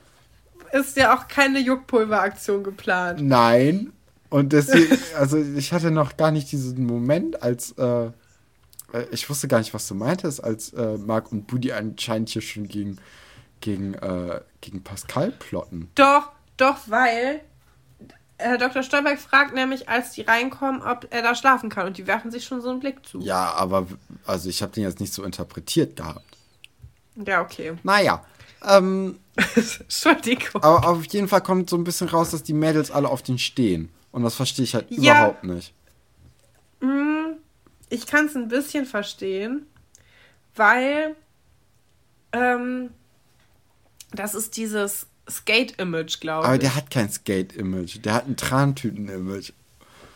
ist 0.72 0.96
ja 0.96 1.16
auch 1.16 1.28
keine 1.28 1.60
Juckpulveraktion 1.60 2.64
geplant. 2.64 3.20
Nein. 3.22 3.92
Und 4.28 4.52
deswegen, 4.52 4.98
also 5.16 5.38
ich 5.38 5.72
hatte 5.72 5.90
noch 5.90 6.16
gar 6.16 6.30
nicht 6.30 6.50
diesen 6.50 6.84
Moment, 6.84 7.42
als 7.42 7.72
äh, 7.78 8.10
äh, 8.92 9.06
ich 9.10 9.28
wusste 9.28 9.48
gar 9.48 9.58
nicht, 9.58 9.74
was 9.74 9.86
du 9.88 9.94
meintest, 9.94 10.42
als 10.42 10.72
äh, 10.72 10.96
Marc 10.98 11.32
und 11.32 11.46
Budi 11.46 11.72
anscheinend 11.72 12.28
hier 12.30 12.42
schon 12.42 12.68
gegen, 12.68 12.98
gegen, 13.60 13.94
äh, 13.94 14.40
gegen 14.60 14.82
Pascal 14.82 15.32
plotten. 15.32 15.90
Doch, 15.94 16.30
doch, 16.56 16.76
weil 16.86 17.40
Herr 18.38 18.58
Dr. 18.58 18.82
Stolberg 18.82 19.18
fragt 19.18 19.54
nämlich, 19.54 19.88
als 19.88 20.12
die 20.12 20.22
reinkommen, 20.22 20.82
ob 20.82 21.06
er 21.10 21.22
da 21.22 21.34
schlafen 21.34 21.70
kann. 21.70 21.86
Und 21.86 21.96
die 21.96 22.06
werfen 22.06 22.30
sich 22.30 22.44
schon 22.44 22.60
so 22.60 22.70
einen 22.70 22.80
Blick 22.80 23.06
zu. 23.06 23.20
Ja, 23.20 23.52
aber 23.54 23.86
also 24.26 24.48
ich 24.48 24.62
habe 24.62 24.72
den 24.72 24.84
jetzt 24.84 25.00
nicht 25.00 25.14
so 25.14 25.24
interpretiert 25.24 25.96
gehabt. 25.96 26.36
Ja, 27.14 27.40
okay. 27.40 27.74
Naja. 27.82 28.22
Ähm, 28.64 29.18
Entschuldigung. 29.80 30.62
aber 30.62 30.88
auf 30.88 31.04
jeden 31.06 31.28
Fall 31.28 31.42
kommt 31.42 31.68
so 31.70 31.76
ein 31.76 31.84
bisschen 31.84 32.08
raus, 32.08 32.30
dass 32.30 32.42
die 32.42 32.52
Mädels 32.54 32.90
alle 32.90 33.08
auf 33.08 33.22
den 33.22 33.38
stehen. 33.38 33.90
Und 34.12 34.22
das 34.22 34.34
verstehe 34.34 34.64
ich 34.64 34.74
halt 34.74 34.86
Ja. 34.90 35.12
überhaupt 35.18 35.44
nicht. 35.44 35.74
Mm, 36.80 37.34
Ich 37.90 38.06
kann 38.06 38.26
es 38.26 38.34
ein 38.34 38.48
bisschen 38.48 38.86
verstehen, 38.86 39.66
weil 40.54 41.14
ähm, 42.32 42.90
das 44.12 44.34
ist 44.34 44.56
dieses 44.56 45.06
Skate-Image, 45.28 46.20
glaube 46.20 46.44
ich. 46.44 46.48
Aber 46.48 46.58
der 46.58 46.74
hat 46.74 46.90
kein 46.90 47.10
Skate-Image. 47.10 47.98
Der 48.04 48.14
hat 48.14 48.26
ein 48.28 48.36
Trantüten-Image. 48.36 49.52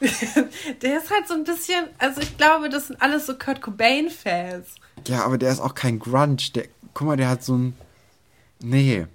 Der 0.80 0.96
ist 0.98 1.10
halt 1.10 1.28
so 1.28 1.34
ein 1.34 1.44
bisschen, 1.44 1.84
also 1.98 2.22
ich 2.22 2.38
glaube, 2.38 2.70
das 2.70 2.86
sind 2.86 3.02
alles 3.02 3.26
so 3.26 3.34
Kurt 3.36 3.60
Cobain-Fans. 3.60 4.68
Ja, 5.06 5.24
aber 5.26 5.36
der 5.36 5.52
ist 5.52 5.60
auch 5.60 5.74
kein 5.74 5.98
Grunge. 5.98 6.36
Der, 6.54 6.64
guck 6.94 7.06
mal, 7.06 7.16
der 7.18 7.28
hat 7.28 7.44
so 7.44 7.54
ein. 7.54 7.76
Nee. 8.62 9.06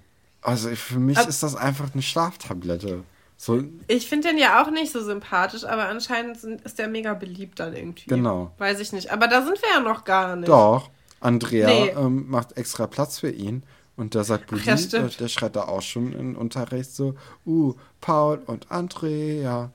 Also 0.42 0.68
für 0.76 0.98
mich 0.98 1.18
Ab- 1.18 1.28
ist 1.28 1.42
das 1.42 1.56
einfach 1.56 1.92
eine 1.92 2.02
Schlaftablette. 2.02 3.02
So, 3.38 3.62
Ich 3.88 4.08
finde 4.08 4.28
den 4.28 4.38
ja 4.38 4.62
auch 4.62 4.70
nicht 4.70 4.92
so 4.92 5.02
sympathisch, 5.04 5.64
aber 5.64 5.88
anscheinend 5.88 6.38
sind, 6.40 6.62
ist 6.62 6.78
der 6.78 6.88
mega 6.88 7.12
beliebt 7.14 7.60
dann 7.60 7.74
irgendwie. 7.76 8.08
Genau. 8.08 8.52
Weiß 8.58 8.80
ich 8.80 8.92
nicht. 8.92 9.10
Aber 9.12 9.28
da 9.28 9.42
sind 9.44 9.60
wir 9.60 9.68
ja 9.74 9.80
noch 9.80 10.04
gar 10.04 10.36
nicht. 10.36 10.48
doch. 10.48 10.90
Andrea 11.20 11.66
Nee. 11.66 11.88
ähm, 11.96 12.28
macht 12.28 12.56
extra 12.56 12.86
Platz 12.86 13.18
für 13.18 13.30
ihn. 13.30 13.62
Und 13.96 14.14
da 14.14 14.24
sagt 14.24 14.48
Budi, 14.48 14.60
ja, 14.62 14.74
der, 14.74 14.78
stimmt. 14.82 15.20
der 15.20 15.28
schreit 15.28 15.56
da 15.56 15.62
auch 15.64 15.80
schon 15.82 16.12
im 16.12 16.36
Unterricht 16.36 16.94
so, 16.94 17.14
uh, 17.46 17.74
Paul 18.00 18.42
und 18.46 18.70
Andrea. 18.70 19.70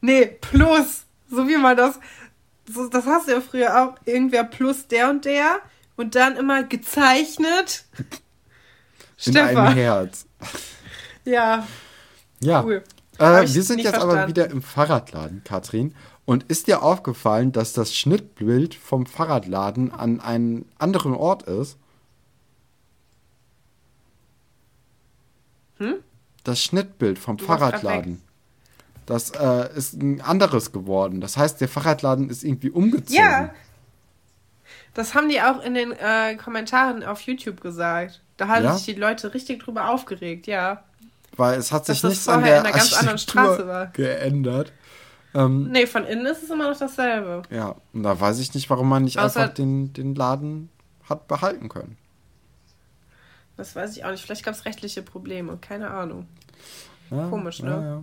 Nee, 0.00 0.26
plus. 0.40 1.04
So 1.28 1.48
wie 1.48 1.56
man 1.56 1.76
das. 1.76 1.98
So, 2.72 2.88
das 2.88 3.04
hast 3.06 3.26
du 3.28 3.32
ja 3.32 3.40
früher 3.40 3.82
auch. 3.84 3.94
Irgendwer 4.06 4.44
plus 4.44 4.86
der 4.88 5.10
und 5.10 5.24
der. 5.24 5.58
Und 5.96 6.14
dann 6.14 6.36
immer 6.36 6.62
gezeichnet. 6.64 7.84
In 9.24 9.36
einem 9.36 9.48
Stefan. 9.48 9.74
Herz. 9.74 10.26
Ja, 11.24 11.66
Ja. 12.40 12.62
cool. 12.64 12.82
Äh, 13.18 13.42
wir 13.42 13.62
sind 13.62 13.78
jetzt 13.80 13.94
aber 13.94 14.04
verstanden. 14.12 14.28
wieder 14.28 14.50
im 14.50 14.60
Fahrradladen, 14.62 15.42
Katrin. 15.44 15.94
Und 16.26 16.44
ist 16.44 16.66
dir 16.66 16.82
aufgefallen, 16.82 17.52
dass 17.52 17.72
das 17.74 17.94
Schnittbild 17.94 18.74
vom 18.74 19.06
Fahrradladen 19.06 19.92
an 19.92 20.20
einem 20.20 20.64
anderen 20.78 21.14
Ort 21.14 21.44
ist? 21.44 21.76
Hm? 25.78 25.96
Das 26.44 26.62
Schnittbild 26.62 27.18
vom 27.18 27.36
Du 27.36 27.44
Fahrradladen. 27.44 28.20
Das 29.06 29.30
äh, 29.30 29.68
ist 29.76 29.94
ein 29.94 30.20
anderes 30.20 30.72
geworden. 30.72 31.20
Das 31.20 31.36
heißt, 31.36 31.60
der 31.60 31.68
Fahrradladen 31.68 32.30
ist 32.30 32.42
irgendwie 32.42 32.70
umgezogen. 32.70 33.14
Ja. 33.16 33.54
Das 34.94 35.14
haben 35.14 35.28
die 35.28 35.40
auch 35.42 35.60
in 35.62 35.74
den 35.74 35.92
äh, 35.92 36.36
Kommentaren 36.36 37.02
auf 37.04 37.20
YouTube 37.22 37.60
gesagt. 37.60 38.20
Da 38.36 38.48
haben 38.48 38.64
Ja? 38.64 38.74
sich 38.74 38.84
die 38.86 39.00
Leute 39.00 39.34
richtig 39.34 39.62
drüber 39.62 39.90
aufgeregt, 39.90 40.46
ja. 40.46 40.82
Weil 41.36 41.58
es 41.58 41.72
hat 41.72 41.86
sich 41.86 41.96
Dass 42.00 42.02
das 42.02 42.10
nichts 42.12 42.28
an 42.28 42.44
der 42.44 42.60
in 42.60 42.66
einer 42.66 42.72
ganz 42.76 42.92
anderen 42.94 43.18
Straße 43.18 43.66
war. 43.66 43.86
geändert. 43.88 44.72
Ähm, 45.34 45.68
Nee, 45.72 45.86
von 45.86 46.04
innen 46.04 46.26
ist 46.26 46.44
es 46.44 46.50
immer 46.50 46.70
noch 46.70 46.78
dasselbe. 46.78 47.42
ja, 47.50 47.74
und 47.92 48.04
da 48.04 48.18
weiß 48.20 48.38
ich 48.38 48.54
nicht, 48.54 48.70
warum 48.70 48.88
man 48.88 49.02
nicht 49.02 49.18
Außer- 49.18 49.22
einfach 49.40 49.48
den, 49.54 49.92
den 49.92 50.14
Laden 50.14 50.70
hat 51.08 51.26
behalten 51.26 51.68
können. 51.68 51.96
Das 53.56 53.74
weiß 53.76 53.96
ich 53.96 54.04
auch 54.04 54.10
nicht. 54.10 54.24
Vielleicht 54.24 54.44
gab 54.44 54.54
es 54.54 54.64
rechtliche 54.64 55.02
Probleme. 55.02 55.58
Keine 55.60 55.90
Ahnung. 55.90 56.26
Ja, 57.10 57.28
Komisch, 57.28 57.62
ne? 57.62 57.70
Ja, 57.70 57.82
ja. 57.82 58.02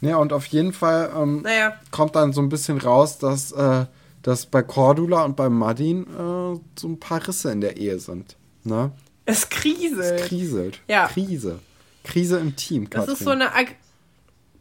Nee, 0.00 0.14
und 0.14 0.32
auf 0.32 0.46
jeden 0.46 0.72
Fall 0.72 1.10
ähm, 1.16 1.42
Naja, 1.42 1.74
kommt 1.90 2.14
dann 2.16 2.32
so 2.32 2.40
ein 2.40 2.48
bisschen 2.48 2.78
raus, 2.78 3.18
dass, 3.18 3.50
äh, 3.52 3.86
dass 4.22 4.46
bei 4.46 4.62
Cordula 4.62 5.24
und 5.24 5.36
bei 5.36 5.48
Martin 5.48 6.02
äh, 6.04 6.60
so 6.78 6.88
ein 6.88 6.98
paar 7.00 7.26
Risse 7.26 7.50
in 7.52 7.60
der 7.60 7.76
Ehe 7.76 7.98
sind. 7.98 8.36
Ne? 8.64 8.92
es 9.24 9.40
Es 9.44 9.48
kriselt. 9.50 10.20
kriselt. 10.22 10.80
Ja. 10.88 11.06
Krise. 11.06 11.60
Krise 12.04 12.38
im 12.38 12.56
Team, 12.56 12.88
Das 12.88 13.00
Katrin. 13.00 13.14
ist 13.14 13.24
so 13.24 13.30
eine 13.30 13.54
ag 13.54 13.66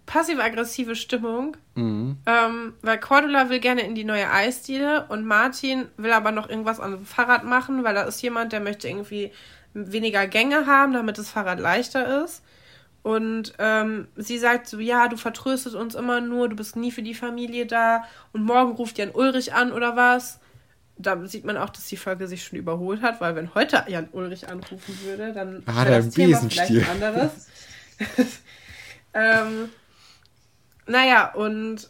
passiv-aggressive 0.05 0.95
Stimmung. 0.95 1.57
Mhm. 1.75 2.17
Ähm, 2.25 2.73
weil 2.81 2.99
Cordula 2.99 3.49
will 3.49 3.59
gerne 3.59 3.81
in 3.81 3.93
die 3.95 4.03
neue 4.05 4.29
Eisdiele 4.31 5.05
und 5.09 5.25
Martin 5.25 5.85
will 5.97 6.11
aber 6.13 6.31
noch 6.31 6.49
irgendwas 6.49 6.79
an 6.79 6.91
dem 6.91 7.05
Fahrrad 7.05 7.43
machen, 7.43 7.83
weil 7.83 7.93
da 7.95 8.03
ist 8.03 8.21
jemand, 8.21 8.53
der 8.53 8.61
möchte 8.61 8.87
irgendwie 8.87 9.31
weniger 9.73 10.25
Gänge 10.27 10.65
haben, 10.65 10.93
damit 10.93 11.17
das 11.17 11.29
Fahrrad 11.29 11.59
leichter 11.59 12.23
ist. 12.23 12.41
Und 13.07 13.53
ähm, 13.57 14.09
sie 14.17 14.37
sagt 14.37 14.67
so, 14.67 14.79
ja, 14.79 15.07
du 15.07 15.15
vertröstest 15.15 15.77
uns 15.77 15.95
immer 15.95 16.19
nur, 16.19 16.49
du 16.49 16.57
bist 16.57 16.75
nie 16.75 16.91
für 16.91 17.01
die 17.01 17.13
Familie 17.13 17.65
da 17.65 18.03
und 18.33 18.43
morgen 18.43 18.73
ruft 18.73 18.97
Jan 18.97 19.11
Ulrich 19.11 19.53
an 19.53 19.71
oder 19.71 19.95
was. 19.95 20.41
Da 20.97 21.25
sieht 21.25 21.45
man 21.45 21.55
auch, 21.55 21.69
dass 21.69 21.87
die 21.87 21.95
Folge 21.95 22.27
sich 22.27 22.43
schon 22.43 22.59
überholt 22.59 23.01
hat, 23.01 23.21
weil 23.21 23.33
wenn 23.37 23.55
heute 23.55 23.85
Jan 23.87 24.09
Ulrich 24.11 24.49
anrufen 24.49 24.99
würde, 25.05 25.31
dann 25.31 25.63
Da 25.65 25.75
hat 25.75 25.85
wäre 25.85 25.95
er 25.95 26.03
das 26.03 26.13
Thema 26.15 26.37
vielleicht 26.37 26.51
Besenstiel. 26.51 26.83
ein 26.83 26.89
anderes. 27.01 27.47
ähm, 29.13 29.69
naja, 30.85 31.33
und 31.33 31.89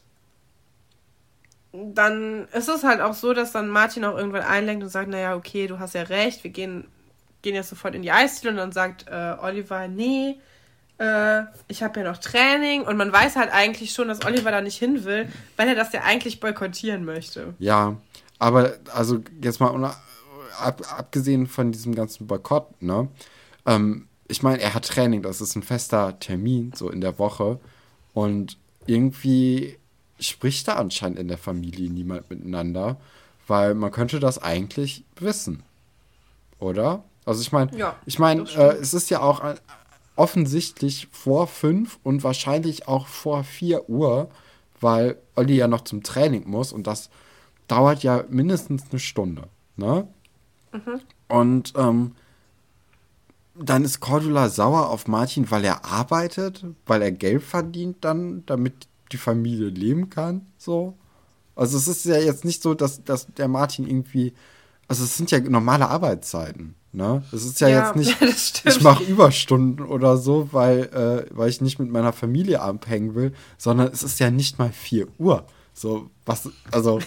dann 1.74 2.48
ist 2.54 2.70
es 2.70 2.84
halt 2.84 3.02
auch 3.02 3.16
so, 3.16 3.34
dass 3.34 3.52
dann 3.54 3.70
Martin 3.70 4.06
auch 4.06 4.16
irgendwann 4.16 4.44
einlenkt 4.44 4.84
und 4.84 4.90
sagt, 4.90 5.10
naja, 5.10 5.36
okay, 5.36 5.66
du 5.66 5.80
hast 5.80 5.96
ja 5.96 6.04
recht, 6.04 6.44
wir 6.44 6.52
gehen, 6.52 6.88
gehen 7.42 7.56
jetzt 7.56 7.70
sofort 7.70 7.96
in 7.96 8.04
die 8.04 8.12
Eisdiele 8.12 8.52
und 8.52 8.58
dann 8.58 8.72
sagt 8.72 9.08
äh, 9.08 9.36
Oliver, 9.42 9.88
nee, 9.88 10.38
äh, 11.00 11.44
ich 11.68 11.84
habe 11.84 12.00
ja 12.00 12.12
noch 12.12 12.18
Training 12.18 12.84
und 12.84 12.98
man 12.98 13.12
weiß 13.12 13.36
halt 13.36 13.52
eigentlich 13.52 13.94
schon, 13.94 14.08
dass 14.08 14.26
Oliver 14.26 14.52
da 14.52 14.62
nicht 14.62 14.78
hin 14.78 15.04
will, 15.06 15.28
weil 15.56 15.68
er 15.68 15.76
das 15.76 15.94
ja 15.94 16.02
eigentlich 16.04 16.40
boykottieren 16.40 17.06
möchte. 17.06 17.54
Ja, 17.60 17.98
aber 18.40 18.74
also 18.94 19.24
jetzt 19.42 19.60
mal 19.60 19.96
ab, 20.60 20.82
abgesehen 20.98 21.48
von 21.48 21.72
diesem 21.72 21.96
ganzen 21.96 22.28
Boykott, 22.28 22.82
ne? 22.82 23.08
Ähm, 23.66 24.08
ich 24.28 24.44
meine, 24.44 24.62
er 24.62 24.74
hat 24.74 24.86
Training, 24.86 25.22
das 25.22 25.40
ist 25.40 25.56
ein 25.56 25.64
fester 25.64 26.20
Termin, 26.20 26.74
so 26.76 26.90
in 26.90 27.02
der 27.02 27.18
Woche. 27.18 27.60
Und 28.14 28.58
irgendwie 28.86 29.78
spricht 30.20 30.68
da 30.68 30.74
anscheinend 30.74 31.20
in 31.20 31.28
der 31.28 31.38
Familie 31.38 31.90
niemand 31.90 32.30
miteinander, 32.30 32.98
weil 33.48 33.74
man 33.74 33.92
könnte 33.92 34.20
das 34.20 34.42
eigentlich 34.42 35.04
wissen. 35.16 35.64
Oder? 36.60 37.04
Also 37.26 37.42
ich 37.42 37.52
meine, 37.52 37.78
ja, 37.78 37.96
ich 38.06 38.20
meine, 38.20 38.42
äh, 38.44 38.78
es 38.78 38.94
ist 38.94 39.10
ja 39.10 39.22
auch 39.22 39.42
offensichtlich 40.18 41.08
vor 41.12 41.48
fünf 41.48 42.00
und 42.04 42.24
wahrscheinlich 42.24 42.88
auch 42.88 43.08
vor 43.08 43.44
vier 43.44 43.90
Uhr, 43.90 44.30
weil 44.80 45.18
Olli 45.36 45.56
ja 45.56 45.68
noch 45.68 45.82
zum 45.82 46.04
Training 46.04 46.48
muss 46.48 46.74
und 46.74 46.88
das 46.88 47.10
dauert 47.68 48.04
ja 48.04 48.24
mindestens 48.30 48.84
eine 48.90 49.00
Stunde. 49.00 49.48
Ne? 49.76 50.08
Mhm. 50.72 51.02
Und 51.28 51.74
ähm, 51.76 52.16
dann 53.56 53.84
ist 53.84 54.00
Cordula 54.00 54.50
sauer 54.50 54.90
auf 54.90 55.08
Martin, 55.08 55.50
weil 55.50 55.66
er 55.66 55.86
arbeitet, 55.86 56.66
weil 56.86 57.02
er 57.02 57.12
Geld 57.12 57.44
verdient 57.44 57.98
dann, 58.02 58.46
damit 58.46 58.88
die 59.12 59.18
Familie 59.18 59.70
leben 59.70 60.10
kann. 60.10 60.46
So. 60.58 60.96
Also 61.56 61.78
es 61.78 61.88
ist 61.88 62.06
ja 62.06 62.18
jetzt 62.18 62.46
nicht 62.46 62.62
so, 62.62 62.74
dass, 62.74 63.04
dass 63.04 63.28
der 63.28 63.48
Martin 63.48 63.88
irgendwie. 63.88 64.34
Also 64.88 65.04
es 65.04 65.18
sind 65.18 65.32
ja 65.32 65.40
normale 65.40 65.90
Arbeitszeiten. 65.90 66.76
Ne? 66.98 67.24
Es 67.32 67.46
ist 67.46 67.62
ja, 67.62 67.70
ja 67.70 67.88
jetzt 67.88 67.96
nicht, 67.96 68.66
ich 68.66 68.82
mache 68.82 69.04
Überstunden 69.04 69.86
oder 69.86 70.18
so, 70.18 70.50
weil, 70.52 70.84
äh, 70.86 71.26
weil 71.36 71.50
ich 71.50 71.62
nicht 71.62 71.80
mit 71.80 71.90
meiner 71.90 72.12
Familie 72.12 72.62
abhängen 72.62 73.16
will, 73.16 73.34
sondern 73.58 73.88
es 73.94 74.04
ist 74.04 74.20
ja 74.20 74.32
nicht 74.32 74.60
mal 74.60 74.72
4 74.72 75.08
Uhr. 75.18 75.46
So, 75.74 76.10
was, 76.26 76.50
also, 76.72 77.00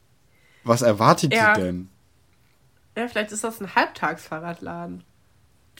was 0.64 0.82
erwartet 0.82 1.34
ja. 1.34 1.56
ihr 1.56 1.64
denn? 1.64 1.88
Ja, 2.96 3.08
vielleicht 3.08 3.32
ist 3.32 3.44
das 3.44 3.60
ein 3.60 3.74
Halbtagsfahrradladen 3.74 5.04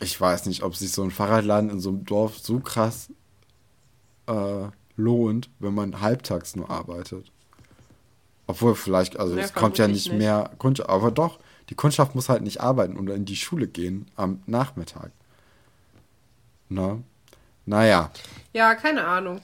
ich 0.01 0.21
weiß 0.21 0.47
nicht, 0.47 0.63
ob 0.63 0.75
sich 0.77 0.93
so 0.93 1.03
ein 1.03 1.11
Fahrradladen 1.11 1.71
in 1.71 1.81
so 1.81 1.91
einem 1.91 2.05
Dorf 2.05 2.39
so 2.39 2.61
krass 2.61 3.09
äh, 4.27 4.69
lohnt, 4.97 5.51
wenn 5.59 5.75
man 5.75 6.01
halbtags 6.01 6.57
nur 6.57 6.71
arbeitet. 6.71 7.31
Obwohl 8.47 8.75
vielleicht, 8.75 9.19
also 9.19 9.37
es 9.37 9.55
kommt 9.55 9.79
ja 9.79 9.89
nicht, 9.89 10.09
nicht. 10.09 10.19
mehr 10.19 10.51
Kundschaft, 10.59 10.89
aber 10.89 11.11
doch, 11.11 11.39
die 11.71 11.75
Kundschaft 11.75 12.15
muss 12.15 12.29
halt 12.29 12.43
nicht 12.43 12.61
arbeiten 12.61 12.97
oder 12.97 13.15
in 13.15 13.25
die 13.25 13.37
Schule 13.37 13.67
gehen 13.67 14.07
am 14.17 14.43
Nachmittag. 14.47 15.11
Na? 16.69 16.99
Naja. 17.67 18.11
Ja, 18.53 18.75
keine 18.75 19.05
Ahnung. 19.05 19.41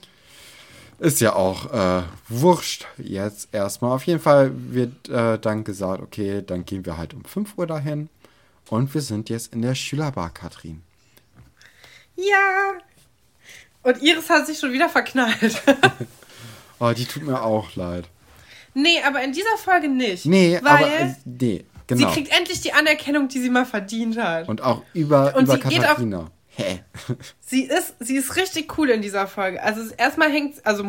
Ist 0.99 1.21
ja 1.21 1.35
auch 1.35 1.73
äh, 1.73 2.03
wurscht 2.29 2.87
jetzt 2.99 3.49
erstmal. 3.53 3.93
Auf 3.93 4.05
jeden 4.05 4.21
Fall 4.21 4.53
wird 4.55 5.09
äh, 5.09 5.39
dann 5.39 5.65
gesagt, 5.65 6.03
okay, 6.03 6.43
dann 6.47 6.67
gehen 6.67 6.85
wir 6.85 6.99
halt 6.99 7.15
um 7.15 7.25
5 7.25 7.57
Uhr 7.57 7.67
dahin. 7.67 8.11
Und 8.69 8.93
wir 8.93 9.01
sind 9.01 9.31
jetzt 9.31 9.55
in 9.55 9.63
der 9.63 9.75
Schülerbar, 9.75 10.31
Katrin. 10.31 10.83
Ja. 12.17 12.75
Und 13.83 14.03
Iris 14.03 14.29
hat 14.29 14.47
sich 14.47 14.59
schon 14.59 14.73
wieder 14.73 14.91
verknallt. 14.91 15.63
oh, 16.79 16.93
die 16.95 17.07
tut 17.07 17.23
mir 17.23 17.43
auch 17.43 17.75
leid. 17.77 18.07
Nee, 18.75 19.03
aber 19.05 19.23
in 19.25 19.33
dieser 19.33 19.57
Folge 19.57 19.89
nicht. 19.89 20.27
Nee, 20.27 20.61
weil 20.63 20.85
aber 20.85 21.17
nee, 21.25 21.65
genau. 21.91 22.09
Sie 22.09 22.15
kriegt 22.15 22.37
endlich 22.37 22.61
die 22.61 22.73
Anerkennung, 22.73 23.29
die 23.29 23.41
sie 23.41 23.51
mal 23.51 23.67
verdient 23.67 24.19
hat. 24.19 24.49
Und 24.49 24.63
auch 24.63 24.83
über, 24.95 25.35
Und 25.37 25.45
über 25.45 25.59
Katharina. 25.59 26.31
Hä? 26.49 26.81
sie 27.41 27.63
ist, 27.63 27.95
sie 28.01 28.17
ist 28.17 28.37
richtig 28.37 28.77
cool 28.79 28.91
in 28.91 29.03
dieser 29.03 29.27
Folge. 29.27 29.63
Also 29.63 29.83
erstmal 29.97 30.31
hängt, 30.31 30.65
also 30.67 30.85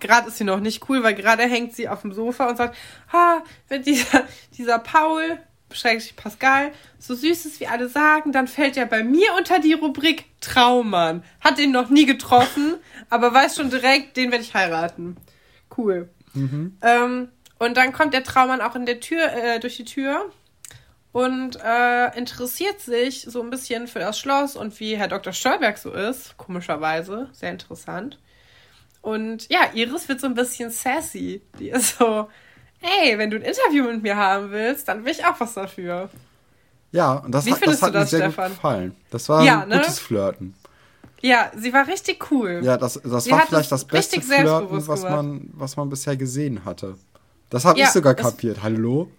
gerade 0.00 0.28
ist 0.28 0.38
sie 0.38 0.44
noch 0.44 0.60
nicht 0.60 0.88
cool, 0.88 1.02
weil 1.02 1.14
gerade 1.14 1.44
hängt 1.44 1.74
sie 1.74 1.88
auf 1.88 2.02
dem 2.02 2.12
Sofa 2.12 2.48
und 2.48 2.56
sagt, 2.56 2.76
ha, 3.12 3.42
wenn 3.68 3.82
dieser, 3.82 4.24
dieser 4.56 4.78
Paul, 4.78 5.38
Schrägstrich 5.70 6.16
Pascal, 6.16 6.72
so 6.98 7.14
süß 7.14 7.46
ist, 7.46 7.60
wie 7.60 7.66
alle 7.66 7.88
sagen, 7.88 8.32
dann 8.32 8.48
fällt 8.48 8.76
er 8.76 8.86
bei 8.86 9.02
mir 9.02 9.34
unter 9.36 9.58
die 9.58 9.72
Rubrik 9.72 10.24
Traummann. 10.40 11.24
Hat 11.40 11.58
ihn 11.58 11.72
noch 11.72 11.90
nie 11.90 12.06
getroffen, 12.06 12.76
aber 13.10 13.32
weiß 13.32 13.56
schon 13.56 13.70
direkt, 13.70 14.16
den 14.16 14.30
werde 14.30 14.44
ich 14.44 14.54
heiraten. 14.54 15.16
Cool. 15.76 16.08
Mhm. 16.34 16.76
Ähm, 16.82 17.28
und 17.58 17.76
dann 17.76 17.92
kommt 17.92 18.14
der 18.14 18.24
Traummann 18.24 18.60
auch 18.60 18.74
in 18.74 18.86
der 18.86 19.00
Tür, 19.00 19.32
äh, 19.32 19.60
durch 19.60 19.76
die 19.76 19.84
Tür 19.84 20.30
und 21.14 21.60
äh, 21.64 22.18
interessiert 22.18 22.80
sich 22.80 23.22
so 23.22 23.40
ein 23.40 23.48
bisschen 23.48 23.86
für 23.86 24.00
das 24.00 24.18
Schloss 24.18 24.56
und 24.56 24.80
wie 24.80 24.96
Herr 24.96 25.06
Dr. 25.06 25.32
Stolberg 25.32 25.78
so 25.78 25.92
ist. 25.92 26.36
Komischerweise. 26.36 27.28
Sehr 27.32 27.52
interessant. 27.52 28.18
Und 29.00 29.48
ja, 29.48 29.60
Iris 29.74 30.08
wird 30.08 30.20
so 30.20 30.26
ein 30.26 30.34
bisschen 30.34 30.70
sassy. 30.70 31.40
Die 31.60 31.68
ist 31.68 31.98
so, 31.98 32.28
hey, 32.80 33.16
wenn 33.16 33.30
du 33.30 33.36
ein 33.36 33.42
Interview 33.42 33.84
mit 33.84 34.02
mir 34.02 34.16
haben 34.16 34.50
willst, 34.50 34.88
dann 34.88 35.04
will 35.04 35.12
ich 35.12 35.24
auch 35.24 35.38
was 35.38 35.54
dafür. 35.54 36.10
Ja, 36.90 37.12
und 37.18 37.30
das, 37.30 37.46
Wie 37.46 37.52
hat, 37.52 37.64
das 37.64 37.80
hat 37.80 37.94
das, 37.94 38.10
mir 38.10 38.18
sehr 38.18 38.30
Stefan? 38.30 38.48
gut 38.48 38.56
gefallen. 38.56 38.96
Das 39.12 39.28
war 39.28 39.44
ja, 39.44 39.62
ein 39.62 39.68
ne? 39.68 39.76
gutes 39.78 40.00
Flirten. 40.00 40.56
Ja, 41.20 41.52
sie 41.56 41.72
war 41.72 41.86
richtig 41.86 42.28
cool. 42.32 42.60
Ja, 42.64 42.76
das, 42.76 43.00
das 43.04 43.30
war 43.30 43.46
vielleicht 43.46 43.70
das 43.70 43.84
beste 43.84 44.20
Flirten, 44.20 44.84
was 44.88 45.02
man, 45.04 45.48
was 45.52 45.76
man 45.76 45.88
bisher 45.90 46.16
gesehen 46.16 46.64
hatte. 46.64 46.98
Das 47.50 47.64
habe 47.64 47.78
ja, 47.78 47.86
ich 47.86 47.92
sogar 47.92 48.14
kapiert. 48.14 48.64
Hallo? 48.64 49.12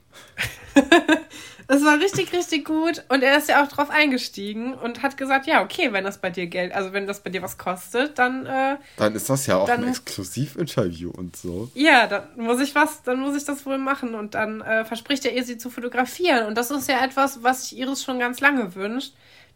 Das 1.68 1.84
war 1.84 1.99
richtig, 1.99 2.32
richtig 2.34 2.66
gut. 2.66 3.03
Und 3.09 3.24
er 3.24 3.38
ist 3.38 3.49
ja 3.49 3.63
auch 3.63 3.68
drauf 3.68 3.89
eingestiegen 3.89 4.74
und 4.74 5.01
hat 5.01 5.18
gesagt, 5.18 5.47
ja, 5.47 5.63
okay, 5.63 5.91
wenn 5.93 6.03
das 6.03 6.20
bei 6.20 6.30
dir 6.30 6.47
Geld, 6.47 6.74
also 6.74 6.93
wenn 6.93 7.07
das 7.07 7.22
bei 7.22 7.30
dir 7.30 7.41
was 7.41 7.57
kostet, 7.57 8.20
dann. 8.20 8.45
Äh, 8.45 8.78
dann 8.97 9.16
ist 9.16 9.30
das 9.30 9.47
ja 9.47 9.57
auch 9.57 9.68
dann, 9.68 9.84
ein 9.84 9.89
Exklusivinterview 9.89 11.11
und 11.11 11.36
so. 11.36 11.70
Ja, 11.74 12.07
dann 12.07 12.24
muss 12.38 12.61
ich 12.61 12.76
was, 12.76 13.03
dann 13.03 13.20
muss 13.20 13.36
ich 13.36 13.45
das 13.45 13.66
wohl 13.66 13.78
machen. 13.78 14.16
Und 14.16 14.36
dann 14.36 14.61
äh, 14.61 14.86
verspricht 14.86 15.26
er 15.26 15.34
ihr, 15.34 15.43
sie 15.43 15.57
zu 15.57 15.70
fotografieren. 15.70 16.45
Und 16.45 16.55
das 16.55 16.72
ist 16.72 16.88
ja 16.88 17.03
etwas, 17.03 17.43
was 17.43 17.70
sich 17.70 17.80
Iris 17.80 18.03
schon 18.03 18.20
ganz 18.20 18.39
lange 18.39 18.76
wünscht. 18.76 19.13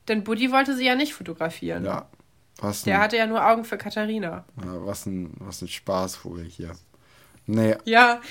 Denn 0.08 0.24
Buddy 0.24 0.52
wollte 0.52 0.76
sie 0.76 0.86
ja 0.86 0.96
nicht 0.96 1.14
fotografieren. 1.14 1.86
Ja. 1.86 2.08
Was 2.62 2.84
Der 2.84 2.96
ein, 2.98 3.02
hatte 3.04 3.18
ja 3.18 3.28
nur 3.28 3.46
Augen 3.46 3.64
für 3.64 3.78
Katharina. 3.78 4.46
Ja, 4.64 4.86
was 4.86 5.06
ein, 5.06 5.34
was 5.40 5.62
ein 5.62 5.68
Spaßvogel 5.68 6.46
hier. 6.46 6.72
Nee. 7.46 7.76
Ja, 7.86 8.22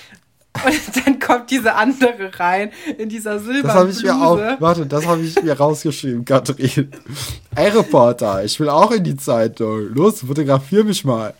und 0.65 1.07
dann 1.07 1.19
kommt 1.19 1.51
diese 1.51 1.75
andere 1.75 2.31
rein 2.39 2.73
in 2.97 3.09
dieser 3.09 3.39
silbernen 3.39 3.67
Das 3.67 3.75
habe 3.75 3.91
ich 3.91 4.03
mir 4.03 4.15
auch. 4.15 4.61
Warte, 4.61 4.87
das 4.87 5.07
habe 5.07 5.23
ich 5.23 5.41
mir 5.43 5.57
rausgeschrieben, 5.57 6.25
Katrin. 6.25 6.91
Ey, 7.55 7.71
Reporter, 7.71 8.45
ich 8.45 8.59
will 8.61 8.69
auch 8.69 8.91
in 8.91 9.05
die 9.05 9.17
Zeitung. 9.17 9.95
Los, 9.95 10.21
fotografier 10.21 10.85
mich 10.85 11.05
mal. 11.05 11.35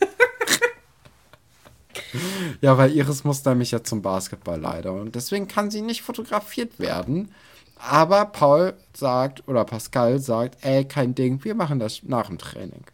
ja, 2.60 2.76
weil 2.76 2.92
Iris 2.92 3.24
muss 3.24 3.44
nämlich 3.44 3.70
ja 3.70 3.82
zum 3.82 4.02
Basketball 4.02 4.60
leider. 4.60 4.92
Und 4.92 5.14
deswegen 5.14 5.48
kann 5.48 5.70
sie 5.70 5.82
nicht 5.82 6.02
fotografiert 6.02 6.78
werden. 6.78 7.32
Aber 7.78 8.26
Paul 8.26 8.74
sagt, 8.92 9.46
oder 9.46 9.64
Pascal 9.64 10.18
sagt, 10.18 10.58
ey, 10.62 10.84
kein 10.84 11.14
Ding, 11.14 11.42
wir 11.44 11.54
machen 11.54 11.78
das 11.78 12.02
nach 12.02 12.26
dem 12.26 12.38
Training. 12.38 12.84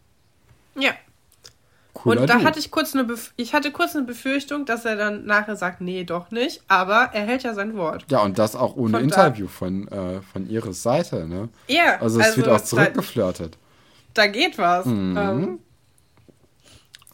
Ja. 0.77 0.93
Cooler 1.95 2.23
und 2.23 2.31
da 2.31 2.43
hatte 2.43 2.59
ich 2.59 2.73
kurz 2.73 2.93
eine 2.93 3.05
Bef 3.05 3.33
ich 3.37 3.55
hatte 3.55 3.71
kurz 3.71 3.95
eine 3.95 4.05
Befürchtung, 4.05 4.67
dass 4.67 4.85
er 4.85 4.97
dann 4.97 5.25
nachher 5.27 5.55
sagt, 5.55 5.81
nee, 5.81 6.03
doch 6.03 6.33
nicht, 6.33 6.61
aber 6.67 7.11
er 7.13 7.25
hält 7.25 7.45
ja 7.45 7.55
sein 7.55 7.77
Wort. 7.77 8.05
Ja, 8.11 8.23
und 8.23 8.39
das 8.39 8.57
auch 8.57 8.75
ohne 8.77 8.99
von 8.99 9.05
Interview 9.05 9.47
von, 9.47 9.89
äh, 9.89 10.21
von 10.21 10.51
ihres 10.51 10.83
Seite, 10.83 11.27
ne? 11.27 11.49
Ja. 11.69 12.01
Also 12.01 12.19
es 12.19 12.27
also 12.27 12.37
wird 12.39 12.49
auch 12.49 12.61
zurückgeflirtet. 12.61 13.57
Da, 14.13 14.23
da 14.23 14.27
geht 14.27 14.59
was. 14.59 14.87
Mhm. 14.87 15.17
Ähm, 15.17 15.59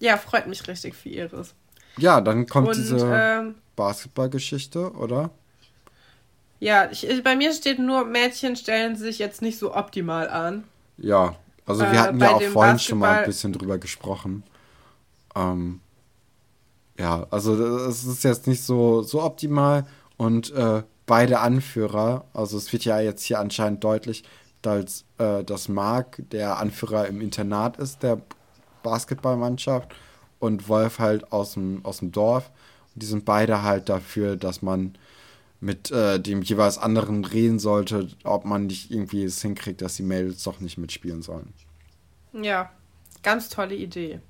ja, 0.00 0.16
freut 0.16 0.46
mich 0.46 0.66
richtig 0.66 0.94
für 0.94 1.10
Iris. 1.10 1.54
Ja, 1.98 2.22
dann 2.22 2.46
kommt 2.46 2.68
und, 2.68 2.76
diese 2.76 3.06
ähm, 3.12 3.56
Basketballgeschichte, 3.76 4.92
oder? 4.92 5.30
Ja, 6.58 6.90
ich, 6.90 7.06
bei 7.22 7.36
mir 7.36 7.52
steht 7.52 7.78
nur, 7.78 8.06
Mädchen 8.06 8.56
stellen 8.56 8.96
sich 8.96 9.18
jetzt 9.18 9.42
nicht 9.42 9.58
so 9.58 9.74
optimal 9.74 10.28
an. 10.28 10.64
Ja, 10.96 11.36
also 11.66 11.82
wir 11.82 11.92
äh, 11.92 11.98
hatten 11.98 12.18
ja 12.18 12.30
auch 12.30 12.42
vorhin 12.42 12.78
schon 12.78 12.98
mal 12.98 13.18
ein 13.18 13.26
bisschen 13.26 13.52
drüber 13.52 13.78
gesprochen. 13.78 14.42
Ähm, 15.34 15.80
ja, 16.98 17.26
also 17.30 17.54
es 17.86 18.04
ist 18.04 18.24
jetzt 18.24 18.46
nicht 18.46 18.62
so, 18.62 19.02
so 19.02 19.22
optimal 19.22 19.86
und 20.16 20.52
äh, 20.52 20.82
beide 21.06 21.40
Anführer, 21.40 22.26
also 22.34 22.56
es 22.56 22.72
wird 22.72 22.84
ja 22.84 23.00
jetzt 23.00 23.24
hier 23.24 23.40
anscheinend 23.40 23.82
deutlich, 23.82 24.22
dass, 24.62 25.04
äh, 25.18 25.42
dass 25.42 25.68
Marc 25.68 26.22
der 26.30 26.58
Anführer 26.58 27.08
im 27.08 27.20
Internat 27.20 27.78
ist, 27.78 28.02
der 28.02 28.20
Basketballmannschaft 28.82 29.94
und 30.38 30.68
Wolf 30.68 30.98
halt 30.98 31.32
aus 31.32 31.54
dem, 31.54 31.84
aus 31.84 31.98
dem 31.98 32.12
Dorf. 32.12 32.50
Und 32.94 33.02
die 33.02 33.06
sind 33.06 33.24
beide 33.24 33.62
halt 33.62 33.88
dafür, 33.88 34.36
dass 34.36 34.62
man 34.62 34.96
mit 35.60 35.90
äh, 35.90 36.18
dem 36.18 36.42
jeweils 36.42 36.78
anderen 36.78 37.24
reden 37.24 37.58
sollte, 37.58 38.08
ob 38.24 38.44
man 38.44 38.66
nicht 38.66 38.90
irgendwie 38.90 39.24
es 39.24 39.42
hinkriegt, 39.42 39.82
dass 39.82 39.96
die 39.96 40.02
Mädels 40.02 40.42
doch 40.42 40.60
nicht 40.60 40.78
mitspielen 40.78 41.22
sollen. 41.22 41.52
Ja. 42.32 42.70
ganz 43.22 43.48
tolle 43.48 43.74
Idee. 43.74 44.20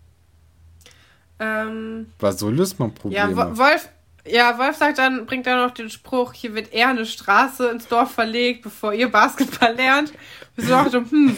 Ähm, 1.40 2.12
Weil 2.18 2.32
so 2.36 2.50
löst 2.50 2.78
man 2.78 2.92
Probleme. 2.94 3.32
ja, 3.32 3.36
Wo- 3.36 3.56
Wolf, 3.56 3.88
ja, 4.26 4.58
Wolf 4.58 4.76
sagt 4.76 4.98
dann, 4.98 5.24
bringt 5.26 5.46
dann 5.46 5.58
noch 5.66 5.72
den 5.72 5.88
Spruch, 5.88 6.34
hier 6.34 6.54
wird 6.54 6.72
eher 6.72 6.88
eine 6.88 7.06
Straße 7.06 7.68
ins 7.70 7.88
Dorf 7.88 8.12
verlegt, 8.12 8.62
bevor 8.62 8.92
ihr 8.92 9.10
Basketball 9.10 9.74
lernt. 9.74 10.12
Wir 10.54 10.64
so 10.64 10.70
dachte, 10.70 10.98
hm, 11.10 11.36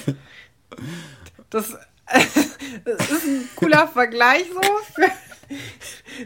das, 1.50 1.76
das 2.84 3.10
ist 3.10 3.26
ein 3.26 3.48
cooler 3.56 3.86
Vergleich 3.86 4.44
so 4.52 4.60
für, 4.94 5.10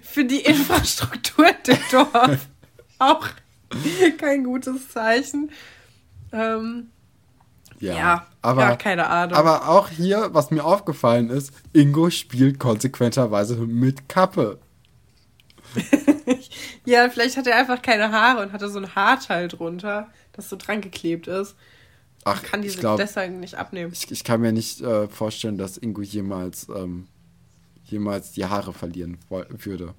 für 0.02 0.24
die 0.24 0.40
Infrastruktur 0.40 1.46
im 1.48 1.76
Dorf. 1.90 2.38
Auch 2.98 3.26
kein 4.18 4.44
gutes 4.44 4.88
Zeichen. 4.90 5.50
Ähm, 6.32 6.90
ja, 7.80 7.94
ja, 7.94 8.26
aber, 8.42 8.62
ja, 8.62 8.76
keine 8.76 9.08
Ahnung. 9.08 9.36
aber 9.36 9.68
auch 9.68 9.88
hier, 9.88 10.30
was 10.32 10.50
mir 10.50 10.64
aufgefallen 10.64 11.30
ist, 11.30 11.52
Ingo 11.72 12.10
spielt 12.10 12.58
konsequenterweise 12.58 13.56
mit 13.56 14.08
Kappe. 14.08 14.58
Ja, 16.86 17.10
vielleicht 17.10 17.36
hat 17.36 17.48
er 17.48 17.56
einfach 17.56 17.82
keine 17.82 18.12
Haare 18.12 18.42
und 18.42 18.52
hatte 18.52 18.70
so 18.70 18.78
ein 18.78 18.94
Haarteil 18.94 19.48
drunter, 19.48 20.08
das 20.32 20.48
so 20.48 20.56
dran 20.56 20.80
geklebt 20.80 21.26
ist. 21.26 21.56
Ach, 22.24 22.42
Kann 22.42 22.60
ich 22.60 22.70
diese 22.70 22.80
glaube, 22.80 23.02
deshalb 23.02 23.32
nicht 23.32 23.56
abnehmen. 23.56 23.92
ich, 23.92 24.10
ich 24.10 24.24
kann 24.24 24.40
mir 24.40 24.52
nicht 24.52 24.80
äh, 24.80 25.08
vorstellen, 25.08 25.58
dass 25.58 25.76
Ingo 25.76 26.02
jemals, 26.02 26.68
ähm, 26.68 27.08
jemals 27.84 28.32
die 28.32 28.44
Haare 28.44 28.72
verlieren 28.72 29.18
würde. 29.28 29.94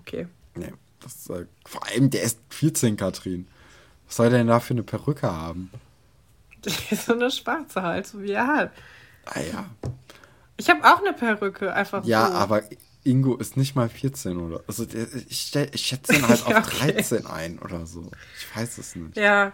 Okay. 0.00 0.26
Nee, 0.56 0.72
das, 1.00 1.30
äh, 1.30 1.46
vor 1.64 1.86
allem, 1.86 2.10
der 2.10 2.22
ist 2.22 2.40
14, 2.50 2.96
Katrin. 2.96 3.46
Was 4.08 4.16
soll 4.16 4.30
der 4.30 4.38
denn 4.40 4.48
da 4.48 4.58
für 4.60 4.74
eine 4.74 4.82
Perücke 4.82 5.30
haben? 5.30 5.70
so 7.06 7.12
eine 7.14 7.30
schwarze 7.30 7.82
halt, 7.82 8.06
so 8.06 8.20
wie 8.20 8.32
er 8.32 8.46
hat. 8.46 8.72
Ah 9.26 9.40
ja. 9.40 9.66
Ich 10.56 10.68
habe 10.68 10.82
auch 10.84 10.98
eine 11.00 11.12
Perücke, 11.12 11.72
einfach 11.72 12.04
Ja, 12.04 12.26
so. 12.26 12.32
aber 12.34 12.62
Ingo 13.04 13.36
ist 13.36 13.56
nicht 13.56 13.76
mal 13.76 13.88
14, 13.88 14.36
oder? 14.38 14.60
Also, 14.66 14.84
ich, 15.28 15.40
stell, 15.40 15.68
ich 15.72 15.82
schätze 15.82 16.14
ihn 16.16 16.26
halt 16.26 16.40
Ja, 16.48 16.58
auf 16.58 16.66
okay. 16.66 16.92
13 16.92 17.26
ein 17.26 17.58
oder 17.60 17.86
so. 17.86 18.10
Ich 18.38 18.56
weiß 18.56 18.78
es 18.78 18.96
nicht. 18.96 19.16
Ja. 19.16 19.52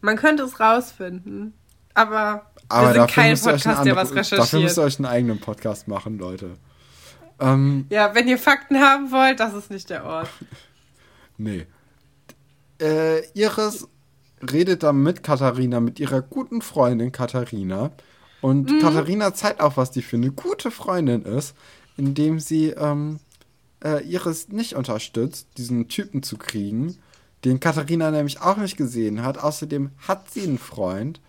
Man 0.00 0.16
könnte 0.16 0.42
es 0.42 0.60
rausfinden. 0.60 1.54
Aber, 1.94 2.46
Aber 2.68 2.82
wir 2.82 2.92
sind 2.92 2.96
dafür 2.98 3.14
kein 3.22 3.30
müsst, 3.30 3.46
ihr 3.46 3.52
euch 3.54 3.66
einen 3.66 3.74
Podcast, 3.76 3.86
der 3.86 3.96
was 3.96 4.08
anderen- 4.10 4.16
dafür 4.16 4.38
müsst 4.38 4.50
recherchiert. 4.50 4.76
ihr 4.76 4.82
euch 4.84 4.98
einen 4.98 5.06
eigenen 5.06 5.40
Podcast 5.40 5.88
machen, 5.88 6.18
Leute. 6.18 6.50
Ähm, 7.40 7.86
Ja, 7.90 8.14
wenn 8.14 8.28
ihr 8.28 8.38
Fakten 8.38 8.78
haben 8.80 9.10
wollt, 9.10 9.40
das 9.40 9.54
ist 9.54 9.70
nicht 9.70 9.88
der 9.90 10.04
Ort. 10.04 10.28
nee. 11.38 11.66
Äh, 12.82 13.20
Iris 13.34 13.86
redet 14.42 14.82
dann 14.82 15.02
mit 15.02 15.22
Katharina, 15.22 15.78
mit 15.80 16.00
ihrer 16.00 16.20
guten 16.20 16.62
Freundin 16.62 17.12
Katharina. 17.12 17.92
Und 18.40 18.70
Mhm. 18.70 18.80
Katharina 18.80 19.34
zeigt 19.34 19.60
auch, 19.60 19.76
was 19.76 19.92
die 19.92 20.02
für 20.02 20.16
eine 20.16 20.32
gute 20.32 20.70
Freundin 20.72 21.22
ist, 21.22 21.54
indem 21.96 22.40
sie 22.40 22.70
ähm, 22.70 23.20
äh, 23.84 24.02
Iris 24.04 24.48
nicht 24.48 24.74
unterstützt, 24.74 25.46
diesen 25.58 25.88
Typen 25.88 26.24
zu 26.24 26.36
kriegen, 26.38 26.96
den 27.44 27.60
Katharina 27.60 28.10
nämlich 28.10 28.40
auch 28.40 28.56
nicht 28.56 28.76
gesehen 28.76 29.22
hat. 29.22 29.38
Außerdem 29.38 29.90
hat 30.08 30.30
sie 30.30 30.42
einen 30.42 30.58
Freund. 30.58 31.20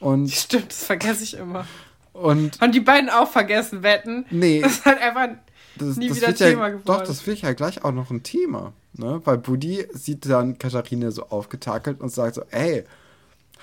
Und, 0.00 0.30
Stimmt, 0.32 0.70
das 0.70 0.84
vergesse 0.84 1.24
ich 1.24 1.34
immer. 1.38 1.66
und 2.12 2.60
Und 2.60 2.74
die 2.74 2.80
beiden 2.80 3.08
auch 3.08 3.30
vergessen, 3.30 3.82
wetten. 3.82 4.26
Nee. 4.30 4.60
Das 4.60 4.72
ist 4.72 4.84
halt 4.84 5.00
einfach 5.00 5.28
das, 5.76 5.96
nie 5.96 6.08
das 6.08 6.16
wieder 6.18 6.34
Thema 6.34 6.62
ja, 6.62 6.68
geworden. 6.68 6.82
Doch, 6.84 7.02
das 7.02 7.26
wird 7.26 7.40
ja 7.40 7.52
gleich 7.54 7.84
auch 7.84 7.92
noch 7.92 8.10
ein 8.10 8.22
Thema. 8.22 8.74
Ne? 8.92 9.20
Weil 9.24 9.38
Buddy 9.38 9.86
sieht 9.92 10.26
dann 10.26 10.58
Katharina 10.58 11.10
so 11.10 11.26
aufgetakelt 11.28 12.00
und 12.00 12.10
sagt 12.10 12.34
so, 12.34 12.42
ey, 12.50 12.84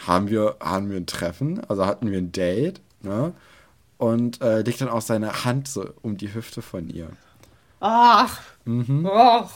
haben 0.06 0.30
wir, 0.30 0.58
haben 0.60 0.90
wir 0.90 0.98
ein 0.98 1.06
Treffen? 1.08 1.64
Also 1.68 1.86
hatten 1.86 2.12
wir 2.12 2.18
ein 2.18 2.32
Date? 2.32 2.82
Ne? 3.02 3.34
Und 3.98 4.42
äh, 4.42 4.62
legt 4.62 4.82
dann 4.82 4.90
auch 4.90 5.02
seine 5.02 5.44
Hand 5.44 5.68
so 5.68 5.90
um 6.02 6.18
die 6.18 6.34
Hüfte 6.34 6.62
von 6.62 6.90
ihr. 6.90 7.10
Ach. 7.80 8.42
Mhm. 8.66 9.06
Och. 9.06 9.52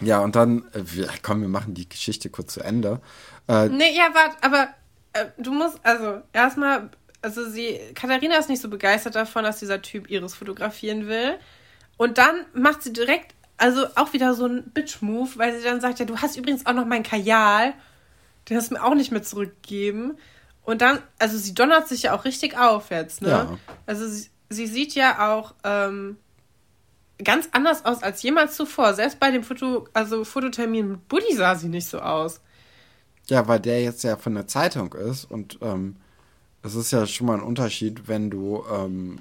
Ja, 0.00 0.20
und 0.20 0.34
dann, 0.34 0.64
äh, 0.72 0.82
komm, 1.22 1.42
wir 1.42 1.48
machen 1.48 1.74
die 1.74 1.88
Geschichte 1.88 2.30
kurz 2.30 2.54
zu 2.54 2.60
Ende. 2.60 3.00
Äh, 3.48 3.68
Nee, 3.68 3.94
ja, 3.96 4.08
warte, 4.14 4.36
aber 4.42 4.68
äh, 5.12 5.26
du 5.38 5.52
musst, 5.52 5.78
also 5.82 6.22
erstmal, 6.32 6.90
also 7.22 7.48
sie, 7.48 7.78
Katharina 7.94 8.36
ist 8.36 8.48
nicht 8.48 8.62
so 8.62 8.70
begeistert 8.70 9.14
davon, 9.14 9.44
dass 9.44 9.58
dieser 9.58 9.82
Typ 9.82 10.10
Iris 10.10 10.34
fotografieren 10.34 11.06
will. 11.06 11.38
Und 11.98 12.16
dann 12.16 12.46
macht 12.54 12.82
sie 12.82 12.92
direkt, 12.94 13.34
also 13.60 13.86
auch 13.94 14.12
wieder 14.14 14.34
so 14.34 14.46
ein 14.46 14.64
Bitch-Move, 14.72 15.30
weil 15.36 15.56
sie 15.56 15.62
dann 15.62 15.80
sagt, 15.80 15.98
ja, 15.98 16.06
du 16.06 16.16
hast 16.16 16.36
übrigens 16.36 16.64
auch 16.64 16.72
noch 16.72 16.86
mein 16.86 17.02
Kajal. 17.02 17.74
Den 18.48 18.56
hast 18.56 18.70
du 18.70 18.74
mir 18.74 18.82
auch 18.82 18.94
nicht 18.94 19.12
mehr 19.12 19.22
zurückgegeben. 19.22 20.16
Und 20.62 20.80
dann, 20.80 20.98
also 21.18 21.36
sie 21.36 21.52
donnert 21.52 21.86
sich 21.86 22.04
ja 22.04 22.14
auch 22.14 22.24
richtig 22.24 22.56
auf 22.56 22.90
jetzt, 22.90 23.20
ne? 23.20 23.28
Ja. 23.28 23.58
Also 23.84 24.08
sie, 24.08 24.30
sie 24.48 24.66
sieht 24.66 24.94
ja 24.94 25.34
auch 25.34 25.54
ähm, 25.62 26.16
ganz 27.22 27.50
anders 27.52 27.84
aus 27.84 28.02
als 28.02 28.22
jemals 28.22 28.56
zuvor. 28.56 28.94
Selbst 28.94 29.20
bei 29.20 29.30
dem 29.30 29.44
Foto, 29.44 29.86
also 29.92 30.24
Fototermin 30.24 30.92
mit 30.92 31.08
Buddy 31.08 31.34
sah 31.34 31.54
sie 31.54 31.68
nicht 31.68 31.86
so 31.86 32.00
aus. 32.00 32.40
Ja, 33.26 33.46
weil 33.46 33.60
der 33.60 33.82
jetzt 33.82 34.04
ja 34.04 34.16
von 34.16 34.34
der 34.34 34.46
Zeitung 34.46 34.94
ist 34.94 35.24
und 35.30 35.58
ähm, 35.60 35.96
es 36.62 36.74
ist 36.74 36.92
ja 36.92 37.06
schon 37.06 37.26
mal 37.26 37.34
ein 37.34 37.42
Unterschied, 37.42 38.08
wenn 38.08 38.30
du, 38.30 38.64
ähm, 38.72 39.18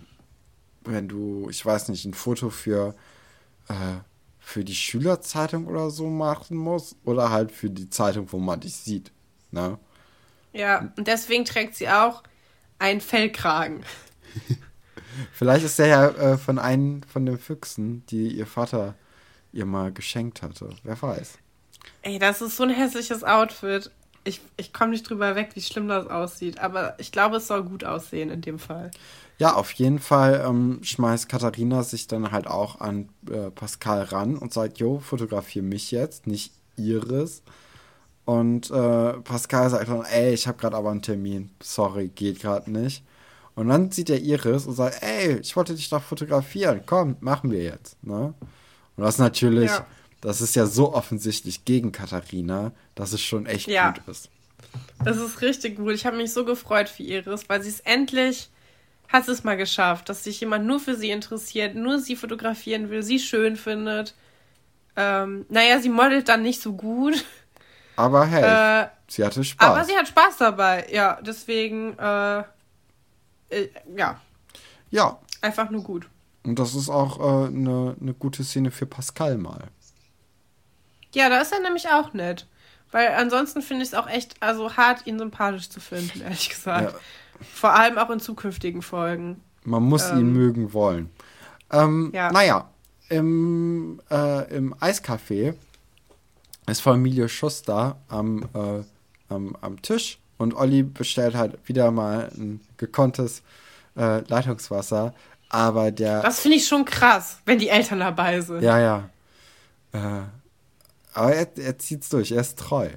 wenn 0.85 1.09
du, 1.09 1.47
ich 1.49 1.65
weiß 1.65 1.89
nicht, 1.89 2.05
ein 2.05 2.13
Foto 2.13 2.49
für, 2.49 2.95
äh, 3.67 3.97
für 4.49 4.65
die 4.65 4.75
Schülerzeitung 4.75 5.67
oder 5.67 5.91
so 5.91 6.07
machen 6.07 6.57
musst 6.57 6.95
oder 7.05 7.29
halt 7.29 7.51
für 7.51 7.69
die 7.69 7.89
Zeitung, 7.89 8.31
wo 8.31 8.39
man 8.39 8.59
dich 8.59 8.75
sieht. 8.75 9.11
Ne? 9.51 9.77
Ja, 10.53 10.91
und 10.97 11.07
deswegen 11.07 11.45
trägt 11.45 11.75
sie 11.75 11.87
auch 11.87 12.23
einen 12.79 12.99
Fellkragen. 12.99 13.83
Vielleicht 15.33 15.65
ist 15.65 15.77
der 15.77 15.87
ja 15.87 16.07
äh, 16.07 16.37
von 16.37 16.57
einem 16.57 17.03
von 17.03 17.27
den 17.27 17.37
Füchsen, 17.37 18.03
die 18.07 18.29
ihr 18.29 18.47
Vater 18.47 18.95
ihr 19.51 19.65
mal 19.65 19.91
geschenkt 19.91 20.41
hatte. 20.41 20.69
Wer 20.83 20.99
weiß. 20.99 21.37
Ey, 22.01 22.17
das 22.17 22.41
ist 22.41 22.57
so 22.57 22.63
ein 22.63 22.69
hässliches 22.71 23.23
Outfit. 23.23 23.91
Ich, 24.23 24.41
ich 24.57 24.73
komme 24.73 24.91
nicht 24.91 25.07
drüber 25.07 25.35
weg, 25.35 25.51
wie 25.53 25.61
schlimm 25.61 25.87
das 25.87 26.07
aussieht. 26.07 26.59
Aber 26.59 26.99
ich 26.99 27.11
glaube, 27.11 27.37
es 27.37 27.47
soll 27.47 27.63
gut 27.63 27.83
aussehen 27.83 28.31
in 28.31 28.41
dem 28.41 28.57
Fall. 28.57 28.89
Ja, 29.39 29.55
auf 29.55 29.71
jeden 29.71 29.99
Fall 29.99 30.43
ähm, 30.45 30.79
schmeißt 30.83 31.29
Katharina 31.29 31.83
sich 31.83 32.07
dann 32.07 32.31
halt 32.31 32.45
auch 32.45 32.81
an 32.81 33.09
äh, 33.31 33.49
Pascal 33.51 34.03
ran 34.03 34.37
und 34.37 34.51
sagt, 34.53 34.79
jo, 34.79 34.99
fotografier 34.99 35.63
mich 35.63 35.91
jetzt, 35.91 36.27
nicht 36.27 36.51
Iris. 36.75 37.41
Und 38.25 38.69
äh, 38.69 39.13
Pascal 39.13 39.69
sagt 39.69 39.87
dann, 39.89 40.03
ey, 40.05 40.33
ich 40.33 40.45
habe 40.47 40.57
gerade 40.57 40.75
aber 40.77 40.91
einen 40.91 41.01
Termin. 41.01 41.51
Sorry, 41.63 42.09
geht 42.09 42.41
gerade 42.41 42.69
nicht. 42.69 43.03
Und 43.55 43.69
dann 43.69 43.91
sieht 43.91 44.09
er 44.09 44.19
Iris 44.19 44.65
und 44.67 44.75
sagt, 44.75 45.01
ey, 45.01 45.39
ich 45.39 45.55
wollte 45.55 45.73
dich 45.73 45.89
doch 45.89 46.03
fotografieren. 46.03 46.81
Komm, 46.85 47.15
machen 47.21 47.49
wir 47.49 47.63
jetzt. 47.63 48.01
Ne? 48.03 48.33
Und 48.97 49.03
das 49.03 49.15
ist 49.15 49.19
natürlich, 49.19 49.71
Ja. 49.71 49.85
das 50.21 50.41
ist 50.41 50.55
ja 50.55 50.65
so 50.65 50.93
offensichtlich 50.93 51.65
gegen 51.65 51.91
Katharina, 51.91 52.73
dass 52.95 53.13
es 53.13 53.21
schon 53.21 53.45
echt 53.45 53.67
Ja. 53.67 53.91
gut 53.91 54.01
ist. 54.07 54.29
Das 55.03 55.17
ist 55.17 55.41
richtig 55.41 55.77
gut. 55.77 55.93
Ich 55.93 56.05
habe 56.05 56.17
mich 56.17 56.33
so 56.33 56.43
gefreut 56.45 56.89
für 56.89 57.03
Iris, 57.03 57.47
weil 57.49 57.63
sie 57.63 57.69
es 57.69 57.79
endlich 57.79 58.49
hat 59.11 59.27
es 59.27 59.43
mal 59.43 59.57
geschafft, 59.57 60.07
dass 60.09 60.23
sich 60.23 60.39
jemand 60.39 60.65
nur 60.65 60.79
für 60.79 60.95
sie 60.95 61.09
interessiert, 61.09 61.75
nur 61.75 61.99
sie 61.99 62.15
fotografieren 62.15 62.89
will, 62.89 63.03
sie 63.03 63.19
schön 63.19 63.55
findet. 63.57 64.13
Ähm, 64.95 65.45
naja, 65.49 65.79
sie 65.79 65.89
modelt 65.89 66.29
dann 66.29 66.43
nicht 66.43 66.61
so 66.61 66.73
gut. 66.73 67.25
Aber 67.95 68.25
hey, 68.25 68.83
Äh, 68.83 68.87
sie 69.07 69.25
hatte 69.25 69.43
Spaß. 69.43 69.67
aber 69.67 69.83
sie 69.83 69.95
hat 69.97 70.07
Spaß 70.07 70.37
dabei. 70.37 70.87
Ja, 70.91 71.19
deswegen, 71.21 71.97
äh, 71.97 72.39
äh, 73.49 73.69
ja, 73.95 74.21
ja, 74.91 75.19
einfach 75.41 75.69
nur 75.69 75.83
gut. 75.83 76.07
Und 76.43 76.57
das 76.57 76.75
ist 76.75 76.89
auch 76.89 77.19
eine 77.19 77.95
äh, 77.99 78.03
ne 78.03 78.13
gute 78.13 78.43
Szene 78.43 78.71
für 78.71 78.85
Pascal 78.85 79.37
mal. 79.37 79.65
Ja, 81.13 81.29
da 81.29 81.41
ist 81.41 81.51
er 81.51 81.59
nämlich 81.59 81.87
auch 81.89 82.13
nett. 82.13 82.45
Weil 82.91 83.09
ansonsten 83.09 83.61
finde 83.61 83.83
ich 83.83 83.89
es 83.89 83.93
auch 83.95 84.07
echt, 84.09 84.35
also 84.41 84.75
hart, 84.75 85.05
ihn 85.05 85.19
sympathisch 85.19 85.69
zu 85.69 85.79
finden, 85.79 86.21
ehrlich 86.23 86.49
gesagt. 86.49 86.93
Ja. 86.93 86.99
Vor 87.53 87.73
allem 87.73 87.97
auch 87.97 88.09
in 88.09 88.19
zukünftigen 88.19 88.81
Folgen. 88.81 89.41
Man 89.63 89.83
muss 89.83 90.09
ihn 90.11 90.19
Ähm. 90.19 90.33
mögen 90.33 90.73
wollen. 90.73 91.09
Ähm, 91.71 92.11
Ja. 92.13 92.31
Naja, 92.31 92.69
im, 93.09 94.01
äh, 94.09 94.55
im 94.55 94.73
Eiscafé 94.75 95.53
ist 96.67 96.81
Familie 96.81 97.29
Schuster 97.29 97.97
am, 98.07 98.43
äh, 98.53 98.83
am, 99.33 99.55
am 99.61 99.81
Tisch 99.81 100.19
und 100.37 100.55
Olli 100.55 100.83
bestellt 100.83 101.35
halt 101.35 101.57
wieder 101.67 101.91
mal 101.91 102.31
ein 102.37 102.61
gekonntes 102.77 103.41
äh, 103.97 104.19
Leitungswasser. 104.27 105.13
Aber 105.49 105.91
der. 105.91 106.21
Das 106.21 106.39
finde 106.41 106.57
ich 106.57 106.67
schon 106.67 106.85
krass, 106.85 107.39
wenn 107.45 107.57
die 107.59 107.69
Eltern 107.69 107.99
dabei 107.99 108.39
sind. 108.41 108.61
Ja, 108.61 108.79
ja. 108.79 109.09
Äh, 109.93 110.21
aber 111.13 111.33
er, 111.33 111.57
er 111.57 111.77
zieht's 111.77 112.09
durch, 112.09 112.31
er 112.31 112.41
ist 112.41 112.59
treu. 112.59 112.89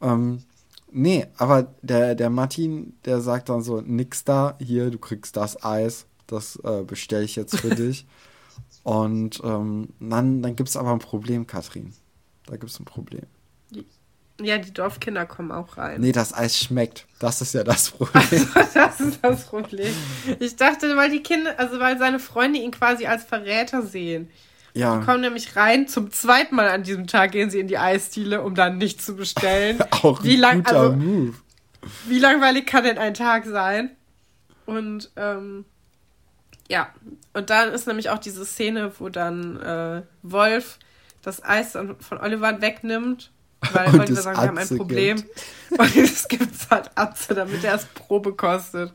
Ähm, 0.00 0.42
nee, 0.90 1.26
aber 1.36 1.74
der, 1.82 2.14
der 2.14 2.30
Martin, 2.30 2.94
der 3.04 3.20
sagt 3.20 3.48
dann 3.48 3.62
so, 3.62 3.80
nix 3.80 4.24
da, 4.24 4.56
hier, 4.60 4.90
du 4.90 4.98
kriegst 4.98 5.36
das 5.36 5.62
Eis, 5.64 6.06
das 6.26 6.56
äh, 6.64 6.82
bestelle 6.84 7.24
ich 7.24 7.36
jetzt 7.36 7.58
für 7.58 7.70
dich. 7.74 8.06
Und 8.82 9.40
ähm, 9.42 9.88
dann, 9.98 10.42
dann 10.42 10.56
gibt 10.56 10.68
es 10.68 10.76
aber 10.76 10.92
ein 10.92 10.98
Problem, 10.98 11.46
Katrin. 11.46 11.94
Da 12.46 12.56
gibt 12.56 12.70
es 12.70 12.78
ein 12.78 12.84
Problem. 12.84 13.26
Ja, 14.40 14.58
die 14.58 14.72
Dorfkinder 14.72 15.26
kommen 15.26 15.52
auch 15.52 15.76
rein. 15.78 16.00
Nee, 16.00 16.10
das 16.10 16.34
Eis 16.34 16.58
schmeckt. 16.58 17.06
Das 17.20 17.40
ist 17.40 17.54
ja 17.54 17.62
das 17.62 17.90
Problem. 17.92 18.48
das 18.74 19.00
ist 19.00 19.18
das 19.22 19.46
Problem. 19.46 19.94
Ich 20.40 20.56
dachte, 20.56 20.96
weil 20.96 21.10
die 21.10 21.22
Kinder, 21.22 21.58
also 21.58 21.78
weil 21.78 21.98
seine 21.98 22.18
Freunde 22.18 22.58
ihn 22.58 22.72
quasi 22.72 23.06
als 23.06 23.24
Verräter 23.24 23.82
sehen. 23.82 24.28
Ja. 24.74 24.98
Die 24.98 25.04
kommen 25.06 25.20
nämlich 25.20 25.54
rein, 25.54 25.86
zum 25.86 26.10
zweiten 26.10 26.56
Mal 26.56 26.68
an 26.68 26.82
diesem 26.82 27.06
Tag 27.06 27.32
gehen 27.32 27.48
sie 27.48 27.60
in 27.60 27.68
die 27.68 27.78
Eisdiele, 27.78 28.42
um 28.42 28.56
dann 28.56 28.76
nichts 28.76 29.06
zu 29.06 29.14
bestellen. 29.14 29.80
Auch 29.90 30.22
wie 30.24 30.36
lang, 30.36 30.64
guter 30.64 30.76
also, 30.76 30.96
Move. 30.96 31.34
Wie 32.06 32.18
langweilig 32.18 32.66
kann 32.66 32.84
denn 32.84 32.98
ein 32.98 33.14
Tag 33.14 33.44
sein? 33.46 33.90
Und 34.66 35.10
ähm, 35.16 35.64
ja, 36.68 36.88
und 37.34 37.50
dann 37.50 37.72
ist 37.72 37.86
nämlich 37.86 38.08
auch 38.08 38.18
diese 38.18 38.44
Szene, 38.46 38.90
wo 38.98 39.10
dann 39.10 39.60
äh, 39.60 40.02
Wolf 40.22 40.78
das 41.22 41.44
Eis 41.44 41.72
von 41.72 42.20
Oliver 42.20 42.60
wegnimmt, 42.60 43.30
weil 43.72 43.88
Und 43.92 44.00
Oliver 44.00 44.22
sagt, 44.22 44.38
wir 44.40 44.48
haben 44.48 44.58
ein 44.58 44.76
Problem. 44.76 45.16
gibt. 45.16 45.30
Und 45.78 45.96
es 45.96 46.28
gibt 46.28 46.70
halt 46.70 46.90
Atze, 46.94 47.34
damit 47.34 47.64
er 47.64 47.74
es 47.74 47.84
Probe 47.86 48.32
kostet. 48.32 48.92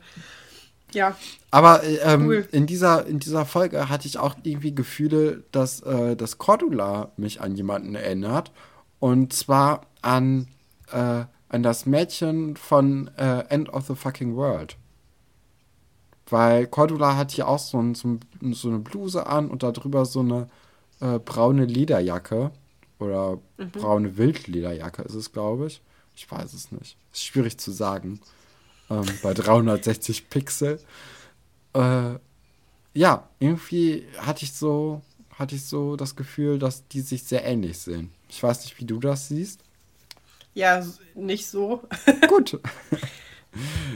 Ja, 0.92 1.16
Aber 1.50 1.82
äh, 1.84 1.96
ähm, 1.96 2.26
Cool. 2.26 2.48
in, 2.52 2.66
dieser, 2.66 3.06
in 3.06 3.18
dieser 3.18 3.46
Folge 3.46 3.88
hatte 3.88 4.06
ich 4.06 4.18
auch 4.18 4.34
irgendwie 4.42 4.74
Gefühle, 4.74 5.44
dass, 5.52 5.80
äh, 5.80 6.16
dass 6.16 6.38
Cordula 6.38 7.12
mich 7.16 7.40
an 7.40 7.54
jemanden 7.54 7.94
erinnert. 7.94 8.52
Und 8.98 9.32
zwar 9.32 9.82
an, 10.02 10.48
äh, 10.92 11.24
an 11.48 11.62
das 11.62 11.86
Mädchen 11.86 12.56
von 12.56 13.08
äh, 13.16 13.44
End 13.48 13.68
of 13.70 13.86
the 13.86 13.94
Fucking 13.94 14.36
World. 14.36 14.76
Weil 16.28 16.66
Cordula 16.66 17.16
hat 17.16 17.32
hier 17.32 17.48
auch 17.48 17.58
so, 17.58 17.78
ein, 17.80 17.94
so, 17.94 18.08
ein, 18.08 18.52
so 18.52 18.68
eine 18.68 18.78
Bluse 18.78 19.26
an 19.26 19.48
und 19.48 19.62
darüber 19.62 20.04
so 20.04 20.20
eine 20.20 20.48
äh, 21.00 21.18
braune 21.18 21.64
Lederjacke. 21.64 22.52
Oder 22.98 23.38
braune 23.72 24.18
Wildlederjacke 24.18 25.02
ist 25.02 25.14
es, 25.14 25.32
glaube 25.32 25.68
ich. 25.68 25.80
Ich 26.14 26.30
weiß 26.30 26.52
es 26.52 26.70
nicht. 26.70 26.98
Ist 27.12 27.24
schwierig 27.24 27.56
zu 27.58 27.70
sagen. 27.72 28.20
Ähm, 28.90 29.04
bei 29.22 29.32
360 29.34 30.28
Pixel. 30.30 30.80
Äh, 31.74 32.14
ja, 32.94 33.28
irgendwie 33.38 34.06
hatte 34.18 34.44
ich 34.44 34.52
so 34.52 35.02
hatte 35.38 35.54
ich 35.54 35.64
so 35.64 35.96
das 35.96 36.16
Gefühl, 36.16 36.58
dass 36.58 36.86
die 36.88 37.00
sich 37.00 37.22
sehr 37.24 37.44
ähnlich 37.46 37.78
sehen. 37.78 38.12
Ich 38.28 38.42
weiß 38.42 38.62
nicht, 38.64 38.78
wie 38.78 38.84
du 38.84 38.98
das 39.00 39.28
siehst. 39.28 39.60
ja, 40.52 40.84
nicht 41.14 41.46
so. 41.46 41.82
Gut. 42.28 42.60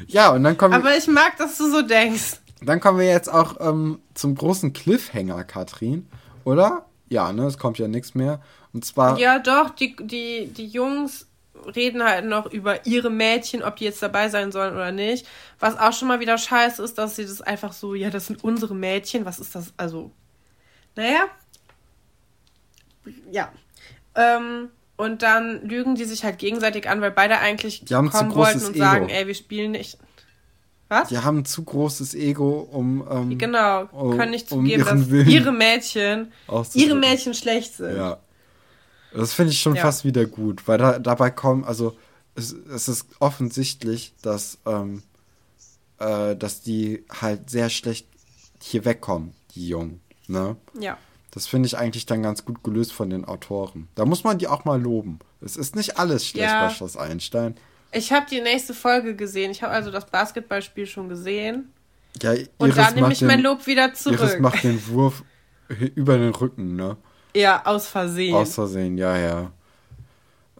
ja, 0.06 0.32
und 0.32 0.42
dann 0.42 0.56
kommen, 0.56 0.72
Aber 0.74 0.96
ich 0.96 1.06
mag, 1.06 1.36
dass 1.36 1.58
du 1.58 1.70
so 1.70 1.82
denkst. 1.82 2.40
dann 2.62 2.80
kommen 2.80 2.98
wir 2.98 3.06
jetzt 3.08 3.28
auch 3.30 3.56
ähm, 3.60 3.98
zum 4.14 4.34
großen 4.34 4.72
Cliffhanger, 4.72 5.44
Katrin. 5.44 6.06
Oder? 6.44 6.86
Ja, 7.10 7.30
ne, 7.32 7.44
es 7.46 7.58
kommt 7.58 7.78
ja 7.78 7.88
nichts 7.88 8.14
mehr. 8.14 8.40
Und 8.72 8.84
zwar, 8.86 9.18
Ja, 9.18 9.38
doch, 9.38 9.70
die, 9.70 9.96
die, 10.00 10.46
die 10.46 10.66
Jungs 10.66 11.26
reden 11.66 12.02
halt 12.04 12.24
noch 12.24 12.46
über 12.52 12.86
ihre 12.86 13.10
Mädchen, 13.10 13.62
ob 13.62 13.76
die 13.76 13.84
jetzt 13.84 14.02
dabei 14.02 14.28
sein 14.28 14.52
sollen 14.52 14.74
oder 14.74 14.92
nicht. 14.92 15.26
Was 15.60 15.78
auch 15.78 15.92
schon 15.92 16.08
mal 16.08 16.20
wieder 16.20 16.38
scheiße 16.38 16.82
ist, 16.82 16.98
dass 16.98 17.16
sie 17.16 17.24
das 17.24 17.40
einfach 17.42 17.72
so, 17.72 17.94
ja, 17.94 18.10
das 18.10 18.26
sind 18.26 18.42
unsere 18.44 18.74
Mädchen. 18.74 19.24
Was 19.24 19.38
ist 19.38 19.54
das? 19.54 19.72
Also, 19.76 20.10
naja. 20.96 21.26
Ja. 23.30 23.52
Ähm, 24.14 24.70
und 24.96 25.22
dann 25.22 25.62
lügen 25.68 25.94
die 25.96 26.04
sich 26.04 26.24
halt 26.24 26.38
gegenseitig 26.38 26.88
an, 26.88 27.00
weil 27.00 27.10
beide 27.10 27.38
eigentlich 27.38 27.84
Die 27.84 27.94
haben 27.94 28.10
kommen 28.10 28.34
wollten 28.34 28.64
und 28.64 28.70
Ego. 28.76 28.78
sagen, 28.84 29.08
ey, 29.08 29.26
wir 29.26 29.34
spielen 29.34 29.72
nicht. 29.72 29.98
Was? 30.88 31.08
die 31.08 31.18
haben 31.18 31.38
ein 31.38 31.44
zu 31.46 31.64
großes 31.64 32.14
Ego, 32.14 32.60
um. 32.70 33.04
Ähm, 33.10 33.38
Genau, 33.38 33.86
um- 33.90 34.16
können 34.16 34.30
nicht 34.30 34.52
um 34.52 34.60
zugeben, 34.60 34.82
ihren 34.84 35.00
dass 35.00 35.10
Willen 35.10 35.28
ihre 35.28 35.50
Mädchen, 35.52 36.32
ihre 36.74 36.94
Mädchen 36.94 37.34
schlecht 37.34 37.74
sind. 37.74 37.96
Ja. 37.96 38.18
Das 39.14 39.32
finde 39.34 39.52
ich 39.52 39.60
schon 39.60 39.74
Ja. 39.76 39.82
fast 39.82 40.04
wieder 40.04 40.26
gut, 40.26 40.66
weil 40.68 40.78
da, 40.78 40.98
dabei 40.98 41.30
kommen, 41.30 41.64
also 41.64 41.96
es, 42.34 42.52
es 42.52 42.88
ist 42.88 43.06
offensichtlich, 43.20 44.12
dass, 44.22 44.58
ähm, 44.66 45.02
äh, 45.98 46.34
dass 46.36 46.62
die 46.62 47.04
halt 47.20 47.48
sehr 47.50 47.70
schlecht 47.70 48.08
hier 48.60 48.84
wegkommen, 48.84 49.32
die 49.54 49.68
Jungen. 49.68 50.00
Ne? 50.26 50.56
ja. 50.80 50.98
Das 51.30 51.48
finde 51.48 51.66
ich 51.66 51.76
eigentlich 51.76 52.06
dann 52.06 52.22
ganz 52.22 52.44
gut 52.44 52.62
gelöst 52.62 52.92
von 52.92 53.10
den 53.10 53.24
Autoren. 53.24 53.88
Da 53.96 54.04
muss 54.04 54.22
man 54.22 54.38
die 54.38 54.46
auch 54.46 54.64
mal 54.64 54.80
loben. 54.80 55.18
Es 55.40 55.56
ist 55.56 55.74
nicht 55.74 55.98
alles 55.98 56.24
schlecht 56.28 56.46
Ja. 56.46 56.68
bei 56.68 56.72
Schloss 56.72 56.96
Einstein. 56.96 57.56
Ich 57.90 58.12
habe 58.12 58.26
die 58.30 58.40
nächste 58.40 58.72
Folge 58.72 59.16
gesehen. 59.16 59.50
Ich 59.50 59.60
habe 59.64 59.72
also 59.72 59.90
das 59.90 60.06
Basketballspiel 60.06 60.86
schon 60.86 61.08
gesehen. 61.08 61.72
Ja, 62.22 62.30
Und 62.58 62.68
Iris 62.68 62.76
da 62.76 62.90
nehme 62.92 63.12
ich 63.12 63.20
mein 63.22 63.40
Lob 63.42 63.66
wieder 63.66 63.88
Iris 63.88 63.98
zurück. 64.04 64.38
macht 64.38 64.62
den 64.62 64.86
Wurf 64.86 65.24
über 65.96 66.18
den 66.18 66.30
Rücken, 66.32 66.76
ne? 66.76 66.96
Ja, 67.34 67.62
aus 67.64 67.88
Versehen. 67.88 68.34
Aus 68.34 68.54
Versehen, 68.54 68.96
ja, 68.98 69.16
ja. 69.16 69.40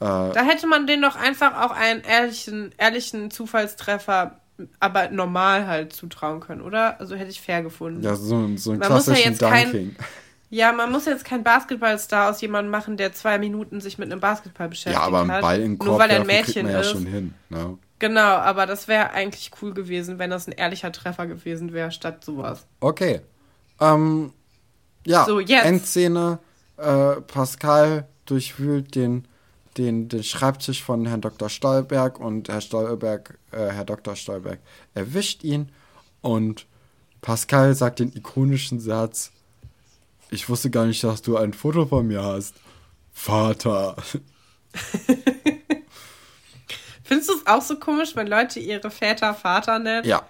Äh, 0.00 0.32
da 0.32 0.42
hätte 0.42 0.66
man 0.66 0.86
denen 0.86 1.02
doch 1.02 1.16
einfach 1.16 1.62
auch 1.62 1.70
einen 1.70 2.00
ehrlichen, 2.02 2.72
ehrlichen 2.78 3.30
Zufallstreffer, 3.30 4.40
aber 4.80 5.08
normal 5.10 5.66
halt 5.66 5.92
zutrauen 5.92 6.40
können, 6.40 6.60
oder? 6.62 6.98
Also 7.00 7.14
hätte 7.14 7.30
ich 7.30 7.40
fair 7.40 7.62
gefunden. 7.62 8.02
ja, 8.02 8.14
so, 8.16 8.24
so 8.56 8.70
einen 8.72 8.80
Man 8.80 8.92
muss 8.92 9.06
ja 9.06 9.14
klassischen 9.14 9.30
jetzt 9.32 9.40
kein- 9.40 9.64
Dunking. 9.70 9.96
Ja, 10.50 10.70
man 10.72 10.92
muss 10.92 11.06
jetzt 11.06 11.24
keinen 11.24 11.42
Basketballstar 11.42 12.30
aus 12.30 12.40
jemandem 12.40 12.70
machen, 12.70 12.96
der 12.96 13.12
zwei 13.12 13.38
Minuten 13.38 13.80
sich 13.80 13.98
mit 13.98 14.12
einem 14.12 14.20
Basketball 14.20 14.68
beschäftigt 14.68 15.00
Ja, 15.00 15.06
aber 15.06 15.22
einen. 15.22 15.40
Ball 15.40 15.56
in 15.56 15.62
den 15.62 15.78
Nur 15.78 15.86
Korb 15.86 15.98
weil 16.00 16.10
er 16.10 16.20
ein 16.20 16.26
Mädchen 16.28 16.68
ja 16.68 16.80
ist. 16.80 16.90
schon 16.92 17.06
hin. 17.06 17.34
Ne? 17.48 17.76
Genau, 17.98 18.20
aber 18.20 18.66
das 18.66 18.86
wäre 18.86 19.10
eigentlich 19.10 19.50
cool 19.62 19.74
gewesen, 19.74 20.18
wenn 20.20 20.30
das 20.30 20.46
ein 20.46 20.52
ehrlicher 20.52 20.92
Treffer 20.92 21.26
gewesen 21.26 21.72
wäre, 21.72 21.90
statt 21.90 22.24
sowas. 22.24 22.66
Okay. 22.78 23.20
Ähm, 23.80 24.32
ja, 25.04 25.24
So. 25.24 25.40
Endszene. 25.40 26.38
Äh, 26.76 27.20
Pascal 27.20 28.08
durchwühlt 28.26 28.94
den, 28.94 29.26
den, 29.76 30.08
den 30.08 30.24
Schreibtisch 30.24 30.82
von 30.82 31.06
Herrn 31.06 31.20
Dr. 31.20 31.48
Stolberg 31.48 32.18
und 32.20 32.48
Herr 32.48 32.60
Stolberg, 32.60 33.38
äh, 33.52 33.68
Herr 33.68 33.84
Dr. 33.84 34.16
Stolberg 34.16 34.58
erwischt 34.94 35.44
ihn 35.44 35.70
und 36.20 36.66
Pascal 37.20 37.74
sagt 37.74 38.00
den 38.00 38.14
ikonischen 38.14 38.80
Satz: 38.80 39.30
Ich 40.30 40.48
wusste 40.48 40.70
gar 40.70 40.86
nicht, 40.86 41.02
dass 41.04 41.22
du 41.22 41.36
ein 41.36 41.54
Foto 41.54 41.86
von 41.86 42.06
mir 42.06 42.22
hast. 42.22 42.54
Vater. 43.12 43.96
Findest 47.04 47.28
du 47.30 47.34
es 47.34 47.46
auch 47.46 47.62
so 47.62 47.78
komisch, 47.78 48.16
wenn 48.16 48.26
Leute 48.26 48.60
ihre 48.60 48.90
Väter 48.90 49.34
Vater 49.34 49.78
nennen? 49.78 50.06
Ja. 50.06 50.26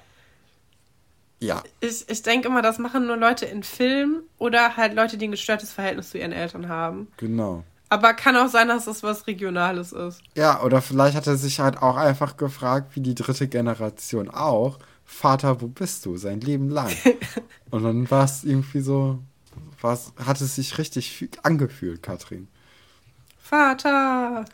Ja. 1.41 1.63
Ich, 1.81 2.09
ich 2.09 2.23
denke 2.23 2.49
immer, 2.49 2.63
das 2.63 2.79
machen 2.79 3.07
nur 3.07 3.17
Leute 3.17 3.45
in 3.47 3.63
Filmen 3.63 4.23
oder 4.39 4.77
halt 4.77 4.95
Leute, 4.95 5.17
die 5.19 5.29
ein 5.29 5.33
gestörtes 5.33 5.73
Verhältnis 5.73 6.11
zu 6.11 6.19
ihren 6.19 6.33
Eltern 6.33 6.69
haben. 6.69 7.09
Genau. 7.19 7.65
Aber 7.91 8.15
kann 8.15 8.37
auch 8.37 8.49
sein, 8.49 8.69
dass 8.69 8.87
das 8.87 9.03
was 9.03 9.27
Regionales 9.27 9.93
ist. 9.93 10.21
Ja, 10.35 10.63
oder 10.63 10.81
vielleicht 10.81 11.17
hat 11.17 11.27
er 11.27 11.37
sich 11.37 11.61
halt 11.61 11.81
auch 11.83 11.97
einfach 11.97 12.37
gefragt, 12.37 12.97
wie 12.97 13.01
die 13.01 13.15
dritte 13.15 13.47
Generation 13.47 14.31
auch, 14.31 14.79
Vater, 15.05 15.61
wo 15.61 15.67
bist 15.69 16.07
du? 16.07 16.17
Sein 16.17 16.41
Leben 16.41 16.71
lang. 16.71 16.91
Und 17.71 17.85
dann 17.85 18.11
war 18.11 18.25
es 18.25 18.43
irgendwie 18.43 18.81
so, 18.81 19.19
war's, 19.81 20.13
hat 20.25 20.41
es 20.41 20.55
sich 20.57 20.79
richtig 20.79 21.11
fü- 21.11 21.37
angefühlt, 21.43 22.03
Katrin. 22.03 22.49
Vater, 23.39 24.45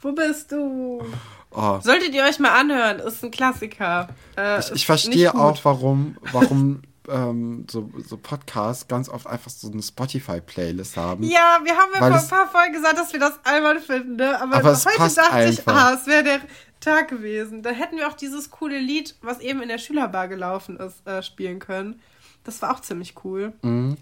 wo 0.00 0.12
bist 0.12 0.50
du? 0.52 1.04
Oh, 1.54 1.80
Solltet 1.82 2.14
ihr 2.14 2.24
euch 2.24 2.38
mal 2.38 2.58
anhören, 2.58 2.98
ist 2.98 3.22
ein 3.22 3.30
Klassiker. 3.30 4.08
Äh, 4.36 4.60
ich, 4.60 4.72
ich 4.72 4.86
verstehe 4.86 5.34
auch, 5.34 5.58
warum, 5.64 6.16
warum 6.32 6.82
ähm, 7.08 7.66
so, 7.70 7.90
so 8.06 8.16
Podcasts 8.16 8.88
ganz 8.88 9.08
oft 9.08 9.26
einfach 9.26 9.50
so 9.50 9.70
eine 9.70 9.82
Spotify-Playlist 9.82 10.96
haben. 10.96 11.24
Ja, 11.24 11.60
wir 11.62 11.76
haben 11.76 11.90
ja 11.92 11.98
vor 11.98 12.06
ein 12.06 12.28
paar 12.28 12.50
Folgen 12.50 12.72
gesagt, 12.72 12.98
dass 12.98 13.12
wir 13.12 13.20
das 13.20 13.34
albern 13.44 13.80
finden, 13.80 14.16
ne? 14.16 14.40
Aber, 14.40 14.56
Aber 14.56 14.74
heute 14.74 15.14
dachte 15.14 15.48
ich, 15.48 15.58
einfach. 15.58 15.74
ah, 15.74 15.94
es 15.94 16.06
wäre 16.06 16.24
der 16.24 16.40
Tag 16.80 17.08
gewesen. 17.08 17.62
Da 17.62 17.70
hätten 17.70 17.96
wir 17.96 18.08
auch 18.08 18.14
dieses 18.14 18.50
coole 18.50 18.78
Lied, 18.78 19.16
was 19.22 19.40
eben 19.40 19.62
in 19.62 19.68
der 19.68 19.78
Schülerbar 19.78 20.28
gelaufen 20.28 20.78
ist, 20.78 21.06
äh, 21.06 21.22
spielen 21.22 21.58
können. 21.58 22.00
Das 22.44 22.60
war 22.62 22.74
auch 22.74 22.80
ziemlich 22.80 23.14
cool. 23.24 23.52
Mhm. 23.62 23.96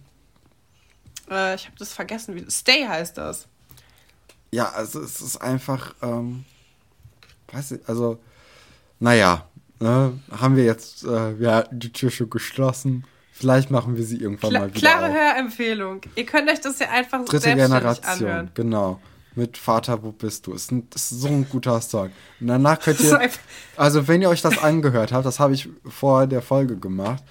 Äh, 1.31 1.55
ich 1.55 1.67
habe 1.67 1.77
das 1.79 1.93
vergessen. 1.93 2.35
Wie, 2.35 2.51
Stay 2.51 2.87
heißt 2.87 3.19
das. 3.19 3.47
Ja, 4.51 4.71
also 4.71 5.01
es 5.01 5.21
ist 5.21 5.37
einfach, 5.37 5.95
ähm, 6.03 6.45
weiß 7.53 7.73
ich, 7.73 7.81
also, 7.89 8.19
naja, 8.99 9.47
ne, 9.81 10.19
haben 10.31 10.57
wir 10.57 10.65
jetzt 10.65 11.05
äh, 11.05 11.35
ja, 11.37 11.65
die 11.71 11.93
Tür 11.93 12.11
schon 12.11 12.31
geschlossen. 12.31 13.05
Vielleicht 13.33 13.71
machen 13.71 13.97
wir 13.97 14.05
sie 14.05 14.19
irgendwann 14.19 14.51
Kla 14.51 14.61
mal 14.61 14.75
wieder 14.75 14.81
klare 14.81 15.07
auf. 15.07 15.15
Hörempfehlung. 15.15 16.03
Ihr 16.15 16.27
könnt 16.27 16.51
euch 16.51 16.61
das 16.61 16.79
ja 16.79 16.91
einfach 16.91 17.25
Dritte 17.25 17.55
Generation, 17.55 18.05
anhören. 18.05 18.51
genau. 18.55 19.01
Mit 19.37 19.57
Vater, 19.57 20.03
wo 20.03 20.11
bist 20.13 20.47
du? 20.47 20.53
Ist, 20.53 20.73
ein, 20.73 20.89
ist 20.95 21.09
so 21.09 21.29
ein 21.29 21.49
guter 21.49 21.81
Song. 21.81 22.11
Und 22.41 22.49
danach 22.49 22.81
könnt 22.83 23.01
ihr, 23.01 23.19
also 23.77 24.09
wenn 24.09 24.21
ihr 24.21 24.29
euch 24.29 24.43
das 24.43 24.59
angehört 24.59 25.13
habt, 25.13 25.25
das 25.25 25.39
habe 25.39 25.55
ich 25.55 25.69
vor 25.89 26.27
der 26.27 26.43
Folge 26.43 26.77
gemacht, 26.77 27.23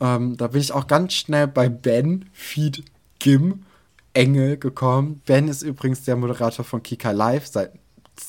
ähm, 0.00 0.36
da 0.36 0.48
bin 0.48 0.60
ich 0.60 0.72
auch 0.72 0.88
ganz 0.88 1.12
schnell 1.12 1.46
bei 1.46 1.68
Ben, 1.68 2.28
Feed, 2.32 2.82
Gim, 3.20 3.64
Engel 4.14 4.56
gekommen. 4.56 5.22
Ben 5.26 5.46
ist 5.46 5.62
übrigens 5.62 6.02
der 6.04 6.16
Moderator 6.16 6.64
von 6.64 6.82
Kika 6.82 7.12
Live 7.12 7.46
seit 7.46 7.72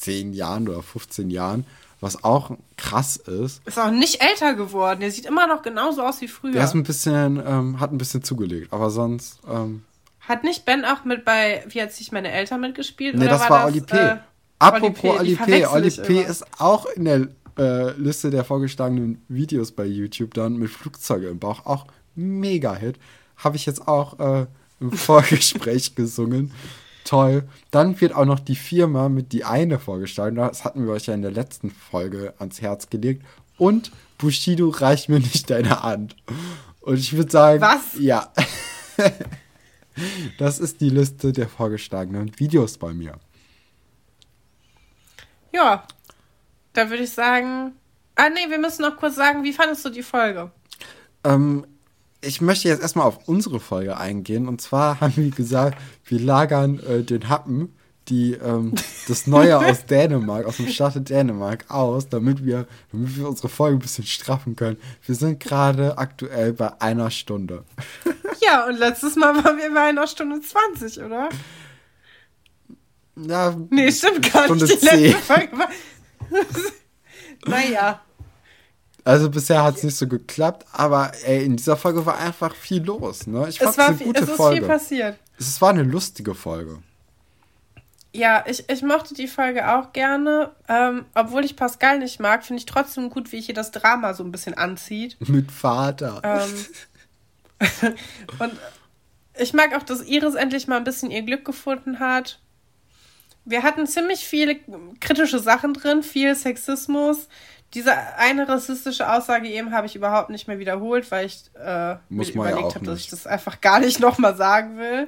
10 0.01 0.33
Jahren 0.33 0.67
oder 0.67 0.81
15 0.83 1.29
Jahren, 1.29 1.65
was 2.01 2.23
auch 2.23 2.51
krass 2.77 3.17
ist. 3.17 3.65
Ist 3.65 3.79
auch 3.79 3.91
nicht 3.91 4.21
älter 4.21 4.55
geworden. 4.55 4.99
Der 4.99 5.11
sieht 5.11 5.25
immer 5.25 5.47
noch 5.47 5.61
genauso 5.61 6.03
aus 6.03 6.21
wie 6.21 6.27
früher. 6.27 6.53
Der 6.53 6.65
ist 6.65 6.73
ein 6.73 6.83
bisschen, 6.83 7.41
ähm, 7.45 7.79
hat 7.79 7.91
ein 7.91 7.97
bisschen 7.97 8.23
zugelegt, 8.23 8.73
aber 8.73 8.89
sonst, 8.89 9.39
ähm, 9.49 9.83
Hat 10.19 10.43
nicht 10.43 10.65
Ben 10.65 10.85
auch 10.85 11.03
mit 11.05 11.25
bei 11.25 11.63
Wie 11.67 11.81
hat 11.81 11.91
sich 11.93 12.11
meine 12.11 12.31
Eltern 12.31 12.61
mitgespielt? 12.61 13.15
nee, 13.15 13.25
oder 13.25 13.37
das 13.37 13.49
war, 13.49 13.65
das, 13.65 13.71
Oli 13.71 13.81
P. 13.81 13.97
Äh, 13.97 14.17
Apropos 14.59 15.19
Oli 15.19 15.35
P, 15.35 15.65
Oli 15.65 15.91
P. 15.91 16.21
ist 16.21 16.45
auch 16.59 16.85
in 16.85 17.05
der 17.05 17.27
äh, 17.57 17.91
Liste 17.97 18.29
der 18.29 18.43
vorgeschlagenen 18.43 19.23
Videos 19.27 19.71
bei 19.71 19.85
YouTube 19.85 20.33
dann 20.33 20.55
mit 20.57 20.69
Flugzeuge 20.69 21.27
im 21.27 21.39
Bauch. 21.39 21.65
Auch 21.65 21.85
mega 22.15 22.73
Hit. 22.73 22.97
Habe 23.37 23.55
ich 23.57 23.65
jetzt 23.65 23.87
auch 23.87 24.19
äh, 24.19 24.45
im 24.79 24.91
Vorgespräch 24.97 25.95
gesungen. 25.95 26.51
Toll. 27.03 27.47
Dann 27.71 27.99
wird 27.99 28.15
auch 28.15 28.25
noch 28.25 28.39
die 28.39 28.55
Firma 28.55 29.09
mit 29.09 29.33
die 29.33 29.43
eine 29.43 29.79
vorgeschlagen. 29.79 30.35
Das 30.35 30.63
hatten 30.63 30.85
wir 30.85 30.93
euch 30.93 31.07
ja 31.07 31.13
in 31.13 31.21
der 31.21 31.31
letzten 31.31 31.69
Folge 31.69 32.33
ans 32.39 32.61
Herz 32.61 32.89
gelegt. 32.89 33.25
Und 33.57 33.91
Bushido 34.17 34.69
reicht 34.69 35.09
mir 35.09 35.19
nicht 35.19 35.49
deine 35.49 35.83
Hand. 35.83 36.15
Und 36.81 36.97
ich 36.97 37.15
würde 37.15 37.31
sagen, 37.31 37.61
Was? 37.61 37.99
ja. 37.99 38.31
das 40.37 40.59
ist 40.59 40.81
die 40.81 40.89
Liste 40.89 41.33
der 41.33 41.49
vorgeschlagenen 41.49 42.39
Videos 42.39 42.77
bei 42.77 42.93
mir. 42.93 43.19
Ja, 45.53 45.85
da 46.73 46.89
würde 46.89 47.03
ich 47.03 47.11
sagen. 47.11 47.73
Ah, 48.15 48.29
nee, 48.29 48.49
wir 48.49 48.59
müssen 48.59 48.83
noch 48.83 48.97
kurz 48.97 49.15
sagen, 49.15 49.43
wie 49.43 49.53
fandest 49.53 49.85
du 49.85 49.89
die 49.89 50.03
Folge? 50.03 50.51
Ähm, 51.23 51.65
ich 52.23 52.41
möchte 52.41 52.67
jetzt 52.67 52.81
erstmal 52.81 53.05
auf 53.05 53.27
unsere 53.27 53.59
Folge 53.59 53.97
eingehen. 53.97 54.47
Und 54.47 54.61
zwar 54.61 54.99
haben 55.01 55.15
wir 55.15 55.29
gesagt, 55.31 55.77
wir 56.05 56.19
lagern 56.19 56.79
äh, 56.79 57.03
den 57.03 57.29
Happen, 57.29 57.75
die, 58.09 58.33
ähm, 58.33 58.73
das 59.07 59.27
Neue 59.27 59.57
aus 59.57 59.85
Dänemark, 59.89 60.45
aus 60.45 60.57
dem 60.57 60.67
Staate 60.67 61.01
Dänemark 61.01 61.65
aus, 61.69 62.09
damit 62.09 62.45
wir, 62.45 62.67
damit 62.91 63.17
wir 63.17 63.29
unsere 63.29 63.49
Folge 63.49 63.77
ein 63.77 63.79
bisschen 63.79 64.05
straffen 64.05 64.55
können. 64.55 64.77
Wir 65.05 65.15
sind 65.15 65.39
gerade 65.39 65.97
aktuell 65.97 66.53
bei 66.53 66.81
einer 66.81 67.11
Stunde. 67.11 67.63
Ja, 68.45 68.67
und 68.67 68.77
letztes 68.77 69.15
Mal 69.15 69.33
waren 69.41 69.57
wir 69.57 69.73
bei 69.73 69.87
einer 69.87 70.05
Stunde 70.05 70.41
20, 70.41 71.01
oder? 71.01 71.29
Ja, 73.15 73.55
Nee, 73.69 73.89
stimmt 73.89 74.33
gar 74.33 74.45
Stunde 74.45 74.65
nicht. 74.65 74.81
Die 74.81 74.85
letzte 74.85 75.11
10. 75.11 75.15
Folge 75.15 75.57
war. 75.57 75.69
naja. 77.45 78.01
Also 79.05 79.29
bisher 79.29 79.63
hat 79.63 79.75
es 79.75 79.83
nicht 79.83 79.97
so 79.97 80.07
geklappt, 80.07 80.65
aber 80.71 81.11
ey, 81.25 81.43
in 81.43 81.57
dieser 81.57 81.75
Folge 81.75 82.05
war 82.05 82.17
einfach 82.17 82.55
viel 82.55 82.83
los. 82.83 83.27
Ne? 83.27 83.47
Ich 83.49 83.59
fand 83.59 83.71
Es, 83.71 83.77
war 83.77 83.87
eine 83.87 83.97
viel, 83.97 84.07
gute 84.07 84.23
es 84.23 84.29
ist 84.29 84.35
Folge. 84.35 84.59
viel 84.59 84.67
passiert. 84.67 85.17
es 85.37 85.61
war 85.61 85.71
eine 85.71 85.83
lustige 85.83 86.33
Folge. 86.35 86.79
Ja, 88.15 88.43
ich, 88.47 88.69
ich 88.69 88.81
mochte 88.83 89.15
die 89.15 89.27
Folge 89.27 89.75
auch 89.75 89.91
gerne. 89.91 90.51
Ähm, 90.69 91.05
obwohl 91.15 91.43
ich 91.43 91.55
Pascal 91.55 91.99
nicht 91.99 92.19
mag, 92.19 92.45
finde 92.45 92.59
ich 92.59 92.65
trotzdem 92.67 93.09
gut, 93.09 93.31
wie 93.31 93.41
hier 93.41 93.55
das 93.55 93.71
Drama 93.71 94.13
so 94.13 94.23
ein 94.23 94.31
bisschen 94.31 94.53
anzieht. 94.53 95.17
Mit 95.27 95.51
Vater. 95.51 96.21
Ähm, 96.23 97.95
und 98.39 98.53
ich 99.37 99.53
mag 99.53 99.75
auch, 99.75 99.83
dass 99.83 100.03
Iris 100.03 100.35
endlich 100.35 100.67
mal 100.67 100.77
ein 100.77 100.83
bisschen 100.83 101.11
ihr 101.11 101.23
Glück 101.23 101.43
gefunden 101.43 101.99
hat. 101.99 102.39
Wir 103.45 103.63
hatten 103.63 103.87
ziemlich 103.87 104.25
viele 104.25 104.57
kritische 105.01 105.39
Sachen 105.39 105.73
drin, 105.73 106.03
viel 106.03 106.35
Sexismus. 106.35 107.27
Diese 107.73 107.91
eine 108.17 108.47
rassistische 108.47 109.11
Aussage 109.11 109.47
eben 109.47 109.71
habe 109.73 109.87
ich 109.87 109.95
überhaupt 109.95 110.29
nicht 110.29 110.47
mehr 110.47 110.59
wiederholt, 110.59 111.09
weil 111.11 111.25
ich 111.25 111.49
äh, 111.55 111.95
mir 112.09 112.23
ja 112.23 112.29
überlegt 112.33 112.63
auch 112.63 112.75
habe, 112.75 112.85
dass 112.85 112.99
ich 112.99 113.09
das 113.09 113.25
einfach 113.25 113.61
gar 113.61 113.79
nicht 113.79 113.99
nochmal 113.99 114.35
sagen 114.35 114.77
will. 114.77 115.07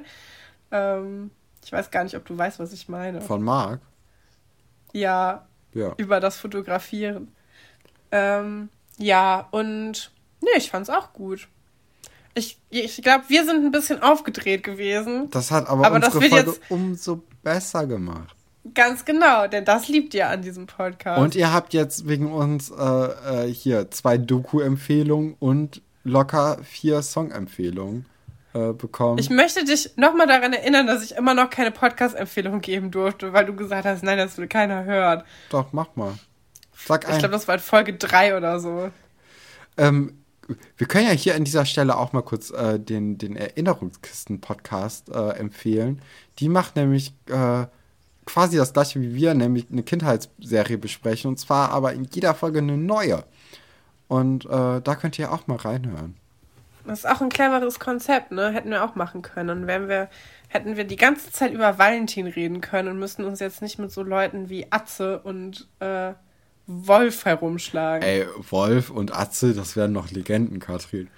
Ähm, 0.72 1.30
ich 1.64 1.72
weiß 1.72 1.90
gar 1.90 2.02
nicht, 2.04 2.16
ob 2.16 2.24
du 2.26 2.36
weißt, 2.36 2.58
was 2.58 2.72
ich 2.72 2.88
meine. 2.88 3.20
Von 3.20 3.42
Marc. 3.42 3.80
Ja, 4.92 5.46
Ja. 5.74 5.94
über 5.96 6.20
das 6.20 6.36
Fotografieren. 6.38 7.28
Ähm, 8.12 8.68
ja, 8.98 9.46
und 9.50 10.10
nee, 10.40 10.48
ich 10.56 10.70
fand's 10.70 10.90
auch 10.90 11.12
gut. 11.12 11.48
Ich, 12.34 12.58
ich 12.70 13.00
glaube, 13.02 13.24
wir 13.28 13.44
sind 13.44 13.64
ein 13.64 13.70
bisschen 13.70 14.02
aufgedreht 14.02 14.62
gewesen. 14.62 15.30
Das 15.30 15.50
hat 15.50 15.68
aber, 15.68 15.86
Aber 15.86 15.98
das 16.00 16.14
unsere 16.14 16.22
wird 16.32 16.32
Folge 16.44 16.50
jetzt- 16.60 16.70
umso 16.70 17.22
besser 17.42 17.86
gemacht. 17.86 18.34
Ganz 18.74 19.04
genau, 19.04 19.46
denn 19.46 19.64
das 19.64 19.88
liebt 19.88 20.14
ihr 20.14 20.28
an 20.28 20.42
diesem 20.42 20.66
Podcast. 20.66 21.20
Und 21.20 21.34
ihr 21.34 21.52
habt 21.52 21.74
jetzt 21.74 22.08
wegen 22.08 22.32
uns 22.32 22.70
äh, 22.70 23.46
äh, 23.46 23.52
hier 23.52 23.90
zwei 23.90 24.18
Doku-Empfehlungen 24.18 25.36
und 25.38 25.82
locker 26.04 26.58
vier 26.62 27.02
Song-Empfehlungen 27.02 28.06
äh, 28.54 28.72
bekommen. 28.72 29.18
ich 29.18 29.30
möchte 29.30 29.64
dich 29.64 29.90
nochmal 29.96 30.26
daran 30.26 30.52
erinnern, 30.52 30.86
dass 30.86 31.02
ich 31.04 31.16
immer 31.16 31.34
noch 31.34 31.50
keine 31.50 31.70
Podcast-Empfehlung 31.70 32.60
geben 32.60 32.90
durfte, 32.90 33.32
weil 33.32 33.44
du 33.44 33.54
gesagt 33.54 33.84
hast, 33.84 34.02
nein, 34.02 34.18
das 34.18 34.38
will 34.38 34.46
keiner 34.48 34.84
hören. 34.84 35.22
Doch, 35.50 35.72
mach 35.72 35.94
mal. 35.96 36.14
Sag 36.86 37.04
Ich 37.04 37.10
ein. 37.10 37.18
glaube, 37.18 37.32
das 37.32 37.48
war 37.48 37.56
in 37.56 37.60
Folge 37.60 37.94
3 37.94 38.36
oder 38.36 38.60
so. 38.60 38.90
ähm, 39.76 40.18
wir 40.76 40.86
können 40.86 41.06
ja 41.06 41.12
hier 41.12 41.34
an 41.34 41.42
dieser 41.42 41.64
Stelle 41.66 41.96
auch 41.96 42.12
mal 42.12 42.22
kurz 42.22 42.50
äh, 42.50 42.78
den, 42.78 43.18
den 43.18 43.34
Erinnerungskisten-Podcast 43.36 45.08
äh, 45.08 45.30
empfehlen. 45.30 46.00
Die 46.38 46.48
macht 46.48 46.76
nämlich 46.76 47.14
äh, 47.28 47.66
quasi 48.26 48.56
das 48.56 48.72
gleiche 48.72 49.00
wie 49.00 49.14
wir, 49.14 49.34
nämlich 49.34 49.66
eine 49.70 49.82
Kindheitsserie 49.82 50.76
besprechen. 50.76 51.28
Und 51.30 51.38
zwar 51.38 51.70
aber 51.70 51.92
in 51.92 52.04
jeder 52.04 52.34
Folge 52.34 52.58
eine 52.58 52.76
neue. 52.76 53.24
Und 54.08 54.44
äh, 54.44 54.80
da 54.80 54.94
könnt 55.00 55.18
ihr 55.18 55.32
auch 55.32 55.46
mal 55.46 55.56
reinhören. 55.56 56.16
Das 56.84 57.00
ist 57.00 57.06
auch 57.06 57.20
ein 57.20 57.30
cleveres 57.30 57.80
Konzept, 57.80 58.30
ne? 58.30 58.50
Hätten 58.50 58.70
wir 58.70 58.84
auch 58.84 58.94
machen 58.94 59.22
können. 59.22 59.50
Und 59.50 59.66
wären 59.66 59.88
wir, 59.88 60.08
hätten 60.48 60.76
wir 60.76 60.84
die 60.84 60.96
ganze 60.96 61.32
Zeit 61.32 61.52
über 61.52 61.78
Valentin 61.78 62.28
reden 62.28 62.60
können 62.60 62.88
und 62.88 62.98
müssten 62.98 63.24
uns 63.24 63.40
jetzt 63.40 63.62
nicht 63.62 63.78
mit 63.78 63.90
so 63.90 64.02
Leuten 64.02 64.48
wie 64.48 64.66
Atze 64.70 65.18
und 65.20 65.66
äh, 65.80 66.12
Wolf 66.66 67.24
herumschlagen. 67.24 68.06
Ey, 68.06 68.26
Wolf 68.50 68.90
und 68.90 69.16
Atze, 69.16 69.54
das 69.54 69.76
wären 69.76 69.92
noch 69.92 70.10
Legenden, 70.10 70.60
Katrin. 70.60 71.08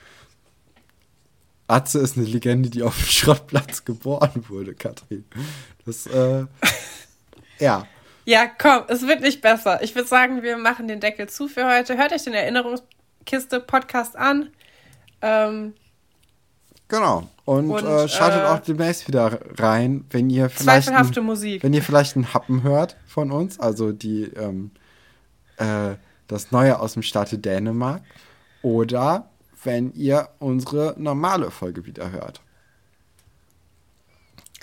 Atze 1.68 1.98
ist 2.00 2.16
eine 2.16 2.26
Legende, 2.26 2.70
die 2.70 2.82
auf 2.82 2.96
dem 2.96 3.06
Schrottplatz 3.06 3.84
geboren 3.84 4.44
wurde, 4.48 4.74
Katrin. 4.74 5.24
Das, 5.86 6.06
äh, 6.06 6.46
ja. 7.60 7.86
Ja, 8.24 8.46
komm, 8.46 8.82
es 8.88 9.06
wird 9.06 9.20
nicht 9.20 9.40
besser. 9.40 9.82
Ich 9.82 9.94
würde 9.94 10.08
sagen, 10.08 10.42
wir 10.42 10.56
machen 10.58 10.88
den 10.88 11.00
Deckel 11.00 11.28
zu 11.28 11.46
für 11.48 11.66
heute. 11.66 11.96
Hört 11.96 12.12
euch 12.12 12.24
den 12.24 12.34
Erinnerungskiste-Podcast 12.34 14.16
an. 14.16 14.50
Ähm, 15.22 15.74
Genau. 16.90 17.28
Und, 17.44 17.70
Und, 17.70 17.84
äh, 17.84 18.08
schaltet 18.08 18.40
äh, 18.40 18.46
auch 18.46 18.60
demnächst 18.60 19.08
wieder 19.08 19.38
rein, 19.58 20.06
wenn 20.08 20.30
ihr 20.30 20.48
vielleicht. 20.48 20.86
zweifelhafte 20.86 21.20
ein- 21.20 21.26
Musik. 21.26 21.62
Wenn 21.62 21.74
ihr 21.74 21.82
vielleicht 21.82 22.16
einen 22.16 22.32
Happen 22.32 22.62
hört 22.62 22.96
von 23.06 23.30
uns, 23.30 23.60
also 23.60 23.92
die, 23.92 24.22
ähm, 24.24 24.70
äh, 25.58 25.96
das 26.28 26.50
Neue 26.50 26.78
aus 26.80 26.94
dem 26.94 27.02
Staate 27.02 27.36
Dänemark. 27.36 28.00
Oder 28.62 29.28
wenn 29.64 29.92
ihr 29.94 30.28
unsere 30.38 30.94
normale 30.98 31.50
Folge 31.50 31.84
wieder 31.86 32.10
hört. 32.10 32.40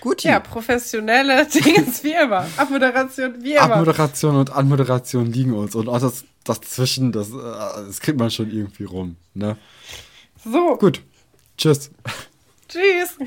Gut, 0.02 0.24
Ja, 0.24 0.40
professionelle 0.40 1.46
Dingens 1.54 2.04
wie 2.04 2.14
immer. 2.14 2.46
Abmoderation 2.58 3.42
wie 3.42 3.54
immer. 3.54 3.64
Abmoderation 3.64 4.36
und 4.36 4.52
Anmoderation 4.52 5.32
liegen 5.32 5.54
uns. 5.54 5.74
Und 5.74 5.88
auch 5.88 6.00
das, 6.00 6.26
das 6.44 6.62
Zwischen, 6.62 7.12
das, 7.12 7.30
äh, 7.30 7.34
das 7.34 8.00
kriegt 8.02 8.20
man 8.20 8.30
schon 8.30 8.52
irgendwie 8.52 8.84
rum. 8.84 9.16
Ne? 9.34 9.58
so, 10.44 10.78
Gut. 10.78 11.02
Tschüss. 11.58 11.92
tschüss. 12.68 13.18